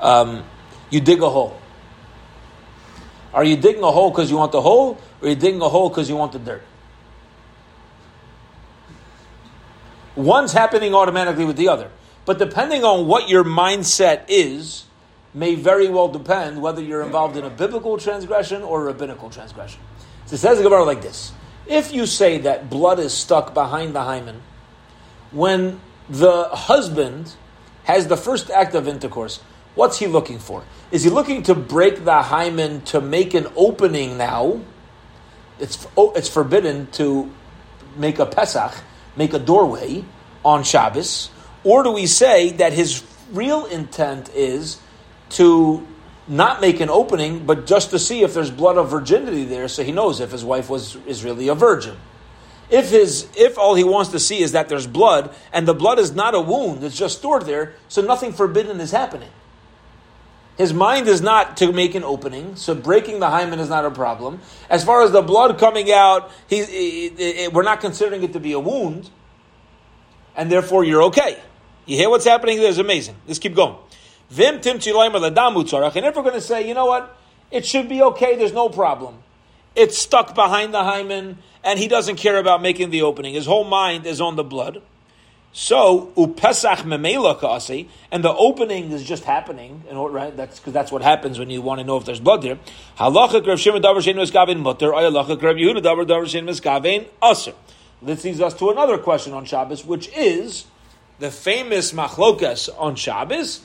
um, 0.00 0.44
you 0.92 1.00
dig 1.00 1.22
a 1.22 1.28
hole. 1.28 1.56
Are 3.34 3.42
you 3.42 3.56
digging 3.56 3.82
a 3.82 3.90
hole 3.90 4.10
because 4.10 4.30
you 4.30 4.36
want 4.36 4.52
the 4.52 4.60
hole, 4.60 5.00
or 5.20 5.26
are 5.26 5.30
you 5.30 5.34
digging 5.34 5.62
a 5.62 5.68
hole 5.68 5.88
because 5.88 6.08
you 6.08 6.16
want 6.16 6.32
the 6.32 6.38
dirt? 6.38 6.62
One's 10.14 10.52
happening 10.52 10.94
automatically 10.94 11.46
with 11.46 11.56
the 11.56 11.68
other. 11.68 11.90
But 12.26 12.38
depending 12.38 12.84
on 12.84 13.06
what 13.06 13.30
your 13.30 13.42
mindset 13.42 14.24
is, 14.28 14.84
may 15.32 15.54
very 15.54 15.88
well 15.88 16.08
depend 16.08 16.60
whether 16.60 16.82
you're 16.82 17.02
involved 17.02 17.38
in 17.38 17.44
a 17.44 17.50
biblical 17.50 17.96
transgression 17.96 18.62
or 18.62 18.82
a 18.82 18.84
rabbinical 18.84 19.30
transgression. 19.30 19.80
So 20.26 20.34
it 20.34 20.38
says 20.38 20.58
the 20.58 20.64
Gemara 20.64 20.84
like 20.84 21.00
this. 21.00 21.32
If 21.66 21.94
you 21.94 22.04
say 22.04 22.36
that 22.38 22.68
blood 22.68 22.98
is 22.98 23.14
stuck 23.14 23.54
behind 23.54 23.94
the 23.94 24.02
hymen, 24.02 24.42
when 25.30 25.80
the 26.10 26.48
husband 26.52 27.34
has 27.84 28.08
the 28.08 28.16
first 28.16 28.50
act 28.50 28.74
of 28.74 28.86
intercourse, 28.86 29.40
what's 29.74 29.98
he 29.98 30.06
looking 30.06 30.38
for? 30.38 30.64
Is 30.90 31.04
he 31.04 31.10
looking 31.10 31.42
to 31.44 31.54
break 31.54 32.04
the 32.04 32.22
hymen 32.22 32.82
to 32.82 33.00
make 33.00 33.34
an 33.34 33.46
opening 33.56 34.18
now? 34.18 34.60
It's, 35.58 35.86
oh, 35.96 36.12
it's 36.12 36.28
forbidden 36.28 36.88
to 36.92 37.30
make 37.96 38.18
a 38.18 38.26
Pesach, 38.26 38.72
make 39.16 39.32
a 39.34 39.38
doorway 39.38 40.04
on 40.44 40.64
Shabbos. 40.64 41.30
Or 41.64 41.82
do 41.82 41.92
we 41.92 42.06
say 42.06 42.50
that 42.52 42.72
his 42.72 43.04
real 43.32 43.66
intent 43.66 44.30
is 44.34 44.80
to 45.30 45.86
not 46.28 46.60
make 46.60 46.80
an 46.80 46.88
opening, 46.88 47.46
but 47.46 47.66
just 47.66 47.90
to 47.90 47.98
see 47.98 48.22
if 48.22 48.34
there's 48.34 48.50
blood 48.50 48.76
of 48.76 48.90
virginity 48.90 49.44
there, 49.44 49.68
so 49.68 49.82
he 49.82 49.92
knows 49.92 50.20
if 50.20 50.30
his 50.30 50.44
wife 50.44 50.70
was 50.70 50.96
is 51.06 51.24
really 51.24 51.48
a 51.48 51.54
virgin. 51.54 51.96
If 52.70 52.90
his 52.90 53.28
if 53.36 53.58
all 53.58 53.74
he 53.74 53.84
wants 53.84 54.10
to 54.12 54.20
see 54.20 54.40
is 54.40 54.52
that 54.52 54.68
there's 54.68 54.86
blood, 54.86 55.34
and 55.52 55.66
the 55.66 55.74
blood 55.74 55.98
is 55.98 56.14
not 56.14 56.34
a 56.34 56.40
wound, 56.40 56.84
it's 56.84 56.96
just 56.96 57.18
stored 57.18 57.44
there, 57.44 57.74
so 57.88 58.02
nothing 58.02 58.32
forbidden 58.32 58.80
is 58.80 58.92
happening. 58.92 59.30
His 60.58 60.74
mind 60.74 61.08
is 61.08 61.22
not 61.22 61.56
to 61.58 61.72
make 61.72 61.94
an 61.94 62.04
opening, 62.04 62.56
so 62.56 62.74
breaking 62.74 63.20
the 63.20 63.30
hymen 63.30 63.58
is 63.58 63.70
not 63.70 63.86
a 63.86 63.90
problem. 63.90 64.40
As 64.68 64.84
far 64.84 65.02
as 65.02 65.10
the 65.10 65.22
blood 65.22 65.58
coming 65.58 65.90
out, 65.90 66.30
he, 66.46 66.64
he, 66.64 67.08
he, 67.08 67.48
we're 67.48 67.62
not 67.62 67.80
considering 67.80 68.22
it 68.22 68.34
to 68.34 68.40
be 68.40 68.52
a 68.52 68.60
wound, 68.60 69.08
and 70.36 70.52
therefore 70.52 70.84
you're 70.84 71.02
okay. 71.04 71.38
You 71.86 71.96
hear 71.96 72.10
what's 72.10 72.26
happening 72.26 72.58
there 72.58 72.68
is 72.68 72.78
amazing. 72.78 73.16
Let's 73.26 73.38
keep 73.38 73.54
going. 73.54 73.76
Vim 74.28 74.60
tim 74.60 74.76
And 74.76 74.84
if 74.84 76.16
we're 76.16 76.22
going 76.22 76.32
to 76.34 76.40
say, 76.40 76.66
you 76.66 76.74
know 76.74 76.86
what, 76.86 77.16
it 77.50 77.66
should 77.66 77.88
be 77.88 78.02
okay, 78.02 78.36
there's 78.36 78.52
no 78.52 78.68
problem. 78.68 79.22
It's 79.74 79.96
stuck 79.96 80.34
behind 80.34 80.74
the 80.74 80.84
hymen, 80.84 81.38
and 81.64 81.78
he 81.78 81.88
doesn't 81.88 82.16
care 82.16 82.38
about 82.38 82.60
making 82.60 82.90
the 82.90 83.02
opening. 83.02 83.34
His 83.34 83.46
whole 83.46 83.64
mind 83.64 84.06
is 84.06 84.20
on 84.20 84.36
the 84.36 84.44
blood. 84.44 84.82
So 85.52 86.12
upesach 86.16 86.78
memela 86.78 87.38
kaasi, 87.38 87.88
and 88.10 88.24
the 88.24 88.32
opening 88.32 88.90
is 88.90 89.04
just 89.04 89.24
happening, 89.24 89.84
and 89.88 90.12
right? 90.12 90.34
That's 90.36 90.58
because 90.58 90.72
that's 90.72 90.90
what 90.90 91.02
happens 91.02 91.38
when 91.38 91.50
you 91.50 91.60
want 91.60 91.80
to 91.80 91.84
know 91.84 91.96
if 91.98 92.04
there's 92.06 92.20
blood 92.20 92.42
there. 92.42 92.58
Halacha 92.98 93.46
Rav 93.46 93.60
Shimon 93.60 93.82
davar 93.82 93.98
shein 93.98 94.16
miskavein 94.16 94.60
mutter, 94.60 94.94
or 94.94 95.00
halacha 95.00 95.40
Rav 95.42 95.56
Yehuda 95.56 95.82
davar 95.82 96.06
davar 96.06 96.24
shein 96.24 96.44
miskavein 96.44 97.06
aser. 97.22 97.54
This 98.00 98.24
leads 98.24 98.40
us 98.40 98.54
to 98.54 98.70
another 98.70 98.98
question 98.98 99.32
on 99.32 99.44
Shabbos, 99.44 99.84
which 99.84 100.08
is 100.16 100.66
the 101.18 101.30
famous 101.30 101.92
machlokas 101.92 102.68
on 102.78 102.96
Shabbos 102.96 103.60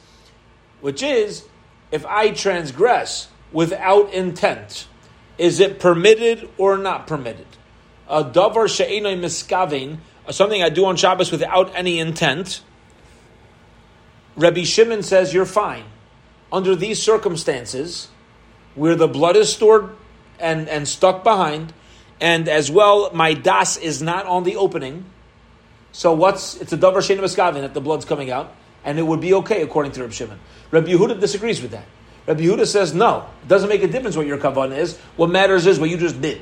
which 0.82 1.02
is 1.02 1.46
if 1.92 2.06
I 2.06 2.32
transgress 2.32 3.28
without 3.52 4.14
intent, 4.14 4.88
is 5.38 5.60
it 5.60 5.80
permitted 5.80 6.50
or 6.58 6.78
not 6.78 7.08
permitted? 7.08 7.48
A 8.08 8.24
davar 8.24 8.70
she'enoi 8.74 9.16
miskavin, 9.16 9.98
something 10.30 10.62
I 10.62 10.70
do 10.70 10.86
on 10.86 10.96
Shabbos 10.96 11.32
without 11.32 11.76
any 11.76 12.00
intent. 12.00 12.62
Rabbi 14.36 14.64
Shimon 14.64 15.04
says 15.04 15.34
you're 15.34 15.46
fine. 15.46 15.86
Under 16.52 16.76
these 16.76 17.02
circumstances, 17.02 18.10
where 18.76 18.96
the 18.96 19.08
blood 19.08 19.36
is 19.36 19.52
stored 19.52 19.96
and, 20.40 20.70
and 20.70 20.88
stuck 20.88 21.24
behind, 21.24 21.74
and 22.22 22.48
as 22.48 22.72
well, 22.72 23.12
my 23.14 23.34
das 23.34 23.78
is 23.78 24.02
not 24.02 24.26
on 24.26 24.44
the 24.44 24.56
opening. 24.56 25.06
So 25.92 26.14
what's 26.14 26.56
it's 26.58 26.72
a 26.72 26.78
davar 26.78 27.06
she'enoi 27.06 27.24
miskavin 27.24 27.62
that 27.62 27.74
the 27.74 27.82
blood's 27.82 28.06
coming 28.06 28.32
out, 28.32 28.54
and 28.86 28.98
it 29.00 29.04
would 29.04 29.20
be 29.20 29.34
okay 29.36 29.62
according 29.62 29.92
to 29.94 30.02
Rabbi 30.02 30.14
Shimon. 30.14 30.40
Rabbi 30.72 30.88
Yehuda 30.88 31.20
disagrees 31.20 31.62
with 31.62 31.72
that. 31.72 31.86
Rabbi 32.28 32.42
Yehuda 32.42 32.68
says, 32.68 32.94
no, 32.94 33.28
it 33.42 33.48
doesn't 33.48 33.70
make 33.70 33.84
a 33.84 33.88
difference 33.88 34.16
what 34.16 34.28
your 34.28 34.38
kavan 34.38 34.78
is. 34.78 34.98
What 35.16 35.30
matters 35.30 35.66
is 35.66 35.80
what 35.80 35.90
you 35.90 35.98
just 35.98 36.22
did. 36.22 36.42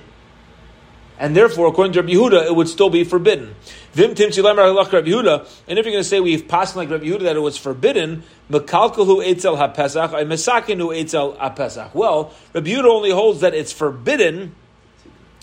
And 1.18 1.36
therefore, 1.36 1.68
according 1.68 1.94
to 1.94 2.02
Rabbi 2.02 2.14
Yehuda, 2.14 2.46
it 2.46 2.56
would 2.56 2.68
still 2.68 2.90
be 2.90 3.04
forbidden. 3.04 3.56
Vim 3.94 4.16
tim 4.16 4.30
Rabbi 4.30 4.60
Yehuda, 4.60 5.48
and 5.68 5.80
if 5.80 5.86
you're 5.86 5.94
going 5.94 6.04
to 6.04 6.04
say 6.04 6.20
we've 6.20 6.48
passed 6.48 6.76
like 6.76 6.90
Rabbi 6.90 7.06
Yehuda 7.06 7.22
that 7.22 7.36
it 7.38 7.42
was 7.42 7.58
forbidden, 7.58 8.24
mekalkalu 8.50 9.26
etzel 9.26 9.56
hapesach, 9.56 10.14
I 10.14 10.24
mesakinu 10.26 10.98
etzel. 11.00 11.38
Well, 11.94 12.34
Rabbi 12.54 12.70
Yehuda 12.70 12.86
only 12.86 13.12
holds 13.12 13.42
that 13.42 13.54
it's 13.54 13.72
forbidden 13.72 14.56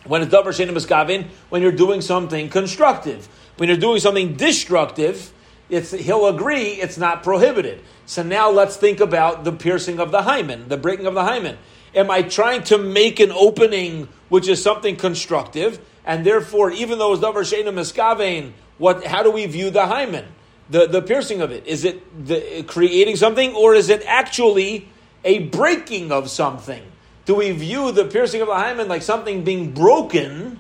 when 0.04 0.22
it's 0.22 0.34
davar 0.34 0.48
shenim 0.48 0.72
miskavin, 0.72 1.28
when 1.48 1.62
you're 1.62 1.72
doing 1.72 2.00
something 2.00 2.48
constructive. 2.48 3.28
When 3.56 3.68
you're 3.68 3.78
doing 3.78 4.00
something 4.00 4.34
destructive, 4.34 5.32
it's, 5.68 5.92
he'll 5.92 6.26
agree 6.26 6.72
it's 6.72 6.98
not 6.98 7.22
prohibited. 7.22 7.80
So 8.06 8.22
now 8.22 8.50
let's 8.50 8.76
think 8.76 9.00
about 9.00 9.44
the 9.44 9.52
piercing 9.52 10.00
of 10.00 10.10
the 10.10 10.22
hymen, 10.22 10.68
the 10.68 10.76
breaking 10.76 11.06
of 11.06 11.14
the 11.14 11.24
hymen. 11.24 11.56
Am 11.94 12.10
I 12.10 12.22
trying 12.22 12.62
to 12.64 12.78
make 12.78 13.20
an 13.20 13.30
opening 13.32 14.08
which 14.28 14.48
is 14.48 14.62
something 14.62 14.96
constructive, 14.96 15.78
and 16.06 16.24
therefore, 16.24 16.70
even 16.70 16.98
though 16.98 17.12
it's 17.12 17.22
davar 17.22 17.42
sheina 17.42 17.68
miskavein, 17.68 18.52
what? 18.78 19.04
How 19.04 19.22
do 19.22 19.30
we 19.30 19.44
view 19.46 19.70
the 19.70 19.86
hymen, 19.86 20.24
the 20.70 20.86
the 20.86 21.02
piercing 21.02 21.42
of 21.42 21.50
it? 21.50 21.66
Is 21.66 21.84
it 21.84 22.26
the, 22.26 22.64
creating 22.66 23.16
something, 23.16 23.54
or 23.54 23.74
is 23.74 23.90
it 23.90 24.02
actually 24.06 24.88
a 25.22 25.40
breaking 25.40 26.10
of 26.10 26.30
something? 26.30 26.82
Do 27.26 27.34
we 27.34 27.52
view 27.52 27.92
the 27.92 28.06
piercing 28.06 28.40
of 28.40 28.48
the 28.48 28.54
hymen 28.54 28.88
like 28.88 29.02
something 29.02 29.44
being 29.44 29.72
broken, 29.72 30.58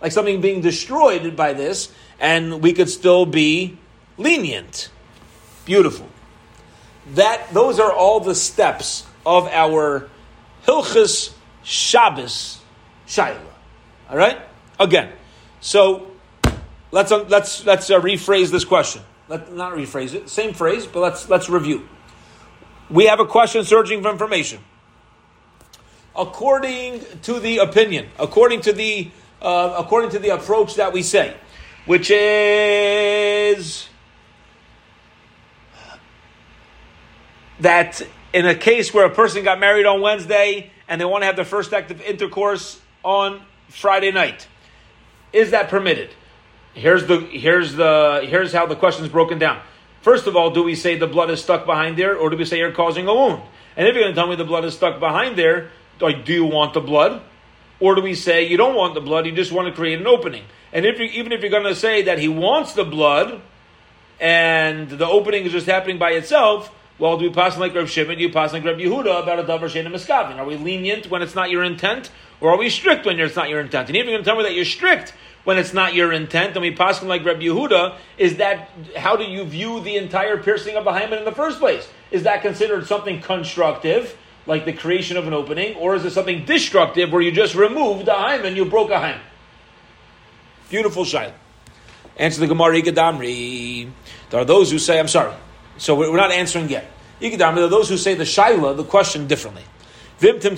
like 0.00 0.12
something 0.12 0.40
being 0.40 0.62
destroyed 0.62 1.36
by 1.36 1.52
this, 1.52 1.92
and 2.18 2.62
we 2.62 2.72
could 2.72 2.88
still 2.88 3.26
be 3.26 3.78
lenient? 4.16 4.88
Beautiful. 5.66 6.08
That 7.14 7.52
those 7.52 7.78
are 7.78 7.92
all 7.92 8.20
the 8.20 8.34
steps 8.34 9.06
of 9.26 9.46
our 9.48 10.08
Hilchus 10.66 11.34
Shabbos 11.62 12.60
Shaila. 13.06 13.40
All 14.10 14.16
right. 14.16 14.38
Again, 14.78 15.12
so 15.60 16.10
let's 16.90 17.12
uh, 17.12 17.24
let's 17.28 17.64
let's 17.66 17.90
uh, 17.90 18.00
rephrase 18.00 18.50
this 18.50 18.64
question. 18.64 19.02
Let 19.28 19.52
not 19.52 19.74
rephrase 19.74 20.14
it. 20.14 20.28
Same 20.28 20.54
phrase, 20.54 20.86
but 20.86 21.00
let's 21.00 21.28
let's 21.28 21.48
review. 21.48 21.88
We 22.90 23.06
have 23.06 23.20
a 23.20 23.26
question 23.26 23.64
searching 23.64 24.02
for 24.02 24.10
information. 24.10 24.60
according 26.16 27.02
to 27.22 27.40
the 27.40 27.58
opinion, 27.58 28.08
according 28.18 28.60
to 28.62 28.72
the 28.72 29.10
uh, 29.42 29.74
according 29.78 30.10
to 30.10 30.18
the 30.18 30.30
approach 30.30 30.74
that 30.74 30.92
we 30.92 31.02
say, 31.02 31.34
which 31.86 32.10
is 32.10 33.88
that 37.60 38.02
in 38.32 38.46
a 38.46 38.54
case 38.54 38.94
where 38.94 39.06
a 39.06 39.10
person 39.10 39.44
got 39.44 39.58
married 39.58 39.86
on 39.86 40.00
Wednesday 40.00 40.70
and 40.88 41.00
they 41.00 41.04
want 41.04 41.22
to 41.22 41.26
have 41.26 41.36
their 41.36 41.44
first 41.44 41.72
act 41.72 41.90
of 41.90 42.00
intercourse 42.00 42.80
on 43.02 43.42
Friday 43.68 44.12
night, 44.12 44.46
is 45.32 45.52
that 45.52 45.68
permitted? 45.68 46.10
Here's 46.74 47.06
the 47.06 47.20
here's 47.20 47.74
the 47.74 48.24
here's 48.24 48.52
how 48.52 48.66
the 48.66 48.76
question 48.76 49.04
is 49.04 49.10
broken 49.10 49.38
down. 49.38 49.60
First 50.02 50.26
of 50.26 50.36
all, 50.36 50.50
do 50.50 50.62
we 50.62 50.74
say 50.74 50.96
the 50.96 51.06
blood 51.06 51.30
is 51.30 51.42
stuck 51.42 51.66
behind 51.66 51.96
there, 51.96 52.16
or 52.16 52.30
do 52.30 52.36
we 52.36 52.44
say 52.44 52.58
you're 52.58 52.72
causing 52.72 53.06
a 53.06 53.14
wound? 53.14 53.42
And 53.76 53.86
if 53.86 53.94
you're 53.94 54.04
going 54.04 54.14
to 54.14 54.18
tell 54.18 54.28
me 54.28 54.36
the 54.36 54.44
blood 54.44 54.64
is 54.64 54.74
stuck 54.74 54.98
behind 54.98 55.36
there, 55.36 55.70
do 55.98 56.32
you 56.32 56.44
want 56.44 56.74
the 56.74 56.80
blood? 56.80 57.22
Or 57.80 57.94
do 57.94 58.02
we 58.02 58.14
say 58.14 58.46
you 58.46 58.56
don't 58.56 58.74
want 58.74 58.94
the 58.94 59.00
blood, 59.00 59.26
you 59.26 59.32
just 59.32 59.52
want 59.52 59.68
to 59.68 59.74
create 59.74 60.00
an 60.00 60.06
opening? 60.06 60.44
And 60.72 60.86
if 60.86 60.98
you, 60.98 61.06
even 61.06 61.32
if 61.32 61.40
you're 61.40 61.50
going 61.50 61.64
to 61.64 61.74
say 61.74 62.02
that 62.02 62.18
he 62.18 62.28
wants 62.28 62.74
the 62.74 62.84
blood, 62.84 63.40
and 64.18 64.88
the 64.88 65.06
opening 65.06 65.44
is 65.44 65.52
just 65.52 65.66
happening 65.66 65.98
by 65.98 66.12
itself, 66.12 66.70
well, 67.00 67.16
do 67.16 67.24
we 67.24 67.34
pass 67.34 67.56
like 67.56 67.74
Reb 67.74 67.88
Shimon? 67.88 68.18
Do 68.18 68.22
you 68.22 68.30
pass 68.30 68.52
like 68.52 68.62
Reb 68.62 68.76
Yehuda 68.76 69.22
about 69.22 69.38
a 69.38 69.42
davar 69.42 69.70
shein 69.70 69.86
miskavin? 69.86 70.36
Are 70.36 70.44
we 70.44 70.56
lenient 70.56 71.10
when 71.10 71.22
it's 71.22 71.34
not 71.34 71.50
your 71.50 71.64
intent, 71.64 72.10
or 72.40 72.50
are 72.50 72.58
we 72.58 72.68
strict 72.68 73.06
when 73.06 73.18
it's 73.18 73.34
not 73.34 73.48
your 73.48 73.60
intent? 73.60 73.88
And 73.88 73.96
even 73.96 74.12
going 74.12 74.22
to 74.22 74.24
tell 74.24 74.36
me 74.36 74.42
that 74.42 74.54
you're 74.54 74.66
strict 74.66 75.14
when 75.44 75.56
it's 75.56 75.72
not 75.72 75.94
your 75.94 76.12
intent, 76.12 76.54
and 76.54 76.60
we 76.60 76.70
pass 76.70 77.02
like 77.02 77.24
Reb 77.24 77.40
Yehuda, 77.40 77.96
is 78.18 78.36
that 78.36 78.68
how 78.96 79.16
do 79.16 79.24
you 79.24 79.44
view 79.44 79.80
the 79.80 79.96
entire 79.96 80.36
piercing 80.36 80.76
of 80.76 80.84
the 80.84 80.92
hymen 80.92 81.18
in 81.18 81.24
the 81.24 81.32
first 81.32 81.58
place? 81.58 81.88
Is 82.10 82.24
that 82.24 82.42
considered 82.42 82.86
something 82.86 83.20
constructive? 83.20 84.16
like 84.46 84.64
the 84.64 84.72
creation 84.72 85.16
of 85.16 85.26
an 85.26 85.34
opening, 85.34 85.76
or 85.76 85.94
is 85.94 86.04
it 86.04 86.10
something 86.10 86.44
destructive 86.44 87.12
where 87.12 87.20
you 87.20 87.30
just 87.30 87.54
removed 87.54 88.08
a 88.08 88.14
hymen, 88.14 88.56
you 88.56 88.64
broke 88.64 88.90
a 88.90 88.98
hymen? 88.98 89.20
Beautiful 90.70 91.04
shaila. 91.04 91.32
Answer 92.16 92.40
the 92.40 92.46
Gemara 92.46 92.80
Igadamri. 92.80 93.90
There 94.30 94.40
are 94.40 94.44
those 94.44 94.70
who 94.70 94.78
say, 94.78 94.98
I'm 94.98 95.08
sorry. 95.08 95.34
So 95.80 95.94
we're 95.94 96.14
not 96.14 96.30
answering 96.30 96.68
yet. 96.68 96.84
Those 97.20 97.88
who 97.88 97.96
say 97.96 98.14
the 98.14 98.24
shaila, 98.24 98.76
the 98.76 98.84
question 98.84 99.26
differently. 99.26 99.62
If 100.22 100.34
you're 100.34 100.42
going 100.42 100.56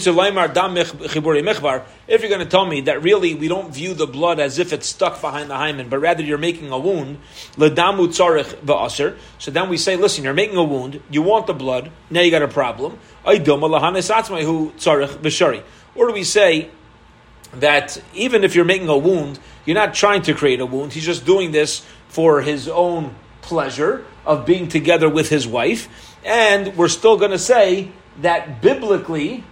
to 2.40 2.46
tell 2.46 2.66
me 2.66 2.80
that 2.80 3.04
really 3.04 3.36
we 3.36 3.46
don't 3.46 3.72
view 3.72 3.94
the 3.94 4.08
blood 4.08 4.40
as 4.40 4.58
if 4.58 4.72
it's 4.72 4.88
stuck 4.88 5.20
behind 5.20 5.48
the 5.48 5.56
hymen, 5.56 5.88
but 5.88 6.00
rather 6.00 6.24
you're 6.24 6.38
making 6.38 6.72
a 6.72 6.78
wound, 6.78 7.18
so 7.56 7.68
then 7.68 7.98
we 9.68 9.76
say, 9.76 9.94
listen, 9.94 10.24
you're 10.24 10.34
making 10.34 10.56
a 10.56 10.64
wound, 10.64 11.00
you 11.08 11.22
want 11.22 11.46
the 11.46 11.54
blood, 11.54 11.92
now 12.10 12.20
you 12.20 12.32
got 12.32 12.42
a 12.42 12.48
problem. 12.48 12.98
Or 13.24 13.36
do 13.36 13.54
we 16.12 16.24
say 16.24 16.70
that 17.54 18.02
even 18.14 18.42
if 18.42 18.56
you're 18.56 18.64
making 18.64 18.88
a 18.88 18.98
wound, 18.98 19.38
you're 19.64 19.76
not 19.76 19.94
trying 19.94 20.22
to 20.22 20.34
create 20.34 20.58
a 20.58 20.66
wound, 20.66 20.92
he's 20.92 21.06
just 21.06 21.24
doing 21.24 21.52
this 21.52 21.86
for 22.08 22.42
his 22.42 22.66
own 22.66 23.14
pleasure 23.40 24.04
of 24.24 24.46
being 24.46 24.68
together 24.68 25.08
with 25.08 25.28
his 25.28 25.46
wife, 25.46 25.88
and 26.24 26.76
we're 26.76 26.88
still 26.88 27.16
going 27.16 27.30
to 27.30 27.38
say 27.38 27.90
that 28.20 28.62
biblically, 28.62 29.44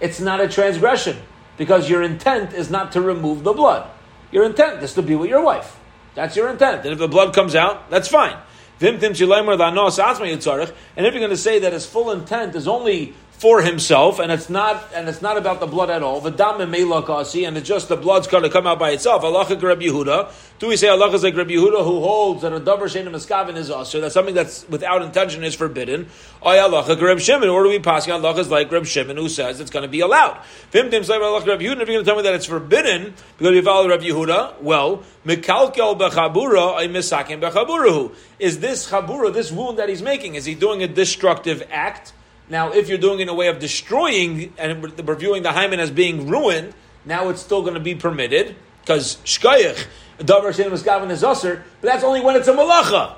it's 0.00 0.20
not 0.20 0.40
a 0.40 0.48
transgression 0.48 1.16
because 1.56 1.90
your 1.90 2.02
intent 2.02 2.52
is 2.52 2.70
not 2.70 2.92
to 2.92 3.00
remove 3.00 3.42
the 3.42 3.52
blood. 3.52 3.90
Your 4.30 4.44
intent 4.44 4.82
is 4.82 4.94
to 4.94 5.02
be 5.02 5.14
with 5.14 5.30
your 5.30 5.42
wife. 5.42 5.78
That's 6.14 6.36
your 6.36 6.48
intent. 6.48 6.84
And 6.84 6.92
if 6.92 6.98
the 6.98 7.08
blood 7.08 7.34
comes 7.34 7.54
out, 7.54 7.90
that's 7.90 8.08
fine. 8.08 8.36
And 8.80 9.02
if 9.02 9.12
you're 9.12 9.28
going 9.28 11.30
to 11.30 11.36
say 11.36 11.58
that 11.58 11.72
his 11.72 11.86
full 11.86 12.10
intent 12.12 12.54
is 12.54 12.68
only 12.68 13.14
for 13.38 13.62
himself, 13.62 14.18
and 14.18 14.32
it's 14.32 14.50
not 14.50 14.92
and 14.92 15.08
it's 15.08 15.22
not 15.22 15.36
about 15.38 15.60
the 15.60 15.66
blood 15.66 15.90
at 15.90 16.02
all. 16.02 16.20
The 16.20 16.30
dam 16.30 16.60
and 16.60 16.74
it's 16.74 17.68
just 17.68 17.88
the 17.88 17.96
blood's 17.96 18.26
going 18.26 18.42
to 18.42 18.50
come 18.50 18.66
out 18.66 18.80
by 18.80 18.90
itself. 18.90 19.22
Allah 19.22 19.46
Reb 19.48 19.80
Yehuda. 19.80 20.32
Do 20.58 20.66
we 20.66 20.76
say 20.76 20.88
Allah 20.88 21.08
is 21.12 21.22
like 21.22 21.36
Reb 21.36 21.46
Yehuda 21.46 21.84
who 21.84 22.00
holds 22.00 22.42
that 22.42 22.52
a 22.52 22.58
davar 22.58 22.90
shein 22.90 23.08
miskavin 23.08 23.56
is 23.56 23.70
usher? 23.70 24.00
That's 24.00 24.14
something 24.14 24.34
that's 24.34 24.68
without 24.68 25.02
intention 25.02 25.44
is 25.44 25.54
forbidden. 25.54 26.08
Or 26.42 26.58
Allah 26.58 26.96
Reb 27.00 27.20
Shimon. 27.20 27.48
Or 27.48 27.62
do 27.62 27.68
we 27.68 27.78
pass 27.78 28.08
Allah 28.08 28.34
is 28.36 28.50
like 28.50 28.72
Reb 28.72 28.86
Shimon 28.86 29.16
who 29.16 29.28
says 29.28 29.60
it's 29.60 29.70
going 29.70 29.84
to 29.84 29.88
be 29.88 30.00
allowed? 30.00 30.42
Vim 30.72 30.90
tim 30.90 31.04
Allah 31.08 31.44
Reb 31.44 31.60
Yehuda. 31.60 31.82
If 31.82 31.88
you're 31.88 32.02
going 32.02 32.04
to 32.04 32.04
tell 32.04 32.16
me 32.16 32.22
that 32.22 32.34
it's 32.34 32.46
forbidden 32.46 33.14
because 33.38 33.54
you 33.54 33.62
follow 33.62 33.88
Reb 33.88 34.00
Yehuda, 34.00 34.62
well, 34.62 35.04
mikalkel 35.24 35.96
bechabura 35.96 36.74
ay 36.74 36.88
misakim 36.88 37.40
bechaburahu. 37.40 38.12
Is 38.40 38.58
this 38.58 38.90
chabura, 38.90 39.32
this 39.32 39.52
wound 39.52 39.78
that 39.78 39.88
he's 39.88 40.02
making, 40.02 40.34
is 40.34 40.44
he 40.44 40.56
doing 40.56 40.82
a 40.82 40.88
destructive 40.88 41.62
act? 41.70 42.14
Now, 42.50 42.72
if 42.72 42.88
you're 42.88 42.98
doing 42.98 43.20
it 43.20 43.22
in 43.22 43.28
a 43.28 43.34
way 43.34 43.48
of 43.48 43.58
destroying 43.58 44.54
and 44.56 44.82
reviewing 45.06 45.42
the 45.42 45.52
hymen 45.52 45.80
as 45.80 45.90
being 45.90 46.28
ruined, 46.28 46.74
now 47.04 47.28
it's 47.28 47.42
still 47.42 47.62
going 47.62 47.74
to 47.74 47.80
be 47.80 47.94
permitted 47.94 48.56
because 48.80 49.16
shkayach 49.24 49.86
davar 50.18 50.52
shein 50.52 50.70
miskaven 50.70 51.10
is 51.10 51.22
usher, 51.22 51.64
but 51.80 51.86
that's 51.86 52.04
only 52.04 52.20
when 52.20 52.36
it's 52.36 52.48
a 52.48 52.54
malacha. 52.54 53.14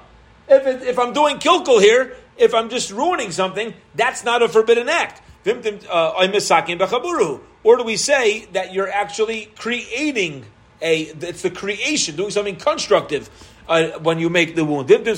If, 0.49 0.67
it, 0.67 0.83
if 0.83 0.99
I'm 0.99 1.13
doing 1.13 1.39
kilkul 1.39 1.81
here, 1.81 2.17
if 2.37 2.55
I'm 2.55 2.69
just 2.69 2.91
ruining 2.91 3.31
something, 3.31 3.75
that's 3.95 4.25
not 4.25 4.43
a 4.43 4.49
forbidden 4.49 4.89
act. 4.89 5.23
Uh, 5.47 7.39
or 7.63 7.77
do 7.77 7.85
we 7.85 7.97
say 7.97 8.47
that 8.53 8.73
you're 8.73 8.91
actually 8.91 9.47
creating 9.57 10.45
a? 10.83 11.03
It's 11.03 11.43
the 11.43 11.51
creation, 11.51 12.17
doing 12.17 12.31
something 12.31 12.57
constructive 12.57 13.31
uh, 13.71 13.99
when 14.01 14.19
you 14.19 14.29
make 14.29 14.57
the 14.57 14.65
wound. 14.65 14.91
And 14.91 15.07
if 15.07 15.17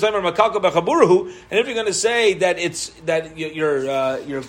you're 1.67 1.75
going 1.75 1.87
to 1.87 1.95
say 1.95 2.35
that 2.35 2.59
it's 2.59 2.91
that 3.07 3.37
you're 3.39 3.91
uh, 3.91 4.19
you're 4.27 4.45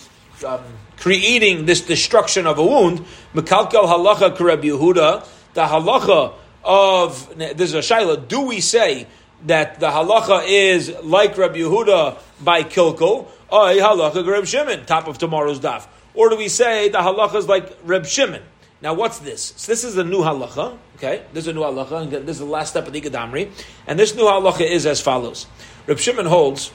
um, 0.46 0.62
creating 0.98 1.66
this 1.66 1.82
destruction 1.82 2.46
of 2.46 2.60
a 2.60 2.66
wound, 2.66 3.06
halacha 3.34 4.36
Yehuda, 4.36 5.26
the 5.54 5.64
halacha 5.64 6.34
of 6.66 7.38
this 7.38 7.74
is 7.74 7.76
a 7.76 7.80
shaila. 7.80 8.28
Do 8.28 8.42
we 8.42 8.60
say 8.60 9.08
that 9.46 9.80
the 9.80 9.90
halacha 9.90 10.44
is 10.48 10.94
like 11.04 11.38
Rabbi 11.38 11.60
Yehuda 11.60 12.20
by 12.44 12.64
kilkel? 12.64 13.28
Ay 13.52 13.78
halacha 13.78 14.28
Reb 14.28 14.46
Shimon, 14.46 14.86
top 14.86 15.08
of 15.08 15.18
tomorrow's 15.18 15.62
daf. 15.62 15.88
Or 16.14 16.30
do 16.30 16.36
we 16.36 16.50
say 16.50 16.90
the 16.90 17.00
halacha 17.00 17.36
is 17.36 17.48
like 17.48 17.78
Reb 17.86 18.06
Shimon? 18.06 18.42
Now, 18.84 18.94
what's 18.94 19.20
this? 19.20 19.54
So 19.56 19.72
this 19.72 19.86
is 19.86 19.96
a 19.96 20.04
new 20.04 20.18
halacha. 20.18 20.78
Okay, 20.98 21.24
this 21.32 21.46
is 21.46 21.48
a 21.48 21.54
new 21.54 21.62
halacha, 21.62 22.02
and 22.02 22.12
this 22.28 22.36
is 22.36 22.40
the 22.40 22.46
last 22.46 22.72
step 22.72 22.86
of 22.86 22.92
the 22.92 23.00
Gadamri. 23.00 23.50
And 23.88 23.98
this 23.98 24.14
new 24.14 24.24
halacha 24.24 24.70
is 24.70 24.86
as 24.86 25.00
follows: 25.00 25.48
Reb 25.88 26.00
Shimon 26.00 26.26
holds 26.26 26.70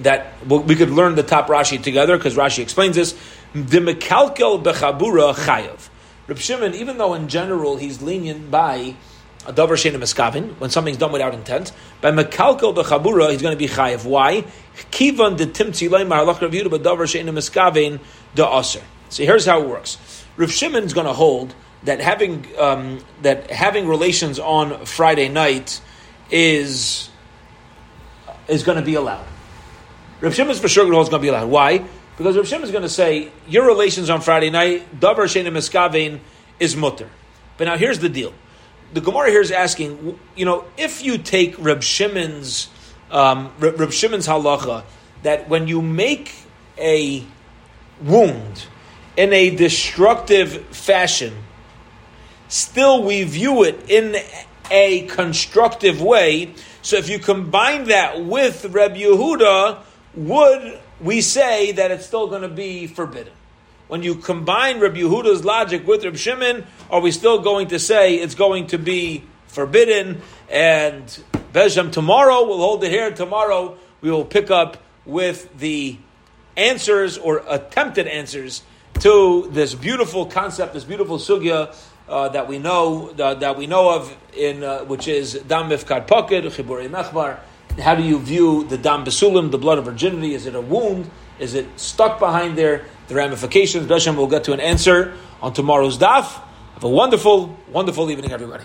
that 0.00 0.34
we 0.44 0.74
could 0.74 0.90
learn 0.90 1.14
the 1.14 1.22
top 1.22 1.46
Rashi 1.46 1.80
together 1.80 2.16
because 2.16 2.34
Rashi 2.34 2.58
explains 2.58 2.96
this. 2.96 3.12
The 3.54 3.78
mekalkel 3.78 4.64
bechabura 4.64 5.32
chayav. 5.34 5.88
Reb 6.26 6.38
Shimon, 6.38 6.74
even 6.74 6.98
though 6.98 7.14
in 7.14 7.28
general 7.28 7.76
he's 7.76 8.02
lenient 8.02 8.50
by 8.50 8.96
a 9.46 9.52
davar 9.52 9.78
shein 9.78 9.92
miskavin 9.92 10.58
when 10.58 10.70
something's 10.70 10.98
done 10.98 11.12
without 11.12 11.34
intent, 11.34 11.70
by 12.00 12.10
mekalkel 12.10 12.74
bechabura 12.74 13.30
he's 13.30 13.42
going 13.42 13.56
to 13.56 13.58
be 13.58 13.68
chayav. 13.68 14.04
Why? 14.04 14.42
Kivan 14.90 15.36
de 15.36 15.46
timtzi 15.46 15.88
leim 15.88 16.08
halach 16.08 16.40
Rav 16.42 16.50
Yehuda 16.50 16.82
davar 16.82 17.06
shein 17.06 17.26
miskavin 17.26 18.00
de 18.34 18.44
aser. 18.44 18.82
So 19.08 19.22
here's 19.22 19.46
how 19.46 19.62
it 19.62 19.68
works. 19.68 19.98
Rav 20.36 20.50
Shimon 20.50 20.84
is 20.84 20.92
going 20.92 21.06
to 21.06 21.12
hold 21.12 21.54
that 21.84 22.00
having 22.00 22.46
um, 22.58 23.00
that 23.22 23.50
having 23.50 23.88
relations 23.88 24.38
on 24.38 24.84
Friday 24.84 25.28
night 25.28 25.80
is 26.30 27.08
is 28.48 28.62
going 28.62 28.78
to 28.78 28.84
be 28.84 28.94
allowed. 28.94 29.26
Rav 30.20 30.34
Shimon 30.34 30.50
is 30.52 30.60
for 30.60 30.68
sure 30.68 30.84
going 30.84 30.92
to 30.92 30.96
hold 30.96 31.10
going 31.10 31.20
to 31.20 31.24
be 31.24 31.28
allowed. 31.28 31.48
Why? 31.48 31.84
Because 32.16 32.36
Rav 32.36 32.46
Shimon 32.46 32.64
is 32.64 32.70
going 32.70 32.82
to 32.82 32.88
say 32.88 33.30
your 33.48 33.66
relations 33.66 34.10
on 34.10 34.20
Friday 34.20 34.50
night, 34.50 35.00
davar 35.00 35.24
shein 35.24 35.46
miskavein, 35.46 36.20
is 36.58 36.76
mutter. 36.76 37.10
But 37.56 37.64
now 37.64 37.76
here's 37.76 37.98
the 37.98 38.08
deal: 38.08 38.34
the 38.92 39.00
Gemara 39.00 39.30
here 39.30 39.40
is 39.40 39.50
asking, 39.50 40.18
you 40.34 40.44
know, 40.44 40.64
if 40.76 41.02
you 41.02 41.18
take 41.18 41.54
Rav 41.58 41.84
Shimon's 41.84 42.68
um, 43.10 43.52
Reb 43.58 43.92
Shimon's 43.92 44.26
halacha 44.26 44.84
that 45.22 45.48
when 45.48 45.68
you 45.68 45.82
make 45.82 46.34
a 46.78 47.24
wound 48.02 48.66
in 49.16 49.32
a 49.32 49.54
destructive 49.54 50.66
fashion, 50.66 51.34
still 52.48 53.02
we 53.02 53.24
view 53.24 53.64
it 53.64 53.88
in 53.88 54.16
a 54.70 55.06
constructive 55.06 56.02
way. 56.02 56.54
So 56.82 56.96
if 56.96 57.08
you 57.08 57.18
combine 57.18 57.84
that 57.84 58.24
with 58.24 58.66
Reb 58.66 58.94
Yehuda, 58.94 59.78
would 60.14 60.80
we 61.00 61.20
say 61.20 61.72
that 61.72 61.90
it's 61.90 62.06
still 62.06 62.26
going 62.26 62.42
to 62.42 62.48
be 62.48 62.86
forbidden? 62.86 63.32
When 63.88 64.02
you 64.02 64.16
combine 64.16 64.80
Reb 64.80 64.94
Yehuda's 64.94 65.44
logic 65.44 65.86
with 65.86 66.04
Reb 66.04 66.16
Shimon, 66.16 66.66
are 66.90 67.00
we 67.00 67.10
still 67.10 67.40
going 67.40 67.68
to 67.68 67.78
say 67.78 68.16
it's 68.16 68.34
going 68.34 68.68
to 68.68 68.78
be 68.78 69.24
forbidden? 69.46 70.22
And 70.50 71.04
Bezhem 71.52 71.92
tomorrow, 71.92 72.46
we'll 72.46 72.58
hold 72.58 72.82
it 72.84 72.90
here. 72.90 73.10
Tomorrow 73.10 73.76
we 74.00 74.10
will 74.10 74.24
pick 74.24 74.50
up 74.50 74.78
with 75.04 75.56
the 75.58 75.96
answers 76.56 77.16
or 77.18 77.42
attempted 77.48 78.06
answers 78.06 78.62
to 79.00 79.48
this 79.50 79.74
beautiful 79.74 80.26
concept, 80.26 80.74
this 80.74 80.84
beautiful 80.84 81.18
sugya 81.18 81.74
uh, 82.08 82.28
that 82.28 82.48
we 82.48 82.58
know 82.58 83.10
uh, 83.18 83.34
that 83.34 83.56
we 83.56 83.66
know 83.66 83.90
of 83.90 84.16
in 84.34 84.62
uh, 84.62 84.84
which 84.84 85.08
is 85.08 85.34
dam 85.48 85.68
mifkad 85.68 86.06
pocket 86.06 86.44
chiburi 86.44 86.88
mechbar. 86.88 87.38
How 87.80 87.94
do 87.94 88.02
you 88.02 88.18
view 88.18 88.64
the 88.64 88.78
dam 88.78 89.04
besulim, 89.04 89.50
the 89.50 89.58
blood 89.58 89.78
of 89.78 89.84
virginity? 89.84 90.34
Is 90.34 90.46
it 90.46 90.54
a 90.54 90.60
wound? 90.60 91.10
Is 91.38 91.54
it 91.54 91.66
stuck 91.78 92.18
behind 92.18 92.56
there? 92.56 92.84
The 93.08 93.14
ramifications. 93.14 93.86
Beshem 93.86 94.16
will 94.16 94.26
get 94.26 94.44
to 94.44 94.52
an 94.52 94.60
answer 94.60 95.14
on 95.42 95.52
tomorrow's 95.52 95.98
daf. 95.98 96.40
Have 96.74 96.84
a 96.84 96.88
wonderful, 96.88 97.56
wonderful 97.70 98.10
evening, 98.10 98.32
everybody. 98.32 98.64